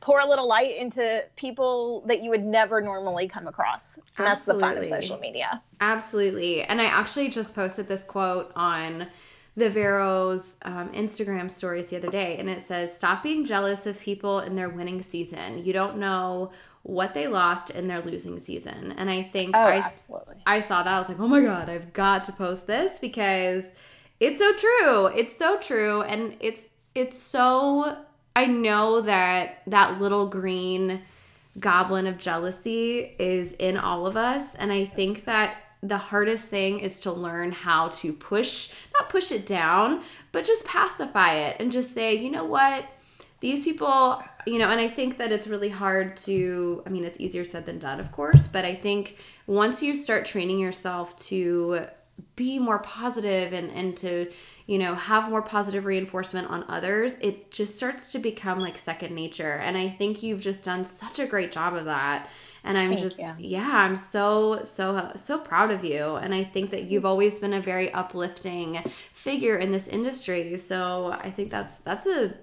pour 0.00 0.20
a 0.20 0.28
little 0.28 0.46
light 0.46 0.76
into 0.76 1.24
people 1.36 2.02
that 2.06 2.22
you 2.22 2.30
would 2.30 2.44
never 2.44 2.80
normally 2.80 3.26
come 3.26 3.46
across. 3.46 3.96
And 4.18 4.26
that's 4.26 4.44
the 4.44 4.54
fun 4.54 4.76
of 4.76 4.86
social 4.86 5.18
media. 5.18 5.62
Absolutely. 5.80 6.62
And 6.62 6.80
I 6.80 6.84
actually 6.84 7.30
just 7.30 7.54
posted 7.54 7.88
this 7.88 8.04
quote 8.04 8.52
on 8.54 9.06
the 9.56 9.70
Vero's 9.70 10.54
um, 10.62 10.90
Instagram 10.90 11.50
stories 11.50 11.88
the 11.88 11.96
other 11.96 12.10
day, 12.10 12.36
and 12.36 12.50
it 12.50 12.60
says, 12.60 12.94
Stop 12.94 13.22
being 13.22 13.44
jealous 13.44 13.86
of 13.86 13.98
people 13.98 14.40
in 14.40 14.54
their 14.54 14.68
winning 14.68 15.02
season. 15.02 15.64
You 15.64 15.72
don't 15.72 15.96
know 15.96 16.52
what 16.86 17.14
they 17.14 17.26
lost 17.26 17.70
in 17.70 17.88
their 17.88 18.00
losing 18.00 18.38
season. 18.38 18.94
And 18.96 19.10
I 19.10 19.24
think 19.24 19.56
oh, 19.56 19.60
I, 19.60 19.78
absolutely. 19.78 20.36
I 20.46 20.60
saw 20.60 20.84
that. 20.84 20.92
I 20.92 21.00
was 21.00 21.08
like, 21.08 21.18
oh 21.18 21.26
my 21.26 21.40
God, 21.40 21.68
I've 21.68 21.92
got 21.92 22.22
to 22.24 22.32
post 22.32 22.68
this 22.68 23.00
because 23.00 23.64
it's 24.20 24.38
so 24.38 24.52
true. 24.56 25.06
It's 25.06 25.36
so 25.36 25.58
true. 25.58 26.02
And 26.02 26.36
it's, 26.40 26.68
it's 26.94 27.18
so, 27.18 27.96
I 28.34 28.46
know 28.46 29.00
that 29.02 29.62
that 29.66 30.00
little 30.00 30.26
green 30.28 31.02
goblin 31.58 32.06
of 32.06 32.18
jealousy 32.18 33.14
is 33.18 33.52
in 33.54 33.76
all 33.76 34.06
of 34.06 34.16
us. 34.16 34.54
And 34.56 34.72
I 34.72 34.86
think 34.86 35.24
that 35.24 35.56
the 35.82 35.98
hardest 35.98 36.48
thing 36.48 36.80
is 36.80 37.00
to 37.00 37.12
learn 37.12 37.52
how 37.52 37.88
to 37.88 38.12
push, 38.12 38.70
not 38.94 39.08
push 39.08 39.30
it 39.30 39.46
down, 39.46 40.02
but 40.32 40.44
just 40.44 40.64
pacify 40.64 41.34
it 41.34 41.56
and 41.60 41.70
just 41.70 41.92
say, 41.92 42.14
you 42.14 42.30
know 42.30 42.44
what? 42.44 42.84
These 43.40 43.64
people, 43.64 44.22
you 44.46 44.58
know, 44.58 44.68
and 44.68 44.80
I 44.80 44.88
think 44.88 45.18
that 45.18 45.30
it's 45.30 45.46
really 45.46 45.68
hard 45.68 46.16
to, 46.18 46.82
I 46.86 46.88
mean, 46.88 47.04
it's 47.04 47.20
easier 47.20 47.44
said 47.44 47.66
than 47.66 47.78
done, 47.78 48.00
of 48.00 48.10
course, 48.10 48.46
but 48.46 48.64
I 48.64 48.74
think 48.74 49.16
once 49.46 49.82
you 49.82 49.94
start 49.94 50.24
training 50.24 50.58
yourself 50.58 51.16
to 51.26 51.86
be 52.34 52.58
more 52.58 52.78
positive 52.80 53.52
and, 53.52 53.70
and 53.70 53.96
to, 53.98 54.30
you 54.66 54.78
know, 54.78 54.94
have 54.94 55.30
more 55.30 55.42
positive 55.42 55.84
reinforcement 55.84 56.48
on 56.48 56.64
others, 56.68 57.14
it 57.20 57.50
just 57.50 57.76
starts 57.76 58.12
to 58.12 58.18
become 58.18 58.60
like 58.60 58.76
second 58.76 59.14
nature. 59.14 59.54
And 59.54 59.76
I 59.76 59.88
think 59.88 60.22
you've 60.22 60.40
just 60.40 60.64
done 60.64 60.84
such 60.84 61.18
a 61.18 61.26
great 61.26 61.52
job 61.52 61.74
of 61.74 61.86
that 61.86 62.28
and 62.64 62.76
i'm 62.76 62.88
Thank 62.88 63.00
just 63.00 63.18
you. 63.20 63.32
yeah 63.38 63.70
i'm 63.72 63.96
so 63.96 64.62
so 64.64 65.12
so 65.14 65.38
proud 65.38 65.70
of 65.70 65.84
you 65.84 66.16
and 66.16 66.34
i 66.34 66.42
think 66.42 66.70
that 66.72 66.84
you've 66.84 67.04
always 67.04 67.38
been 67.38 67.52
a 67.52 67.60
very 67.60 67.92
uplifting 67.92 68.82
figure 69.12 69.56
in 69.56 69.70
this 69.70 69.86
industry 69.86 70.58
so 70.58 71.16
i 71.20 71.30
think 71.30 71.50
that's 71.50 71.78
that's 71.82 72.06
a 72.06 72.34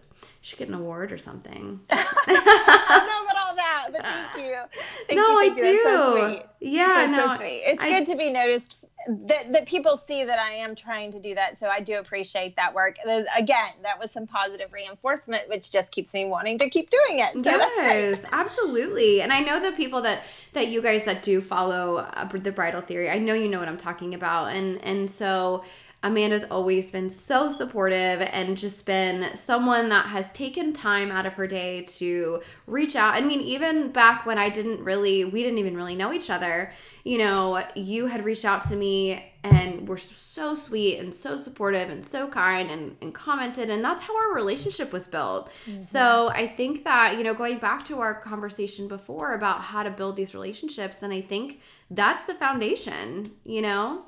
should 0.41 0.59
get 0.59 0.67
an 0.67 0.73
award 0.73 1.11
or 1.11 1.17
something. 1.17 1.79
I 1.89 2.03
don't 2.27 3.07
know 3.07 3.23
about 3.23 3.47
all 3.47 3.55
that, 3.55 3.87
but 3.91 4.05
thank 4.05 4.45
you. 4.45 4.59
Thank 5.07 5.17
no, 5.17 5.39
you, 5.39 5.51
I 5.51 5.55
do. 5.55 5.83
So 5.83 6.43
yeah, 6.59 6.87
That's 6.87 7.11
no, 7.11 7.27
so 7.27 7.35
sweet. 7.37 7.63
It's 7.65 7.83
I, 7.83 7.89
good 7.91 8.05
to 8.07 8.17
be 8.17 8.31
noticed 8.31 8.75
that, 9.07 9.53
that 9.53 9.65
people 9.65 9.97
see 9.97 10.23
that 10.23 10.39
I 10.39 10.51
am 10.51 10.75
trying 10.75 11.11
to 11.11 11.19
do 11.19 11.35
that. 11.35 11.57
So 11.57 11.67
I 11.67 11.81
do 11.81 11.95
appreciate 11.95 12.55
that 12.55 12.73
work. 12.73 12.97
Again, 13.37 13.73
that 13.81 13.99
was 13.99 14.11
some 14.11 14.27
positive 14.27 14.71
reinforcement, 14.71 15.49
which 15.49 15.71
just 15.71 15.91
keeps 15.91 16.13
me 16.13 16.25
wanting 16.25 16.57
to 16.59 16.69
keep 16.69 16.89
doing 16.89 17.19
it. 17.19 17.33
So 17.43 17.51
yes, 17.51 18.23
absolutely. 18.31 19.21
And 19.21 19.33
I 19.33 19.39
know 19.39 19.59
the 19.59 19.75
people 19.75 20.01
that 20.03 20.23
that 20.53 20.67
you 20.67 20.81
guys 20.81 21.05
that 21.05 21.23
do 21.23 21.41
follow 21.41 21.97
uh, 21.97 22.25
the 22.25 22.51
bridal 22.51 22.81
theory, 22.81 23.09
I 23.09 23.19
know 23.19 23.33
you 23.33 23.47
know 23.47 23.59
what 23.59 23.67
I'm 23.67 23.77
talking 23.77 24.13
about, 24.13 24.55
and 24.55 24.83
and 24.83 25.09
so. 25.09 25.63
Amanda's 26.03 26.43
always 26.51 26.91
been 26.91 27.09
so 27.09 27.49
supportive 27.49 28.21
and 28.21 28.57
just 28.57 28.85
been 28.85 29.33
someone 29.35 29.87
that 29.89 30.07
has 30.07 30.29
taken 30.33 30.73
time 30.73 31.09
out 31.09 31.25
of 31.25 31.33
her 31.35 31.47
day 31.47 31.83
to 31.83 32.41
reach 32.67 32.97
out. 32.97 33.13
I 33.13 33.21
mean, 33.21 33.39
even 33.39 33.89
back 33.91 34.25
when 34.25 34.37
I 34.37 34.49
didn't 34.49 34.83
really, 34.83 35.23
we 35.23 35.41
didn't 35.41 35.59
even 35.59 35.77
really 35.77 35.95
know 35.95 36.11
each 36.11 36.29
other, 36.29 36.73
you 37.05 37.17
know, 37.17 37.63
you 37.75 38.07
had 38.07 38.25
reached 38.25 38.43
out 38.43 38.65
to 38.67 38.75
me 38.75 39.31
and 39.45 39.87
were 39.87 39.97
so 39.97 40.55
sweet 40.55 40.99
and 40.99 41.13
so 41.13 41.37
supportive 41.37 41.89
and 41.89 42.03
so 42.03 42.27
kind 42.27 42.69
and, 42.69 42.97
and 43.01 43.13
commented. 43.13 43.69
And 43.69 43.83
that's 43.83 44.03
how 44.03 44.17
our 44.17 44.35
relationship 44.35 44.91
was 44.91 45.07
built. 45.07 45.51
Mm-hmm. 45.65 45.81
So 45.81 46.29
I 46.29 46.47
think 46.47 46.83
that, 46.83 47.17
you 47.17 47.23
know, 47.23 47.33
going 47.33 47.59
back 47.59 47.85
to 47.85 47.99
our 47.99 48.13
conversation 48.13 48.87
before 48.89 49.33
about 49.33 49.61
how 49.61 49.83
to 49.83 49.89
build 49.89 50.17
these 50.17 50.33
relationships, 50.33 50.97
then 50.97 51.11
I 51.11 51.21
think 51.21 51.61
that's 51.89 52.25
the 52.25 52.35
foundation, 52.35 53.31
you 53.45 53.61
know? 53.61 54.03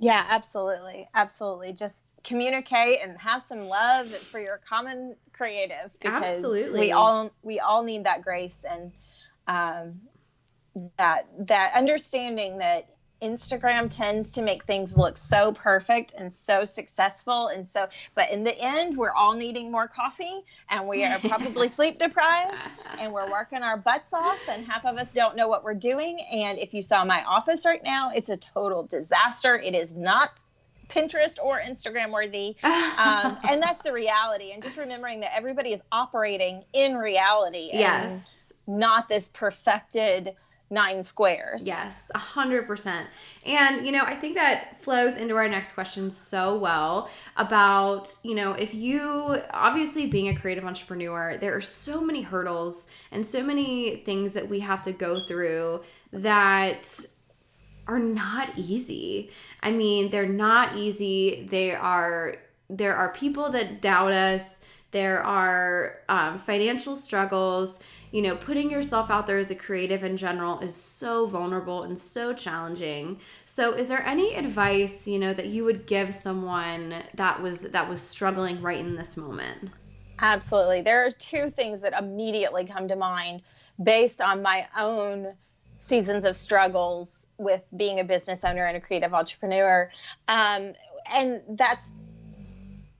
Yeah, 0.00 0.24
absolutely. 0.28 1.08
Absolutely. 1.14 1.72
Just 1.72 2.12
communicate 2.24 2.98
and 3.02 3.16
have 3.18 3.42
some 3.42 3.66
love 3.68 4.12
for 4.30 4.40
your 4.40 4.60
common 4.68 5.16
creative 5.32 5.96
because 6.00 6.22
absolutely. 6.22 6.80
we 6.80 6.92
all 6.92 7.30
we 7.42 7.60
all 7.60 7.82
need 7.82 8.04
that 8.04 8.22
grace 8.22 8.64
and 8.68 8.92
um, 9.46 10.00
that 10.98 11.28
that 11.46 11.72
understanding 11.74 12.58
that 12.58 12.88
Instagram 13.24 13.90
tends 13.90 14.30
to 14.32 14.42
make 14.42 14.64
things 14.64 14.96
look 14.96 15.16
so 15.16 15.52
perfect 15.52 16.12
and 16.16 16.32
so 16.32 16.64
successful 16.64 17.48
and 17.48 17.66
so 17.68 17.88
but 18.14 18.30
in 18.30 18.44
the 18.44 18.56
end 18.58 18.96
we're 18.96 19.12
all 19.12 19.32
needing 19.32 19.72
more 19.72 19.88
coffee 19.88 20.44
and 20.68 20.86
we 20.86 21.02
are 21.04 21.18
probably 21.20 21.66
sleep 21.76 21.98
deprived 21.98 22.54
and 22.98 23.12
we're 23.12 23.30
working 23.30 23.62
our 23.62 23.78
butts 23.78 24.12
off 24.12 24.38
and 24.48 24.66
half 24.66 24.84
of 24.84 24.98
us 24.98 25.10
don't 25.10 25.36
know 25.36 25.48
what 25.48 25.64
we're 25.64 25.72
doing 25.72 26.20
and 26.30 26.58
if 26.58 26.74
you 26.74 26.82
saw 26.82 27.04
my 27.04 27.24
office 27.24 27.64
right 27.64 27.82
now 27.82 28.12
it's 28.14 28.28
a 28.28 28.36
total 28.36 28.82
disaster 28.82 29.56
it 29.56 29.74
is 29.74 29.96
not 29.96 30.30
Pinterest 30.88 31.38
or 31.42 31.60
Instagram 31.60 32.12
worthy. 32.12 32.56
Um, 32.62 33.38
and 33.48 33.62
that's 33.62 33.82
the 33.82 33.92
reality. 33.92 34.52
And 34.52 34.62
just 34.62 34.76
remembering 34.76 35.20
that 35.20 35.34
everybody 35.34 35.72
is 35.72 35.80
operating 35.90 36.62
in 36.74 36.94
reality. 36.94 37.70
Yes. 37.72 38.52
not 38.66 39.08
this 39.08 39.30
perfected 39.32 40.34
nine 40.70 41.04
squares. 41.04 41.66
Yes, 41.66 42.10
a 42.14 42.18
hundred 42.18 42.66
percent. 42.66 43.08
And 43.46 43.86
you 43.86 43.92
know, 43.92 44.02
I 44.02 44.16
think 44.16 44.34
that 44.34 44.80
flows 44.80 45.14
into 45.14 45.36
our 45.36 45.48
next 45.48 45.72
question 45.72 46.10
so 46.10 46.56
well 46.56 47.10
about, 47.36 48.14
you 48.22 48.34
know, 48.34 48.52
if 48.52 48.74
you 48.74 49.36
obviously 49.50 50.06
being 50.06 50.28
a 50.28 50.36
creative 50.36 50.64
entrepreneur, 50.64 51.36
there 51.36 51.54
are 51.56 51.60
so 51.60 52.00
many 52.00 52.22
hurdles 52.22 52.86
and 53.12 53.24
so 53.24 53.42
many 53.42 53.96
things 53.98 54.32
that 54.32 54.48
we 54.48 54.60
have 54.60 54.82
to 54.82 54.92
go 54.92 55.20
through 55.20 55.82
that 56.12 57.04
are 57.86 57.98
not 57.98 58.50
easy. 58.56 59.30
I 59.62 59.70
mean, 59.70 60.10
they're 60.10 60.26
not 60.26 60.76
easy. 60.76 61.46
They 61.50 61.74
are 61.74 62.36
there 62.70 62.96
are 62.96 63.12
people 63.12 63.50
that 63.50 63.82
doubt 63.82 64.12
us. 64.12 64.60
There 64.90 65.22
are 65.22 65.98
um, 66.08 66.38
financial 66.38 66.96
struggles 66.96 67.80
you 68.14 68.22
know, 68.22 68.36
putting 68.36 68.70
yourself 68.70 69.10
out 69.10 69.26
there 69.26 69.38
as 69.38 69.50
a 69.50 69.56
creative 69.56 70.04
in 70.04 70.16
general 70.16 70.60
is 70.60 70.72
so 70.72 71.26
vulnerable 71.26 71.82
and 71.82 71.98
so 71.98 72.32
challenging. 72.32 73.18
So, 73.44 73.72
is 73.72 73.88
there 73.88 74.06
any 74.06 74.36
advice, 74.36 75.08
you 75.08 75.18
know, 75.18 75.34
that 75.34 75.46
you 75.46 75.64
would 75.64 75.84
give 75.84 76.14
someone 76.14 76.94
that 77.14 77.42
was 77.42 77.62
that 77.62 77.88
was 77.88 78.00
struggling 78.00 78.62
right 78.62 78.78
in 78.78 78.94
this 78.94 79.16
moment? 79.16 79.72
Absolutely. 80.20 80.82
There 80.82 81.04
are 81.04 81.10
two 81.10 81.50
things 81.50 81.80
that 81.80 81.92
immediately 81.92 82.64
come 82.64 82.86
to 82.86 82.94
mind 82.94 83.42
based 83.82 84.20
on 84.20 84.42
my 84.42 84.68
own 84.78 85.34
seasons 85.78 86.24
of 86.24 86.36
struggles 86.36 87.26
with 87.36 87.64
being 87.76 87.98
a 87.98 88.04
business 88.04 88.44
owner 88.44 88.64
and 88.64 88.76
a 88.76 88.80
creative 88.80 89.12
entrepreneur. 89.12 89.90
Um, 90.28 90.74
and 91.12 91.40
that's 91.48 91.92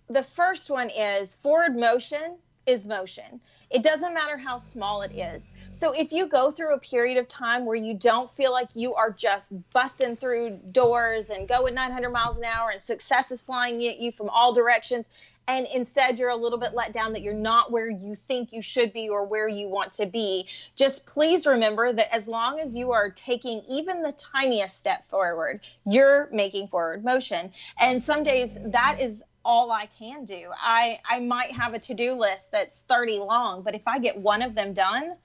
the 0.09 0.25
first 0.25 0.71
one 0.71 0.91
is 0.91 1.37
forward 1.37 1.77
motion 1.77 2.37
is 2.67 2.85
motion. 2.87 3.41
It 3.71 3.83
doesn't 3.83 4.15
matter 4.15 4.37
how 4.37 4.59
small 4.59 5.03
it 5.03 5.13
is. 5.13 5.53
So 5.73 5.93
if 5.93 6.13
you 6.13 6.29
go 6.29 6.51
through 6.51 6.75
a 6.75 6.79
period 6.79 7.19
of 7.19 7.27
time 7.27 7.67
where 7.67 7.77
you 7.77 7.95
don't 7.95 8.31
feel 8.31 8.53
like 8.53 8.77
you 8.77 8.95
are 8.95 9.11
just 9.11 9.53
busting 9.73 10.17
through 10.17 10.61
doors 10.71 11.31
and 11.31 11.49
going 11.49 11.75
900 11.75 12.11
miles 12.11 12.39
an 12.39 12.45
hour 12.45 12.71
and 12.71 12.83
success 12.83 13.31
is 13.33 13.43
flying 13.43 13.85
at 13.87 13.99
you 13.99 14.13
from 14.13 14.29
all 14.29 14.53
directions, 14.53 15.05
and 15.49 15.67
instead 15.75 16.19
you're 16.19 16.31
a 16.31 16.37
little 16.37 16.59
bit 16.59 16.75
let 16.75 16.93
down 16.93 17.15
that 17.15 17.23
you're 17.23 17.35
not 17.35 17.73
where 17.73 17.89
you 17.89 18.15
think 18.15 18.53
you 18.53 18.63
should 18.63 18.93
be 18.93 19.09
or 19.09 19.25
where 19.25 19.49
you 19.49 19.69
want 19.69 19.93
to 19.93 20.07
be, 20.07 20.47
just 20.77 21.07
please 21.07 21.47
remember 21.47 21.93
that 21.93 22.15
as 22.15 22.29
long 22.29 22.61
as 22.61 22.77
you 22.77 22.93
are 22.93 23.11
taking 23.11 23.63
even 23.69 24.03
the 24.03 24.13
tiniest 24.13 24.79
step 24.79 25.09
forward, 25.11 25.61
you're 25.85 26.29
making 26.33 26.69
forward 26.69 27.05
motion. 27.05 27.51
And 27.79 28.03
some 28.03 28.23
days 28.23 28.57
that 28.67 29.01
is 29.01 29.23
all 29.45 29.71
I 29.71 29.87
can 29.87 30.25
do. 30.25 30.51
I 30.57 30.99
I 31.09 31.21
might 31.21 31.53
have 31.53 31.75
a 31.75 31.79
to-do 31.79 32.15
list 32.15 32.53
that's 32.53 32.81
30 32.83 33.19
long, 33.19 33.63
but 33.63 33.75
if 33.75 33.87
I 33.87 33.99
get 33.99 34.17
one 34.17 34.43
of 34.43 34.55
them 34.55 34.73
done, 34.73 35.17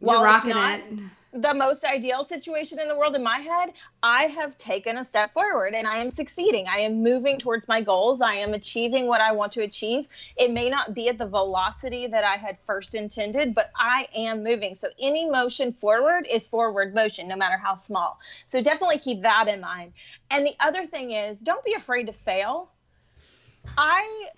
while 0.00 0.22
rocking 0.22 0.56
it. 0.56 0.84
The 1.32 1.54
most 1.54 1.84
ideal 1.84 2.24
situation 2.24 2.80
in 2.80 2.88
the 2.88 2.96
world 2.96 3.14
in 3.14 3.22
my 3.22 3.38
head, 3.38 3.72
I 4.02 4.24
have 4.24 4.58
taken 4.58 4.96
a 4.96 5.04
step 5.04 5.32
forward 5.32 5.74
and 5.74 5.86
I 5.86 5.98
am 5.98 6.10
succeeding. 6.10 6.66
I 6.68 6.78
am 6.78 7.04
moving 7.04 7.38
towards 7.38 7.68
my 7.68 7.82
goals. 7.82 8.20
I 8.20 8.34
am 8.34 8.52
achieving 8.52 9.06
what 9.06 9.20
I 9.20 9.30
want 9.30 9.52
to 9.52 9.62
achieve. 9.62 10.08
It 10.36 10.50
may 10.50 10.68
not 10.70 10.92
be 10.92 11.08
at 11.08 11.18
the 11.18 11.26
velocity 11.26 12.08
that 12.08 12.24
I 12.24 12.34
had 12.34 12.58
first 12.66 12.96
intended, 12.96 13.54
but 13.54 13.70
I 13.76 14.08
am 14.16 14.42
moving. 14.42 14.74
So 14.74 14.88
any 14.98 15.30
motion 15.30 15.70
forward 15.70 16.26
is 16.28 16.48
forward 16.48 16.96
motion, 16.96 17.28
no 17.28 17.36
matter 17.36 17.56
how 17.56 17.76
small. 17.76 18.18
So 18.48 18.60
definitely 18.60 18.98
keep 18.98 19.22
that 19.22 19.46
in 19.46 19.60
mind. 19.60 19.92
And 20.32 20.44
the 20.44 20.56
other 20.58 20.84
thing 20.84 21.12
is, 21.12 21.38
don't 21.38 21.64
be 21.64 21.74
afraid 21.74 22.06
to 22.06 22.12
fail 22.12 22.72
I 23.76 24.28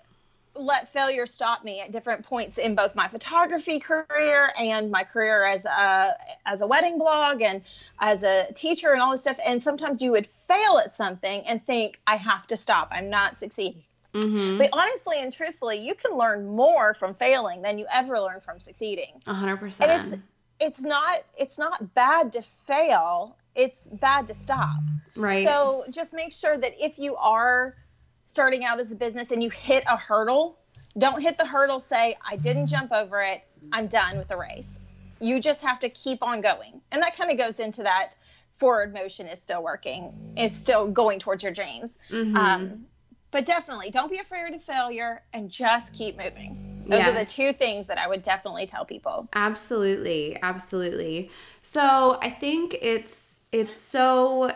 let 0.55 0.87
failure 0.89 1.25
stop 1.25 1.63
me 1.63 1.81
at 1.81 1.91
different 1.91 2.25
points 2.25 2.59
in 2.59 2.75
both 2.75 2.95
my 2.95 3.07
photography 3.07 3.79
career 3.79 4.51
and 4.57 4.91
my 4.91 5.03
career 5.03 5.45
as 5.45 5.65
a 5.65 6.15
as 6.45 6.61
a 6.61 6.67
wedding 6.67 6.99
blog 6.99 7.41
and 7.41 7.63
as 7.99 8.21
a 8.21 8.53
teacher 8.53 8.91
and 8.91 9.01
all 9.01 9.11
this 9.11 9.21
stuff 9.21 9.39
and 9.43 9.63
sometimes 9.63 9.99
you 9.99 10.11
would 10.11 10.27
fail 10.47 10.77
at 10.77 10.93
something 10.93 11.41
and 11.47 11.65
think 11.65 11.99
I 12.05 12.17
have 12.17 12.45
to 12.47 12.57
stop 12.57 12.89
I'm 12.91 13.09
not 13.09 13.39
succeeding 13.39 13.81
Mm-hmm. 14.13 14.59
But 14.59 14.69
honestly 14.73 15.17
and 15.19 15.33
truthfully, 15.33 15.79
you 15.79 15.95
can 15.95 16.17
learn 16.17 16.45
more 16.45 16.93
from 16.93 17.13
failing 17.15 17.61
than 17.61 17.79
you 17.79 17.85
ever 17.91 18.19
learn 18.19 18.41
from 18.41 18.59
succeeding. 18.59 19.21
A 19.25 19.33
hundred 19.33 19.57
percent. 19.57 19.89
And 19.89 20.01
it's 20.01 20.23
it's 20.59 20.81
not 20.81 21.19
it's 21.37 21.57
not 21.57 21.93
bad 21.95 22.33
to 22.33 22.43
fail. 22.67 23.37
It's 23.55 23.87
bad 23.87 24.27
to 24.27 24.33
stop. 24.33 24.77
Right. 25.15 25.45
So 25.45 25.85
just 25.89 26.13
make 26.13 26.31
sure 26.31 26.57
that 26.57 26.73
if 26.79 26.99
you 26.99 27.15
are 27.15 27.75
starting 28.23 28.63
out 28.65 28.79
as 28.79 28.91
a 28.91 28.95
business 28.95 29.31
and 29.31 29.43
you 29.43 29.49
hit 29.49 29.83
a 29.89 29.97
hurdle, 29.97 30.57
don't 30.97 31.21
hit 31.21 31.37
the 31.37 31.45
hurdle. 31.45 31.79
Say 31.79 32.15
I 32.27 32.35
didn't 32.35 32.67
jump 32.67 32.91
over 32.91 33.21
it. 33.21 33.43
I'm 33.71 33.87
done 33.87 34.17
with 34.17 34.27
the 34.27 34.37
race. 34.37 34.79
You 35.19 35.39
just 35.39 35.63
have 35.63 35.79
to 35.81 35.89
keep 35.89 36.21
on 36.21 36.41
going, 36.41 36.81
and 36.91 37.01
that 37.01 37.15
kind 37.15 37.31
of 37.31 37.37
goes 37.37 37.59
into 37.59 37.83
that 37.83 38.15
forward 38.53 38.93
motion 38.93 39.27
is 39.27 39.39
still 39.39 39.63
working, 39.63 40.33
is 40.37 40.53
still 40.53 40.87
going 40.87 41.19
towards 41.19 41.43
your 41.43 41.51
dreams. 41.51 41.97
Mm-hmm. 42.09 42.35
Um, 42.35 42.85
but 43.31 43.45
definitely 43.45 43.89
don't 43.89 44.11
be 44.11 44.19
afraid 44.19 44.53
of 44.53 44.63
failure 44.63 45.23
and 45.33 45.49
just 45.49 45.93
keep 45.93 46.17
moving. 46.17 46.83
Those 46.87 46.99
yes. 46.99 47.09
are 47.09 47.23
the 47.23 47.29
two 47.29 47.53
things 47.53 47.87
that 47.87 47.97
I 47.97 48.07
would 48.07 48.21
definitely 48.21 48.67
tell 48.67 48.85
people. 48.85 49.27
Absolutely. 49.33 50.37
Absolutely. 50.41 51.31
So 51.61 52.19
I 52.21 52.29
think 52.29 52.75
it's 52.81 53.39
it's 53.51 53.75
so 53.75 54.51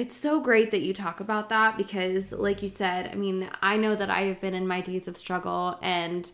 it's 0.00 0.16
so 0.16 0.40
great 0.40 0.70
that 0.70 0.80
you 0.80 0.94
talk 0.94 1.20
about 1.20 1.50
that 1.50 1.76
because 1.76 2.32
like 2.32 2.62
you 2.62 2.70
said, 2.70 3.10
I 3.12 3.16
mean, 3.16 3.46
I 3.60 3.76
know 3.76 3.94
that 3.94 4.08
I 4.08 4.22
have 4.22 4.40
been 4.40 4.54
in 4.54 4.66
my 4.66 4.80
days 4.80 5.06
of 5.06 5.16
struggle 5.18 5.78
and 5.82 6.30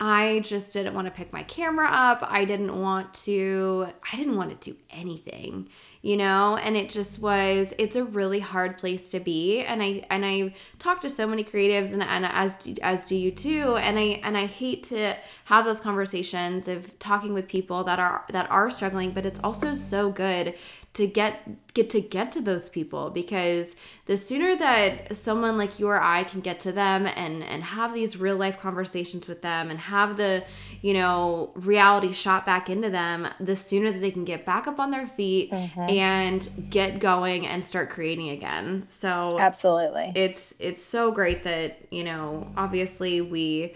I 0.00 0.40
just 0.40 0.72
didn't 0.72 0.94
want 0.94 1.06
to 1.06 1.12
pick 1.12 1.32
my 1.32 1.44
camera 1.44 1.86
up. 1.88 2.18
I 2.22 2.44
didn't 2.44 2.76
want 2.76 3.14
to 3.26 3.86
I 4.12 4.16
didn't 4.16 4.36
want 4.36 4.60
to 4.60 4.72
do 4.72 4.76
anything 4.90 5.68
you 6.02 6.16
know? 6.16 6.56
And 6.56 6.76
it 6.76 6.88
just 6.88 7.18
was 7.18 7.74
it's 7.78 7.96
a 7.96 8.04
really 8.04 8.40
hard 8.40 8.78
place 8.78 9.10
to 9.10 9.20
be. 9.20 9.60
And 9.60 9.82
i 9.82 10.04
and 10.10 10.24
i 10.24 10.54
talked 10.78 11.02
to 11.02 11.10
so 11.10 11.26
many 11.26 11.44
creatives 11.44 11.92
and, 11.92 12.02
and 12.02 12.26
as 12.26 12.58
as 12.82 13.06
do 13.06 13.14
you 13.14 13.30
too. 13.30 13.76
And 13.76 13.98
i 13.98 14.20
and 14.22 14.36
i 14.36 14.46
hate 14.46 14.84
to 14.84 15.16
have 15.44 15.64
those 15.64 15.80
conversations 15.80 16.68
of 16.68 16.98
talking 16.98 17.34
with 17.34 17.48
people 17.48 17.84
that 17.84 17.98
are 17.98 18.24
that 18.30 18.50
are 18.50 18.70
struggling 18.70 19.10
but 19.10 19.26
it's 19.26 19.40
also 19.44 19.74
so 19.74 20.10
good 20.10 20.54
to 20.92 21.06
get 21.06 21.72
get 21.72 21.88
to 21.90 22.00
get 22.00 22.32
to 22.32 22.40
those 22.40 22.68
people 22.68 23.10
because 23.10 23.76
the 24.06 24.16
sooner 24.16 24.56
that 24.56 25.14
someone 25.14 25.56
like 25.56 25.78
you 25.78 25.86
or 25.86 26.02
I 26.02 26.24
can 26.24 26.40
get 26.40 26.58
to 26.60 26.72
them 26.72 27.06
and 27.06 27.44
and 27.44 27.62
have 27.62 27.94
these 27.94 28.16
real 28.16 28.36
life 28.36 28.58
conversations 28.58 29.28
with 29.28 29.40
them 29.40 29.70
and 29.70 29.78
have 29.78 30.16
the 30.16 30.42
you 30.82 30.92
know 30.92 31.52
reality 31.54 32.12
shot 32.12 32.44
back 32.44 32.68
into 32.68 32.90
them 32.90 33.28
the 33.38 33.56
sooner 33.56 33.92
that 33.92 34.00
they 34.00 34.10
can 34.10 34.24
get 34.24 34.44
back 34.44 34.66
up 34.66 34.80
on 34.80 34.90
their 34.90 35.06
feet 35.06 35.52
mm-hmm. 35.52 35.88
and 35.88 36.48
get 36.70 36.98
going 36.98 37.46
and 37.46 37.64
start 37.64 37.88
creating 37.88 38.30
again 38.30 38.84
so 38.88 39.38
absolutely 39.38 40.10
it's 40.16 40.54
it's 40.58 40.82
so 40.82 41.12
great 41.12 41.44
that 41.44 41.78
you 41.92 42.02
know 42.02 42.48
obviously 42.56 43.20
we 43.20 43.74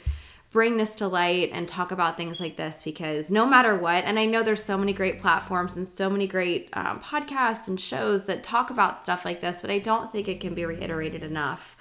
bring 0.55 0.77
this 0.77 0.95
to 0.95 1.09
light 1.09 1.51
and 1.53 1.67
talk 1.67 1.91
about 1.91 2.17
things 2.17 2.39
like 2.39 2.55
this 2.55 2.81
because 2.81 3.29
no 3.29 3.45
matter 3.45 3.77
what, 3.77 4.05
and 4.05 4.21
I 4.21 4.25
know 4.25 4.45
there's 4.45 4.63
so 4.63 4.79
many 4.79 4.93
great 4.93 5.21
platforms 5.21 5.75
and 5.75 5.85
so 5.85 6.09
many 6.09 6.29
great 6.29 6.69
um, 6.75 7.01
podcasts 7.01 7.67
and 7.67 7.79
shows 7.79 8.27
that 8.27 8.45
talk 8.45 8.71
about 8.71 9.03
stuff 9.03 9.25
like 9.25 9.41
this, 9.41 9.61
but 9.61 9.69
I 9.69 9.81
don't 9.81 10.13
think 10.13 10.29
it 10.29 10.39
can 10.39 10.55
be 10.55 10.65
reiterated 10.65 11.25
enough. 11.25 11.77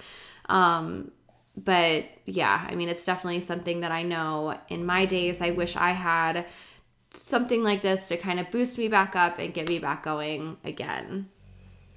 Um, 0.46 1.12
but 1.56 2.04
yeah, 2.26 2.66
I 2.68 2.74
mean, 2.74 2.88
it's 2.88 3.04
definitely 3.04 3.42
something 3.42 3.82
that 3.82 3.92
I 3.92 4.02
know 4.02 4.58
in 4.68 4.84
my 4.84 5.04
days, 5.06 5.40
I 5.40 5.52
wish 5.52 5.76
I 5.76 5.92
had 5.92 6.44
something 7.12 7.62
like 7.62 7.80
this 7.80 8.08
to 8.08 8.16
kind 8.16 8.40
of 8.40 8.50
boost 8.50 8.76
me 8.76 8.88
back 8.88 9.14
up 9.14 9.38
and 9.38 9.54
get 9.54 9.68
me 9.68 9.78
back 9.78 10.02
going 10.02 10.56
again. 10.64 11.28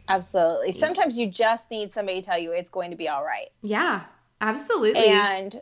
Absolutely. 0.07 0.73
Sometimes 0.73 1.17
you 1.17 1.25
just 1.25 1.71
need 1.71 1.91
somebody 1.91 2.21
to 2.21 2.28
tell 2.28 2.38
you 2.38 2.51
it's 2.51 2.69
going 2.69 2.91
to 2.91 2.97
be 2.97 3.09
all 3.09 3.23
right. 3.23 3.47
Yeah, 3.63 4.03
absolutely. 4.39 5.07
And 5.07 5.59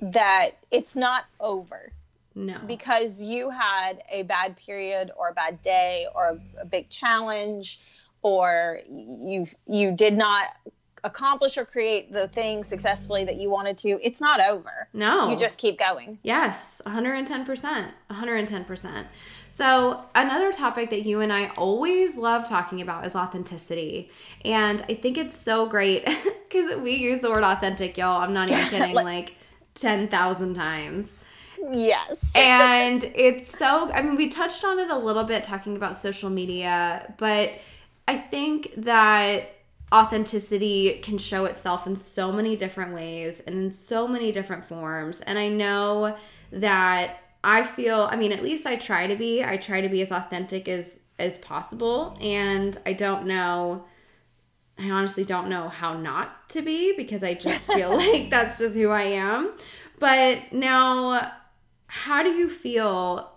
that 0.00 0.50
it's 0.70 0.96
not 0.96 1.24
over. 1.40 1.92
No. 2.34 2.58
Because 2.66 3.20
you 3.20 3.50
had 3.50 4.02
a 4.10 4.22
bad 4.22 4.56
period 4.56 5.10
or 5.16 5.30
a 5.30 5.34
bad 5.34 5.60
day 5.62 6.06
or 6.14 6.26
a, 6.26 6.62
a 6.62 6.66
big 6.66 6.88
challenge 6.88 7.80
or 8.22 8.80
you 8.88 9.46
you 9.66 9.92
did 9.92 10.16
not 10.16 10.46
accomplish 11.04 11.56
or 11.56 11.64
create 11.64 12.12
the 12.12 12.28
thing 12.28 12.64
successfully 12.64 13.24
that 13.24 13.36
you 13.36 13.50
wanted 13.50 13.78
to, 13.78 13.98
it's 14.02 14.20
not 14.20 14.40
over. 14.40 14.88
No. 14.92 15.30
You 15.30 15.36
just 15.36 15.58
keep 15.58 15.78
going. 15.78 16.18
Yes, 16.22 16.82
110%. 16.86 17.88
110%. 18.10 19.04
So, 19.50 20.04
another 20.14 20.52
topic 20.52 20.90
that 20.90 21.02
you 21.02 21.20
and 21.20 21.32
I 21.32 21.48
always 21.56 22.16
love 22.16 22.48
talking 22.48 22.80
about 22.80 23.06
is 23.06 23.16
authenticity. 23.16 24.10
And 24.44 24.82
I 24.88 24.94
think 24.94 25.18
it's 25.18 25.36
so 25.36 25.66
great 25.66 26.04
because 26.48 26.76
we 26.80 26.94
use 26.94 27.20
the 27.20 27.30
word 27.30 27.42
authentic, 27.42 27.96
y'all. 27.96 28.20
I'm 28.20 28.32
not 28.32 28.50
even 28.50 28.64
kidding. 28.68 28.94
like 28.94 29.34
10,000 29.80 30.54
times. 30.54 31.12
Yes. 31.70 32.30
and 32.36 33.04
it's 33.14 33.58
so, 33.58 33.90
I 33.90 34.02
mean, 34.02 34.16
we 34.16 34.28
touched 34.28 34.64
on 34.64 34.78
it 34.78 34.90
a 34.90 34.98
little 34.98 35.24
bit 35.24 35.44
talking 35.44 35.76
about 35.76 35.96
social 35.96 36.30
media, 36.30 37.12
but 37.18 37.52
I 38.06 38.16
think 38.16 38.72
that 38.76 39.50
authenticity 39.92 41.00
can 41.02 41.18
show 41.18 41.46
itself 41.46 41.86
in 41.86 41.96
so 41.96 42.30
many 42.30 42.56
different 42.56 42.94
ways 42.94 43.40
and 43.46 43.56
in 43.56 43.70
so 43.70 44.06
many 44.06 44.32
different 44.32 44.64
forms. 44.66 45.20
And 45.20 45.38
I 45.38 45.48
know 45.48 46.16
that 46.52 47.18
I 47.42 47.62
feel, 47.62 48.08
I 48.10 48.16
mean, 48.16 48.32
at 48.32 48.42
least 48.42 48.66
I 48.66 48.76
try 48.76 49.06
to 49.06 49.16
be, 49.16 49.42
I 49.42 49.56
try 49.56 49.80
to 49.80 49.88
be 49.88 50.02
as 50.02 50.12
authentic 50.12 50.68
as 50.68 51.00
as 51.18 51.36
possible 51.38 52.16
and 52.20 52.78
I 52.86 52.92
don't 52.92 53.26
know 53.26 53.84
I 54.78 54.90
honestly 54.90 55.24
don't 55.24 55.48
know 55.48 55.68
how 55.68 55.94
not 55.94 56.48
to 56.50 56.62
be 56.62 56.94
because 56.96 57.22
I 57.22 57.34
just 57.34 57.66
feel 57.66 57.90
like 57.96 58.30
that's 58.30 58.58
just 58.58 58.76
who 58.76 58.90
I 58.90 59.02
am. 59.02 59.52
But 59.98 60.52
now, 60.52 61.32
how 61.86 62.22
do 62.22 62.30
you 62.30 62.48
feel? 62.48 63.32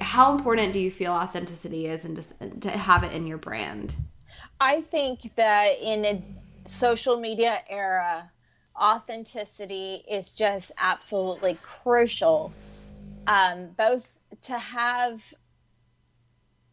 How 0.00 0.32
important 0.32 0.72
do 0.72 0.78
you 0.78 0.90
feel 0.90 1.12
authenticity 1.12 1.86
is 1.86 2.04
and 2.04 2.16
to, 2.16 2.60
to 2.68 2.70
have 2.70 3.04
it 3.04 3.12
in 3.12 3.26
your 3.26 3.38
brand? 3.38 3.94
I 4.60 4.82
think 4.82 5.34
that 5.36 5.80
in 5.80 6.04
a 6.04 6.22
social 6.64 7.18
media 7.18 7.60
era, 7.68 8.30
authenticity 8.80 10.04
is 10.08 10.34
just 10.34 10.72
absolutely 10.78 11.58
crucial. 11.62 12.52
Um, 13.26 13.68
both 13.76 14.06
to 14.42 14.58
have 14.58 15.22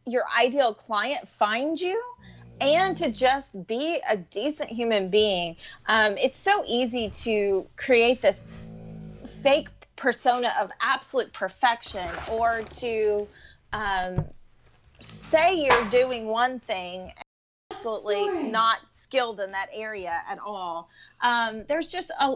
your 0.05 0.23
ideal 0.37 0.73
client 0.73 1.27
find 1.27 1.79
you 1.79 2.01
and 2.61 2.95
to 2.97 3.11
just 3.11 3.67
be 3.67 3.99
a 4.07 4.15
decent 4.15 4.69
human 4.69 5.09
being. 5.09 5.57
Um, 5.87 6.17
it's 6.17 6.37
so 6.37 6.63
easy 6.65 7.09
to 7.09 7.67
create 7.75 8.21
this 8.21 8.41
fake 9.41 9.69
persona 9.95 10.53
of 10.59 10.71
absolute 10.79 11.33
perfection 11.33 12.07
or 12.31 12.61
to 12.61 13.27
um, 13.73 14.25
say 14.99 15.55
you're 15.55 15.85
doing 15.89 16.25
one 16.27 16.59
thing 16.59 17.11
absolutely 17.71 18.49
not 18.49 18.79
skilled 18.89 19.39
in 19.39 19.51
that 19.51 19.67
area 19.73 20.21
at 20.29 20.39
all 20.39 20.89
um, 21.21 21.63
there's 21.67 21.91
just 21.91 22.11
a 22.19 22.35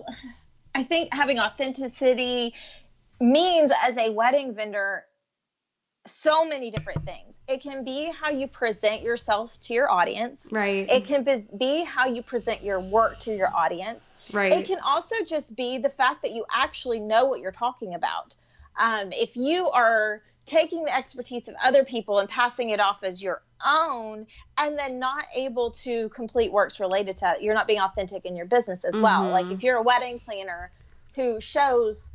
i 0.75 0.83
think 0.83 1.13
having 1.13 1.39
authenticity 1.39 2.53
means 3.19 3.71
as 3.85 3.97
a 3.97 4.11
wedding 4.11 4.53
vendor 4.53 5.03
so 6.05 6.45
many 6.45 6.71
different 6.71 7.03
things. 7.03 7.39
It 7.47 7.61
can 7.61 7.83
be 7.83 8.11
how 8.11 8.29
you 8.29 8.47
present 8.47 9.01
yourself 9.01 9.59
to 9.61 9.73
your 9.73 9.89
audience. 9.89 10.47
Right. 10.51 10.89
It 10.89 11.05
can 11.05 11.25
be 11.57 11.83
how 11.83 12.07
you 12.07 12.21
present 12.21 12.63
your 12.63 12.79
work 12.79 13.19
to 13.19 13.35
your 13.35 13.53
audience. 13.53 14.13
Right. 14.31 14.53
It 14.53 14.65
can 14.65 14.79
also 14.79 15.15
just 15.25 15.55
be 15.55 15.77
the 15.79 15.89
fact 15.89 16.21
that 16.21 16.31
you 16.31 16.45
actually 16.51 16.99
know 16.99 17.25
what 17.25 17.39
you're 17.39 17.51
talking 17.51 17.95
about. 17.95 18.35
Um, 18.77 19.11
if 19.11 19.35
you 19.35 19.69
are 19.69 20.21
taking 20.45 20.83
the 20.85 20.95
expertise 20.95 21.47
of 21.47 21.55
other 21.63 21.83
people 21.83 22.19
and 22.19 22.29
passing 22.29 22.69
it 22.69 22.79
off 22.79 23.03
as 23.03 23.21
your 23.21 23.41
own 23.65 24.27
and 24.57 24.77
then 24.77 24.99
not 24.99 25.25
able 25.33 25.71
to 25.71 26.09
complete 26.09 26.51
works 26.51 26.79
related 26.79 27.17
to 27.17 27.31
it, 27.31 27.41
you're 27.41 27.55
not 27.55 27.65
being 27.65 27.79
authentic 27.79 28.25
in 28.25 28.35
your 28.35 28.45
business 28.45 28.83
as 28.83 28.93
mm-hmm. 28.93 29.03
well. 29.03 29.29
Like 29.29 29.47
if 29.47 29.63
you're 29.63 29.77
a 29.77 29.81
wedding 29.81 30.19
planner 30.19 30.71
who 31.15 31.41
shows 31.41 32.11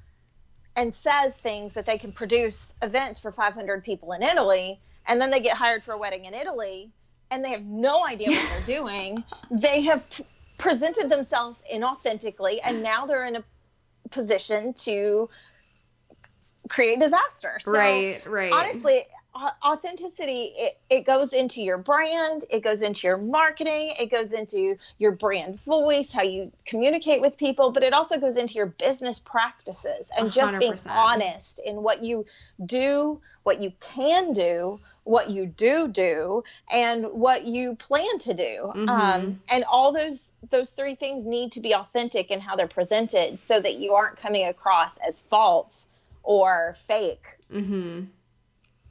and 0.77 0.95
says 0.95 1.37
things 1.37 1.75
that 1.75 1.87
they 1.87 1.99
can 1.99 2.13
produce 2.13 2.73
events 2.83 3.21
for 3.21 3.33
500 3.33 3.85
people 3.85 4.13
in 4.13 4.23
Italy, 4.23 4.81
and 5.07 5.21
then 5.21 5.31
they 5.31 5.41
get 5.41 5.57
hired 5.57 5.83
for 5.83 5.93
a 5.93 5.99
wedding 5.99 6.25
in 6.25 6.35
Italy, 6.35 6.91
and 7.31 7.45
they 7.45 7.51
have 7.51 7.65
no 7.65 8.07
idea 8.07 8.29
what 8.29 8.49
they're 8.49 8.77
doing. 8.79 9.25
They 9.51 9.83
have 9.83 10.09
p- 10.11 10.25
presented 10.59 11.09
themselves 11.09 11.63
inauthentically, 11.73 12.59
and 12.65 12.83
now 12.83 13.07
they're 13.07 13.27
in 13.27 13.37
a 13.37 13.45
position 14.11 14.75
to 14.75 15.29
create 16.69 17.01
disaster. 17.01 17.59
So, 17.61 17.73
right, 17.73 18.23
right. 18.27 18.53
Honestly, 18.53 19.03
authenticity 19.65 20.53
it, 20.57 20.73
it 20.91 21.07
goes 21.07 21.33
into 21.33 21.63
your 21.63 21.79
brand 21.79 22.45
it 22.51 22.61
goes 22.63 22.83
into 22.83 23.07
your 23.07 23.17
marketing 23.17 23.95
it 23.99 24.11
goes 24.11 24.33
into 24.33 24.77
your 24.99 25.13
brand 25.13 25.61
voice 25.63 26.11
how 26.11 26.23
you 26.23 26.51
communicate 26.67 27.21
with 27.21 27.37
people 27.39 27.71
but 27.71 27.83
it 27.83 27.93
also 27.93 28.19
goes 28.19 28.37
into 28.37 28.55
your 28.55 28.67
business 28.67 29.19
practices 29.21 30.11
and 30.19 30.29
100%. 30.29 30.33
just 30.33 30.59
being 30.59 30.79
honest 30.89 31.61
in 31.65 31.83
what 31.83 32.03
you 32.03 32.27
do 32.67 33.21
what 33.45 33.61
you 33.61 33.73
can 33.81 34.33
do 34.33 34.81
what 35.05 35.31
you 35.31 35.47
do 35.47 35.89
do 35.89 36.43
and 36.71 37.05
what 37.07 37.45
you 37.47 37.75
plan 37.77 38.19
to 38.19 38.35
do 38.35 38.73
Mhm. 38.75 38.89
um, 38.89 39.41
and 39.49 39.65
all 39.65 39.93
those 39.93 40.33
those 40.51 40.73
three 40.73 40.95
things 40.97 41.25
need 41.25 41.53
to 41.53 41.61
be 41.61 41.75
authentic 41.75 42.31
in 42.31 42.41
how 42.41 42.57
they're 42.57 42.67
presented 42.69 43.41
so 43.41 43.61
that 43.61 43.77
you 43.77 43.95
aren't 43.95 44.17
coming 44.19 44.47
across 44.47 44.97
as 44.99 45.23
false 45.23 45.87
or 46.25 46.77
fake 46.89 47.27
Mm-hmm. 47.53 48.05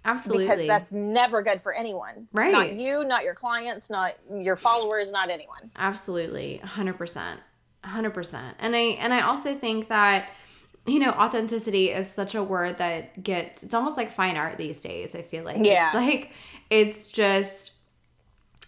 Absolutely. 0.05 0.45
because 0.47 0.67
that's 0.67 0.91
never 0.91 1.41
good 1.41 1.61
for 1.61 1.73
anyone 1.73 2.27
Right. 2.31 2.51
not 2.51 2.73
you 2.73 3.03
not 3.03 3.23
your 3.23 3.33
clients 3.33 3.89
not 3.89 4.13
your 4.31 4.55
followers 4.55 5.11
not 5.11 5.29
anyone 5.29 5.69
Absolutely. 5.75 6.61
100%. 6.63 7.37
100%. 7.83 8.53
And 8.59 8.75
I 8.75 8.79
and 8.79 9.13
I 9.13 9.21
also 9.21 9.55
think 9.55 9.89
that 9.89 10.29
you 10.85 10.99
know, 10.99 11.11
authenticity 11.11 11.91
is 11.91 12.11
such 12.11 12.35
a 12.35 12.43
word 12.43 12.77
that 12.79 13.21
gets 13.21 13.63
it's 13.63 13.73
almost 13.73 13.97
like 13.97 14.11
fine 14.11 14.37
art 14.37 14.57
these 14.57 14.81
days, 14.81 15.13
I 15.13 15.21
feel 15.21 15.43
like. 15.43 15.63
Yeah. 15.63 15.87
It's 15.87 15.95
like 15.95 16.31
it's 16.69 17.11
just 17.11 17.71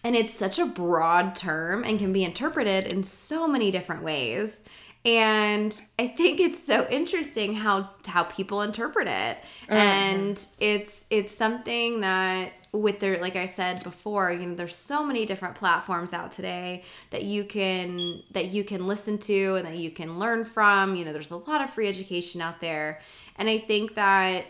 and 0.04 0.16
it's 0.16 0.34
such 0.34 0.58
a 0.58 0.66
broad 0.66 1.34
term 1.34 1.84
and 1.84 1.98
can 1.98 2.12
be 2.12 2.24
interpreted 2.24 2.86
in 2.86 3.02
so 3.02 3.46
many 3.46 3.70
different 3.70 4.02
ways. 4.02 4.60
And 5.04 5.82
I 5.98 6.06
think 6.06 6.38
it's 6.38 6.64
so 6.64 6.86
interesting 6.88 7.54
how 7.54 7.90
how 8.06 8.22
people 8.24 8.62
interpret 8.62 9.08
it. 9.08 9.38
Oh, 9.68 9.74
and 9.74 10.46
it's 10.60 11.04
it's 11.10 11.34
something 11.34 12.00
that 12.00 12.52
with 12.72 13.00
their 13.00 13.20
like 13.20 13.34
I 13.34 13.46
said 13.46 13.82
before, 13.82 14.30
you 14.30 14.46
know, 14.46 14.54
there's 14.54 14.76
so 14.76 15.04
many 15.04 15.26
different 15.26 15.56
platforms 15.56 16.12
out 16.12 16.30
today 16.30 16.84
that 17.10 17.24
you 17.24 17.44
can 17.44 18.22
that 18.30 18.46
you 18.46 18.62
can 18.62 18.86
listen 18.86 19.18
to 19.18 19.56
and 19.56 19.66
that 19.66 19.76
you 19.76 19.90
can 19.90 20.20
learn 20.20 20.44
from. 20.44 20.94
You 20.94 21.04
know, 21.04 21.12
there's 21.12 21.32
a 21.32 21.36
lot 21.36 21.60
of 21.60 21.70
free 21.70 21.88
education 21.88 22.40
out 22.40 22.60
there. 22.60 23.00
And 23.36 23.48
I 23.48 23.58
think 23.58 23.94
that 23.96 24.44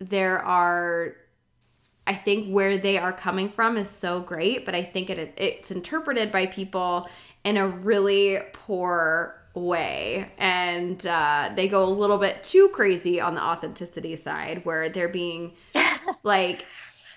there 0.00 0.38
are 0.38 1.16
I 2.06 2.14
think 2.14 2.52
where 2.52 2.76
they 2.76 2.98
are 2.98 3.12
coming 3.12 3.48
from 3.48 3.78
is 3.78 3.88
so 3.88 4.20
great, 4.20 4.66
but 4.66 4.74
I 4.74 4.82
think 4.82 5.08
it 5.08 5.34
it's 5.38 5.70
interpreted 5.70 6.30
by 6.30 6.44
people 6.46 7.08
in 7.42 7.56
a 7.56 7.66
really 7.66 8.38
poor 8.52 9.40
way, 9.54 10.30
and 10.38 11.04
uh, 11.06 11.50
they 11.54 11.68
go 11.68 11.84
a 11.84 11.86
little 11.90 12.18
bit 12.18 12.42
too 12.44 12.68
crazy 12.70 13.20
on 13.20 13.34
the 13.34 13.42
authenticity 13.42 14.16
side, 14.16 14.64
where 14.64 14.88
they're 14.88 15.08
being 15.08 15.52
like 16.22 16.66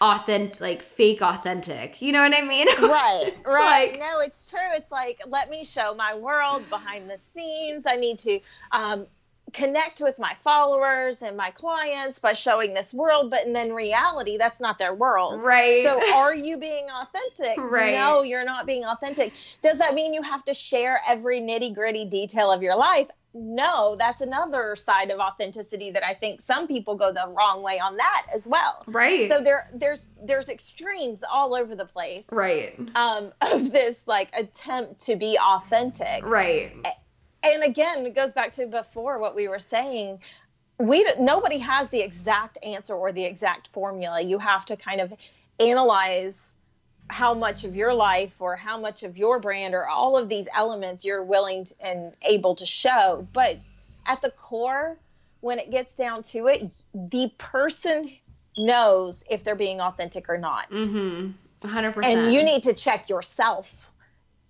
authentic, 0.01 0.61
like 0.61 0.81
fake 0.81 1.21
authentic. 1.21 2.01
You 2.01 2.11
know 2.11 2.21
what 2.21 2.35
I 2.35 2.41
mean? 2.41 2.67
right 2.81 3.31
right 3.45 3.91
like- 3.91 3.99
no 3.99 4.19
it's 4.19 4.49
true 4.49 4.59
it's 4.73 4.91
like 4.91 5.19
let 5.27 5.49
me 5.49 5.63
show 5.63 5.93
my 5.95 6.15
world 6.15 6.69
behind 6.69 7.09
the 7.09 7.17
scenes 7.17 7.85
i 7.87 7.95
need 7.95 8.19
to 8.19 8.39
um, 8.71 9.07
connect 9.53 10.01
with 10.01 10.19
my 10.19 10.33
followers 10.43 11.21
and 11.21 11.37
my 11.37 11.49
clients 11.51 12.19
by 12.19 12.33
showing 12.33 12.73
this 12.73 12.93
world 12.93 13.31
but 13.31 13.41
then 13.53 13.73
reality 13.73 14.37
that's 14.37 14.59
not 14.59 14.77
their 14.77 14.93
world 14.93 15.41
right. 15.43 15.83
so 15.83 15.99
are 16.15 16.35
you 16.35 16.57
being 16.57 16.87
authentic 17.01 17.57
Right. 17.57 17.93
no 17.93 18.23
you're 18.23 18.45
not 18.45 18.65
being 18.65 18.85
authentic 18.85 19.33
does 19.61 19.77
that 19.79 19.93
mean 19.93 20.13
you 20.13 20.21
have 20.21 20.43
to 20.45 20.53
share 20.53 20.99
every 21.07 21.39
nitty 21.41 21.73
gritty 21.73 22.05
detail 22.05 22.51
of 22.51 22.61
your 22.61 22.75
life 22.75 23.07
no 23.33 23.95
that's 23.97 24.21
another 24.21 24.75
side 24.75 25.11
of 25.11 25.19
authenticity 25.19 25.91
that 25.91 26.03
i 26.05 26.13
think 26.13 26.41
some 26.41 26.67
people 26.67 26.95
go 26.95 27.11
the 27.11 27.31
wrong 27.37 27.61
way 27.61 27.79
on 27.79 27.97
that 27.97 28.25
as 28.33 28.47
well 28.47 28.83
right. 28.87 29.27
so 29.29 29.41
there 29.43 29.67
there's 29.73 30.09
there's 30.23 30.49
extremes 30.49 31.23
all 31.29 31.53
over 31.55 31.75
the 31.75 31.85
place 31.85 32.25
right. 32.31 32.77
um, 32.95 33.31
of 33.41 33.71
this 33.71 34.03
like 34.07 34.29
attempt 34.37 35.01
to 35.01 35.15
be 35.15 35.37
authentic. 35.37 36.23
Right. 36.25 36.71
And 37.53 37.63
again, 37.63 38.05
it 38.05 38.15
goes 38.15 38.33
back 38.33 38.51
to 38.53 38.65
before 38.65 39.19
what 39.19 39.35
we 39.35 39.47
were 39.47 39.59
saying. 39.59 40.19
We 40.79 41.05
nobody 41.19 41.57
has 41.59 41.89
the 41.89 42.01
exact 42.01 42.59
answer 42.63 42.93
or 42.93 43.11
the 43.11 43.23
exact 43.23 43.67
formula. 43.69 44.21
You 44.21 44.37
have 44.37 44.65
to 44.65 44.77
kind 44.77 45.01
of 45.01 45.13
analyze 45.59 46.53
how 47.09 47.33
much 47.33 47.63
of 47.63 47.75
your 47.75 47.93
life 47.93 48.35
or 48.39 48.55
how 48.55 48.77
much 48.79 49.03
of 49.03 49.17
your 49.17 49.39
brand 49.39 49.73
or 49.73 49.87
all 49.87 50.17
of 50.17 50.29
these 50.29 50.47
elements 50.53 51.05
you're 51.05 51.23
willing 51.23 51.65
to, 51.65 51.73
and 51.81 52.13
able 52.21 52.55
to 52.55 52.65
show. 52.65 53.25
But 53.33 53.57
at 54.05 54.21
the 54.21 54.29
core, 54.29 54.97
when 55.39 55.59
it 55.59 55.71
gets 55.71 55.95
down 55.95 56.23
to 56.23 56.47
it, 56.47 56.63
the 56.93 57.31
person 57.37 58.09
knows 58.57 59.23
if 59.29 59.43
they're 59.43 59.55
being 59.55 59.79
authentic 59.81 60.29
or 60.29 60.37
not 60.37 60.69
Mm-hmm. 60.71 61.67
hundred 61.67 61.93
percent. 61.93 62.17
and 62.17 62.33
you 62.33 62.43
need 62.43 62.63
to 62.63 62.73
check 62.73 63.07
yourself 63.07 63.89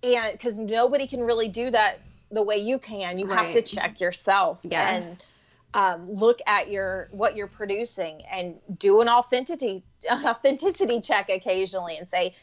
and 0.02 0.32
because 0.32 0.58
nobody 0.58 1.06
can 1.06 1.20
really 1.20 1.48
do 1.48 1.70
that 1.70 2.00
the 2.30 2.42
way 2.42 2.58
you 2.58 2.78
can 2.78 3.18
you 3.18 3.26
have 3.26 3.50
to 3.50 3.62
check 3.62 4.00
yourself 4.00 4.64
and 4.70 5.22
um, 5.74 6.12
look 6.12 6.40
at 6.46 6.70
your 6.70 7.08
what 7.10 7.36
you're 7.36 7.46
producing 7.46 8.22
and 8.30 8.56
do 8.78 9.00
an 9.00 9.08
authenticity 9.08 9.82
authenticity 10.10 11.00
check 11.00 11.28
occasionally 11.28 11.96
and 11.96 12.08
say 12.08 12.34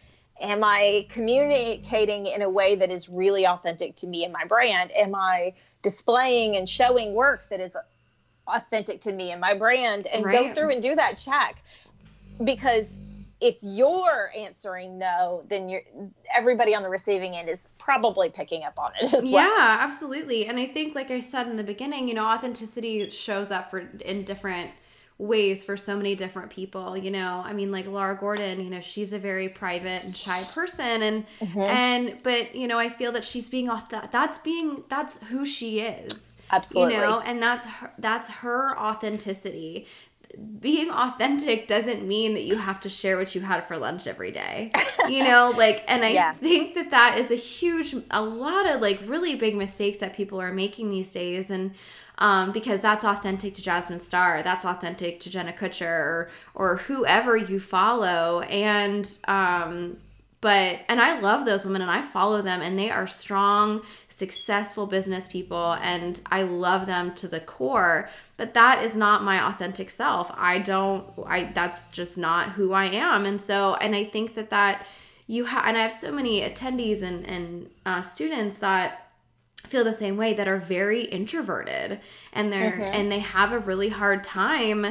am 0.41 0.63
i 0.63 1.05
communicating 1.09 2.25
in 2.27 2.41
a 2.41 2.49
way 2.49 2.75
that 2.75 2.91
is 2.91 3.09
really 3.09 3.45
authentic 3.45 3.95
to 3.97 4.07
me 4.07 4.23
and 4.23 4.33
my 4.33 4.45
brand? 4.45 4.91
Am 4.91 5.15
i 5.15 5.53
displaying 5.81 6.55
and 6.55 6.67
showing 6.67 7.13
work 7.13 7.47
that 7.49 7.59
is 7.59 7.77
authentic 8.47 9.01
to 9.01 9.11
me 9.11 9.31
and 9.31 9.39
my 9.39 9.53
brand? 9.53 10.07
And 10.07 10.23
go 10.23 10.49
through 10.49 10.71
and 10.71 10.81
do 10.81 10.95
that 10.95 11.17
check 11.17 11.61
because 12.43 12.95
if 13.41 13.55
you're 13.61 14.31
answering 14.38 14.97
no 14.97 15.43
then 15.49 15.67
you're 15.69 15.81
everybody 16.36 16.73
on 16.75 16.83
the 16.83 16.89
receiving 16.89 17.36
end 17.36 17.49
is 17.49 17.69
probably 17.79 18.29
picking 18.29 18.63
up 18.63 18.79
on 18.79 18.91
it 19.01 19.13
as 19.13 19.29
well 19.29 19.47
Yeah, 19.47 19.77
absolutely. 19.81 20.45
And 20.47 20.59
I 20.59 20.65
think, 20.65 20.95
like 20.95 21.11
I 21.11 21.19
said 21.19 21.47
in 21.47 21.55
the 21.55 21.63
beginning, 21.63 22.07
you 22.07 22.13
know, 22.13 22.25
authenticity 22.25 23.09
shows 23.09 23.51
up 23.51 23.69
for 23.69 23.79
in 23.79 24.23
different 24.23 24.71
ways 25.17 25.63
for 25.63 25.77
so 25.77 25.95
many 25.95 26.15
different 26.15 26.49
people. 26.49 26.97
You 26.97 27.11
know, 27.11 27.41
I 27.45 27.53
mean, 27.53 27.71
like 27.71 27.88
Laura 27.88 28.17
Gordon, 28.17 28.61
you 28.63 28.69
know, 28.69 28.81
she's 28.81 29.13
a 29.13 29.19
very 29.19 29.49
private 29.49 30.03
and 30.03 30.15
shy 30.15 30.43
person, 30.53 31.01
and 31.01 31.25
Mhm. 31.41 31.69
and 31.69 32.23
but 32.23 32.55
you 32.55 32.67
know, 32.67 32.77
I 32.77 32.89
feel 32.89 33.11
that 33.13 33.23
she's 33.23 33.49
being 33.49 33.69
off. 33.69 33.89
That's 33.89 34.38
being 34.39 34.83
that's 34.89 35.17
who 35.29 35.45
she 35.45 35.79
is. 35.79 36.36
absolutely 36.51 36.93
You 36.93 36.99
know, 36.99 37.19
and 37.21 37.41
that's 37.41 37.65
her, 37.65 37.93
that's 37.97 38.29
her 38.29 38.77
authenticity. 38.77 39.88
Being 40.59 40.89
authentic 40.91 41.67
doesn't 41.67 42.05
mean 42.07 42.33
that 42.33 42.43
you 42.43 42.57
have 42.57 42.79
to 42.81 42.89
share 42.89 43.17
what 43.17 43.33
you 43.36 43.41
had 43.41 43.65
for 43.67 43.77
lunch 43.77 44.07
every 44.07 44.31
day. 44.31 44.71
You 45.07 45.23
know, 45.23 45.53
like, 45.57 45.83
and 45.88 46.03
I 46.03 46.09
Yeah. 46.09 46.33
think 46.33 46.75
that 46.75 46.91
that 46.91 47.17
is 47.19 47.31
a 47.31 47.36
huge, 47.36 47.95
a 48.11 48.21
lot 48.21 48.65
of 48.67 48.81
like 48.81 48.99
really 49.05 49.36
big 49.36 49.55
mistakes 49.55 49.99
that 49.99 50.15
people 50.15 50.41
are 50.41 50.53
making 50.53 50.89
these 50.89 51.11
days. 51.13 51.49
And 51.49 51.71
um, 52.17 52.51
because 52.51 52.81
that's 52.81 53.05
authentic 53.05 53.53
to 53.55 53.61
Jasmine 53.61 53.99
Star, 53.99 54.41
that's 54.43 54.65
authentic 54.65 55.19
to 55.21 55.29
Jenna 55.29 55.53
Kutcher 55.53 55.89
or, 55.89 56.31
or 56.53 56.77
whoever 56.77 57.36
you 57.38 57.59
follow. 57.59 58.41
And, 58.41 59.09
um, 59.27 59.97
but 60.41 60.79
and 60.89 61.01
i 61.01 61.19
love 61.21 61.45
those 61.45 61.65
women 61.65 61.81
and 61.81 61.89
i 61.89 62.01
follow 62.01 62.41
them 62.41 62.61
and 62.61 62.77
they 62.77 62.91
are 62.91 63.07
strong 63.07 63.81
successful 64.09 64.86
business 64.86 65.25
people 65.27 65.73
and 65.81 66.21
i 66.29 66.43
love 66.43 66.86
them 66.86 67.13
to 67.15 67.27
the 67.27 67.39
core 67.39 68.09
but 68.38 68.53
that 68.53 68.83
is 68.83 68.95
not 68.95 69.23
my 69.23 69.45
authentic 69.47 69.89
self 69.89 70.29
i 70.36 70.57
don't 70.57 71.07
i 71.25 71.43
that's 71.53 71.86
just 71.88 72.17
not 72.17 72.49
who 72.49 72.73
i 72.73 72.86
am 72.86 73.25
and 73.25 73.39
so 73.39 73.75
and 73.75 73.95
i 73.95 74.03
think 74.03 74.36
that 74.36 74.49
that 74.49 74.86
you 75.27 75.45
have 75.45 75.63
and 75.65 75.77
i 75.77 75.81
have 75.81 75.93
so 75.93 76.11
many 76.11 76.41
attendees 76.41 77.01
and 77.01 77.25
and 77.29 77.69
uh, 77.86 78.01
students 78.01 78.57
that 78.57 79.01
feel 79.67 79.83
the 79.83 79.93
same 79.93 80.15
way 80.17 80.33
that 80.33 80.47
are 80.47 80.59
very 80.59 81.03
introverted 81.05 81.99
and 82.33 82.51
they're 82.53 82.73
Mhm. 82.73 82.93
and 82.95 83.11
they 83.11 83.19
have 83.19 83.51
a 83.51 83.59
really 83.59 83.89
hard 83.89 84.23
time 84.23 84.86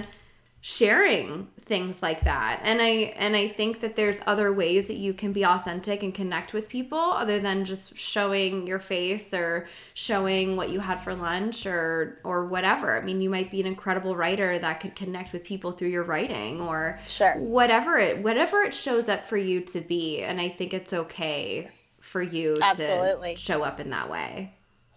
sharing 0.60 1.48
things 1.66 2.02
like 2.02 2.22
that. 2.24 2.60
And 2.62 2.80
i 2.82 3.14
and 3.16 3.34
i 3.34 3.48
think 3.48 3.80
that 3.80 3.96
there's 3.96 4.20
other 4.26 4.52
ways 4.52 4.86
that 4.88 4.96
you 4.96 5.14
can 5.14 5.32
be 5.32 5.44
authentic 5.44 6.02
and 6.02 6.14
connect 6.14 6.52
with 6.52 6.68
people 6.68 6.98
other 6.98 7.38
than 7.38 7.64
just 7.64 7.96
showing 7.96 8.66
your 8.66 8.78
face 8.78 9.32
or 9.32 9.66
showing 9.94 10.56
what 10.56 10.70
you 10.70 10.80
had 10.80 10.96
for 10.96 11.14
lunch 11.14 11.66
or 11.66 12.18
or 12.24 12.46
whatever. 12.46 12.96
I 12.96 13.02
mean 13.02 13.20
you 13.20 13.30
might 13.30 13.50
be 13.50 13.60
an 13.60 13.66
incredible 13.66 14.14
writer 14.16 14.58
that 14.58 14.80
could 14.80 14.94
connect 14.94 15.32
with 15.32 15.44
people 15.44 15.72
through 15.72 15.88
your 15.88 16.04
writing 16.04 16.60
or 16.60 17.00
sure. 17.06 17.36
whatever 17.38 17.98
it 17.98 18.22
whatever 18.22 18.62
it 18.62 18.74
shows 18.74 19.08
up 19.08 19.26
for 19.26 19.36
you 19.36 19.60
to 19.62 19.80
be. 19.80 20.22
And 20.22 20.40
i 20.40 20.48
think 20.48 20.74
it's 20.74 20.92
okay 20.92 21.70
for 22.00 22.22
you 22.22 22.58
Absolutely. 22.60 23.34
to 23.34 23.40
show 23.40 23.62
up 23.62 23.80
in 23.80 23.90
that 23.90 24.10
way 24.10 24.52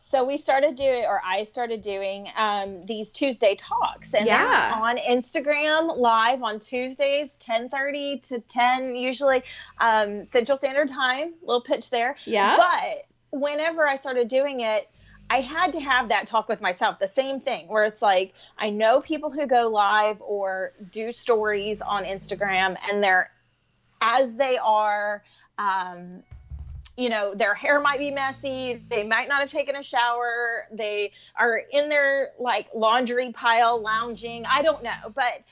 so 0.08 0.24
we 0.24 0.38
started 0.38 0.76
doing 0.76 1.04
or 1.06 1.22
i 1.26 1.44
started 1.44 1.82
doing 1.82 2.30
um, 2.38 2.86
these 2.86 3.12
tuesday 3.12 3.56
talks. 3.56 4.14
And 4.14 4.26
Yeah. 4.26 4.80
on 4.82 4.98
instagram 4.98 5.98
live 5.98 6.42
on 6.44 6.60
tuesdays 6.60 7.38
10.30 7.40 8.28
to 8.30 8.40
10 8.40 8.96
usually 8.96 9.44
um, 9.80 10.24
central 10.24 10.58
standard 10.58 10.88
time 10.88 11.34
little 11.42 11.62
pitch 11.62 11.90
there. 11.90 12.16
Yeah. 12.26 12.56
But 12.58 13.40
whenever 13.40 13.86
i 13.86 13.96
started 13.96 14.30
doing 14.30 14.62
it 14.62 14.90
I 15.30 15.42
had 15.42 15.74
to 15.74 15.82
have 15.82 16.08
that 16.08 16.26
talk 16.26 16.48
with 16.48 16.62
myself, 16.62 17.00
the 17.00 17.08
same 17.10 17.42
thing 17.42 17.68
where 17.68 17.84
it's 17.84 18.02
like, 18.02 18.34
I 18.58 18.70
know 18.70 19.02
people 19.02 19.30
who 19.30 19.46
go 19.46 19.68
live 19.68 20.22
or 20.22 20.72
do 20.90 21.12
stories 21.12 21.82
on 21.82 22.06
Instagram 22.06 22.78
and 22.90 23.04
they're 23.04 23.30
as 24.00 24.36
they 24.36 24.58
are, 24.58 25.22
um, 25.58 26.24
you 26.98 27.10
know 27.10 27.34
their 27.36 27.54
hair 27.54 27.80
might 27.80 28.00
be 28.00 28.12
messy 28.12 28.84
they 28.90 29.08
might 29.08 29.30
not 29.30 29.40
have 29.40 29.50
taken 29.50 29.76
a 29.76 29.84
shower 29.84 30.68
they 30.72 31.12
are 31.38 31.62
in 31.72 31.90
their 31.90 32.32
like 32.40 32.68
laundry 32.76 33.32
pile 33.32 33.82
lounging 33.82 34.44
i 34.50 34.62
don't 34.62 34.84
know 34.84 35.14
but 35.14 35.44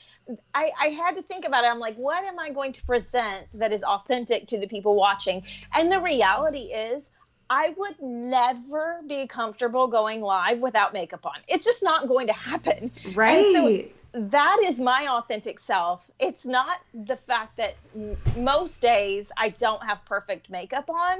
I, 0.54 0.70
I 0.80 0.86
had 0.86 1.14
to 1.14 1.22
think 1.22 1.44
about 1.44 1.62
it. 1.64 1.68
I'm 1.68 1.78
like, 1.78 1.94
what 1.94 2.24
am 2.24 2.38
I 2.40 2.50
going 2.50 2.72
to 2.72 2.84
present 2.84 3.46
that 3.54 3.72
is 3.72 3.84
authentic 3.84 4.48
to 4.48 4.58
the 4.58 4.66
people 4.66 4.96
watching? 4.96 5.44
And 5.72 5.90
the 5.90 6.00
reality 6.00 6.72
is, 6.72 7.10
I 7.48 7.74
would 7.76 8.00
never 8.02 9.02
be 9.06 9.28
comfortable 9.28 9.86
going 9.86 10.20
live 10.20 10.60
without 10.60 10.92
makeup 10.92 11.24
on. 11.26 11.36
It's 11.46 11.64
just 11.64 11.82
not 11.82 12.08
going 12.08 12.26
to 12.26 12.32
happen. 12.32 12.90
Right. 13.14 13.46
So 13.52 14.20
that 14.30 14.60
is 14.64 14.80
my 14.80 15.06
authentic 15.08 15.60
self. 15.60 16.10
It's 16.18 16.44
not 16.44 16.78
the 16.92 17.16
fact 17.16 17.58
that 17.58 17.76
m- 17.94 18.16
most 18.36 18.80
days 18.80 19.30
I 19.36 19.50
don't 19.50 19.82
have 19.84 20.04
perfect 20.06 20.50
makeup 20.50 20.90
on. 20.90 21.18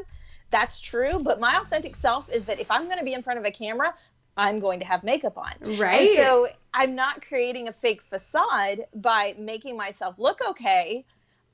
That's 0.51 0.81
true, 0.81 1.21
but 1.23 1.41
my 1.41 1.57
authentic 1.57 1.97
self 1.97 2.31
is 2.31 2.45
that 2.45 2.61
if 2.61 2.71
I'm 2.71 2.85
going 2.87 2.99
to 2.99 3.05
be 3.05 3.13
in 3.13 3.23
front 3.23 3.39
of 3.39 3.45
a 3.45 3.51
camera, 3.51 3.95
I'm 4.37 4.59
going 4.61 4.81
to 4.81 4.87
have 4.87 5.03
makeup 5.03 5.39
on. 5.39 5.79
Right. 5.79 6.11
And 6.11 6.17
so 6.17 6.49
I'm 6.75 6.95
not 6.95 7.23
creating 7.23 7.69
a 7.69 7.73
fake 7.73 8.03
facade 8.03 8.87
by 8.95 9.35
making 9.39 9.77
myself 9.77 10.19
look 10.19 10.41
okay. 10.51 11.05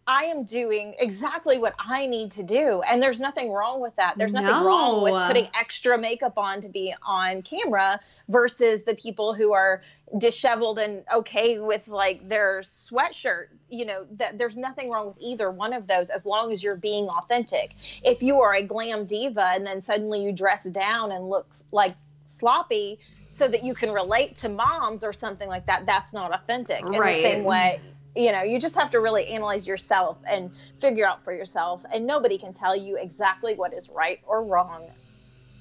I 0.06 0.24
am 0.24 0.44
doing 0.44 0.94
exactly 0.98 1.58
what 1.58 1.74
I 1.78 2.06
need 2.06 2.32
to 2.32 2.42
do. 2.42 2.82
And 2.82 3.00
there's 3.00 3.20
nothing 3.20 3.52
wrong 3.52 3.80
with 3.80 3.94
that. 3.96 4.18
There's 4.18 4.32
nothing 4.32 4.54
No. 4.54 4.66
wrong 4.66 5.02
with 5.02 5.14
putting 5.28 5.48
extra 5.54 5.96
makeup 5.96 6.36
on 6.36 6.60
to 6.62 6.68
be 6.68 6.92
on 7.06 7.42
camera 7.42 8.00
versus 8.28 8.82
the 8.82 8.96
people 8.96 9.32
who 9.32 9.52
are 9.52 9.82
disheveled 10.18 10.80
and 10.80 11.04
okay 11.14 11.60
with 11.60 11.86
like 11.86 12.28
their 12.28 12.62
sweatshirt. 12.62 13.46
You 13.68 13.84
know, 13.84 14.06
that 14.16 14.38
there's 14.38 14.56
nothing 14.56 14.90
wrong 14.90 15.06
with 15.08 15.18
either 15.20 15.50
one 15.50 15.72
of 15.72 15.86
those 15.86 16.10
as 16.10 16.26
long 16.26 16.50
as 16.50 16.64
you're 16.64 16.76
being 16.76 17.08
authentic. 17.08 17.76
If 18.02 18.22
you 18.22 18.40
are 18.40 18.54
a 18.54 18.62
glam 18.66 19.06
diva 19.06 19.52
and 19.54 19.64
then 19.64 19.82
suddenly 19.82 20.24
you 20.24 20.32
dress 20.32 20.64
down 20.64 21.12
and 21.12 21.28
look 21.28 21.54
like 21.70 21.94
sloppy 22.26 22.98
so 23.30 23.46
that 23.46 23.62
you 23.62 23.74
can 23.74 23.92
relate 23.92 24.36
to 24.38 24.48
moms 24.48 25.04
or 25.04 25.12
something 25.12 25.48
like 25.48 25.66
that, 25.66 25.86
that's 25.86 26.12
not 26.12 26.34
authentic. 26.34 26.80
In 26.82 26.90
Right. 26.92 27.14
the 27.16 27.22
same 27.22 27.44
way, 27.44 27.80
you 28.14 28.32
know, 28.32 28.42
you 28.42 28.58
just 28.58 28.74
have 28.74 28.90
to 28.90 29.00
really 29.00 29.26
analyze 29.28 29.66
yourself 29.66 30.18
and 30.28 30.50
figure 30.80 31.06
out 31.06 31.24
for 31.24 31.32
yourself. 31.32 31.84
And 31.92 32.06
nobody 32.06 32.36
can 32.38 32.52
tell 32.52 32.76
you 32.76 32.98
exactly 33.00 33.54
what 33.54 33.72
is 33.72 33.88
right 33.88 34.20
or 34.26 34.44
wrong 34.44 34.90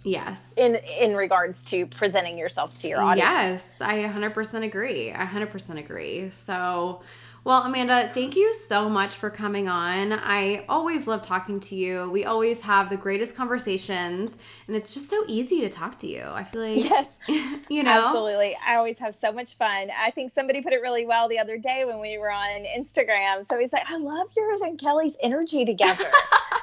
Yes. 0.04 0.54
in 0.58 0.78
in 1.00 1.16
regards 1.16 1.64
to 1.66 1.86
presenting 1.86 2.38
yourself 2.38 2.78
to 2.80 2.88
your 2.88 3.02
audience. 3.02 3.30
Yes, 3.30 3.78
I 3.80 4.00
100% 4.00 4.64
agree. 4.64 5.12
I 5.12 5.26
100% 5.26 5.78
agree. 5.78 6.32
So, 6.32 7.02
well, 7.44 7.64
Amanda, 7.64 8.12
thank 8.14 8.36
you 8.36 8.54
so 8.54 8.88
much 8.88 9.16
for 9.16 9.30
coming 9.30 9.68
on. 9.68 10.14
I 10.14 10.66
always 10.70 11.08
love 11.08 11.22
talking 11.22 11.60
to 11.62 11.76
you. 11.76 12.10
We 12.12 12.26
always 12.26 12.62
have 12.62 12.90
the 12.90 12.98
greatest 12.98 13.36
conversations, 13.36 14.38
and 14.68 14.76
it's 14.76 14.94
just 14.94 15.10
so 15.10 15.24
easy 15.28 15.62
to 15.62 15.70
talk 15.70 15.98
to 16.00 16.08
you. 16.08 16.24
I 16.24 16.44
feel 16.44 16.62
like, 16.62 16.84
Yes, 16.84 17.18
you 17.70 17.84
know, 17.84 17.92
absolutely. 17.92 18.56
I 18.66 18.76
always 18.76 19.00
have 19.00 19.16
so 19.16 19.32
much 19.32 19.56
fun. 19.56 19.90
I 19.98 20.12
think 20.12 20.32
somebody 20.32 20.62
put 20.62 20.74
it 20.74 20.82
really 20.82 21.06
well 21.06 21.28
the 21.28 21.40
other 21.40 21.58
day 21.58 21.84
when 21.86 22.00
we 22.00 22.18
were 22.20 22.32
on 22.32 22.64
Instagram. 22.78 23.46
So 23.46 23.58
he's 23.58 23.74
like, 23.74 23.90
I 23.90 23.98
love 23.98 24.28
yours 24.38 24.62
and 24.62 24.80
Kelly's 24.80 25.18
energy 25.22 25.66
together. 25.66 26.06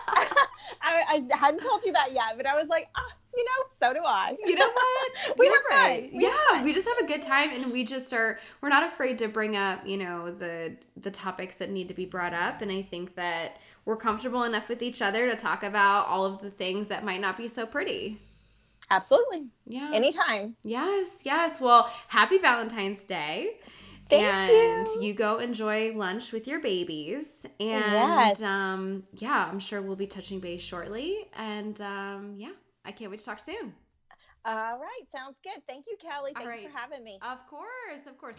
I, 0.83 1.25
I 1.33 1.37
hadn't 1.37 1.61
told 1.61 1.85
you 1.85 1.93
that 1.93 2.13
yet, 2.13 2.37
but 2.37 2.47
I 2.47 2.55
was 2.59 2.69
like, 2.69 2.89
ah, 2.95 3.13
you 3.37 3.45
know, 3.45 3.69
so 3.79 3.93
do 3.93 4.01
I. 4.05 4.37
you 4.45 4.55
know 4.55 4.69
what? 4.69 5.13
We 5.39 5.47
You're 5.47 5.55
have 5.55 5.63
fun. 5.71 5.79
right. 5.79 6.11
We 6.13 6.25
have 6.25 6.33
yeah, 6.35 6.55
fun. 6.57 6.65
we 6.65 6.73
just 6.73 6.89
have 6.89 6.99
a 6.99 7.07
good 7.07 7.23
time, 7.23 7.51
and 7.51 7.71
we 7.73 7.85
just 7.85 8.13
are. 8.13 8.39
We're 8.61 8.69
not 8.69 8.83
afraid 8.85 9.19
to 9.19 9.29
bring 9.29 9.57
up, 9.57 9.87
you 9.87 9.97
know, 9.97 10.31
the 10.33 10.77
the 10.97 11.11
topics 11.11 11.57
that 11.57 11.71
need 11.71 11.89
to 11.89 11.95
be 11.95 12.05
brought 12.07 12.35
up, 12.35 12.63
and 12.63 12.71
I 12.73 12.83
think 12.83 13.15
that 13.17 13.59
we're 13.85 13.97
comfortable 13.97 14.43
enough 14.45 14.69
with 14.69 14.83
each 14.83 15.01
other 15.01 15.29
to 15.31 15.37
talk 15.37 15.63
about 15.63 16.07
all 16.09 16.27
of 16.27 16.43
the 16.43 16.51
things 16.51 16.89
that 16.89 17.05
might 17.05 17.21
not 17.21 17.37
be 17.37 17.49
so 17.49 17.65
pretty. 17.67 18.21
Absolutely. 18.91 19.47
Yeah. 19.67 19.91
Anytime. 19.93 20.57
Yes, 20.63 21.21
yes. 21.25 21.61
Well, 21.61 21.91
happy 22.09 22.39
Valentine's 22.39 23.05
Day. 23.07 23.59
Thank 24.09 24.25
and 24.25 24.87
you. 25.05 25.13
go 25.13 25.37
enjoy 25.39 25.93
lunch 25.95 26.33
with 26.33 26.49
your 26.49 26.61
babies. 26.61 27.45
And 27.61 27.93
Yes. 27.93 28.43
um, 28.43 29.03
yeah, 29.15 29.47
I'm 29.51 29.59
sure 29.59 29.83
we'll 29.83 29.97
be 29.97 30.07
touching 30.07 30.41
base 30.41 30.63
shortly. 30.63 31.29
And 31.37 31.79
um, 31.83 32.35
yeah, 32.39 32.53
I 32.89 32.91
can't 32.91 33.11
wait 33.11 33.19
to 33.21 33.27
talk 33.27 33.39
soon. 33.39 33.75
All 34.47 34.79
right. 34.79 35.03
Sounds 35.15 35.39
good. 35.45 35.63
Thank 35.69 35.85
you, 35.87 35.99
Kelly. 36.01 36.33
All 36.35 36.43
Thank 36.43 36.63
you 36.63 36.71
for 36.71 36.79
having 36.79 37.05
me. 37.05 37.19
Of 37.21 37.47
course, 37.47 38.07
of 38.07 38.17
course. 38.17 38.39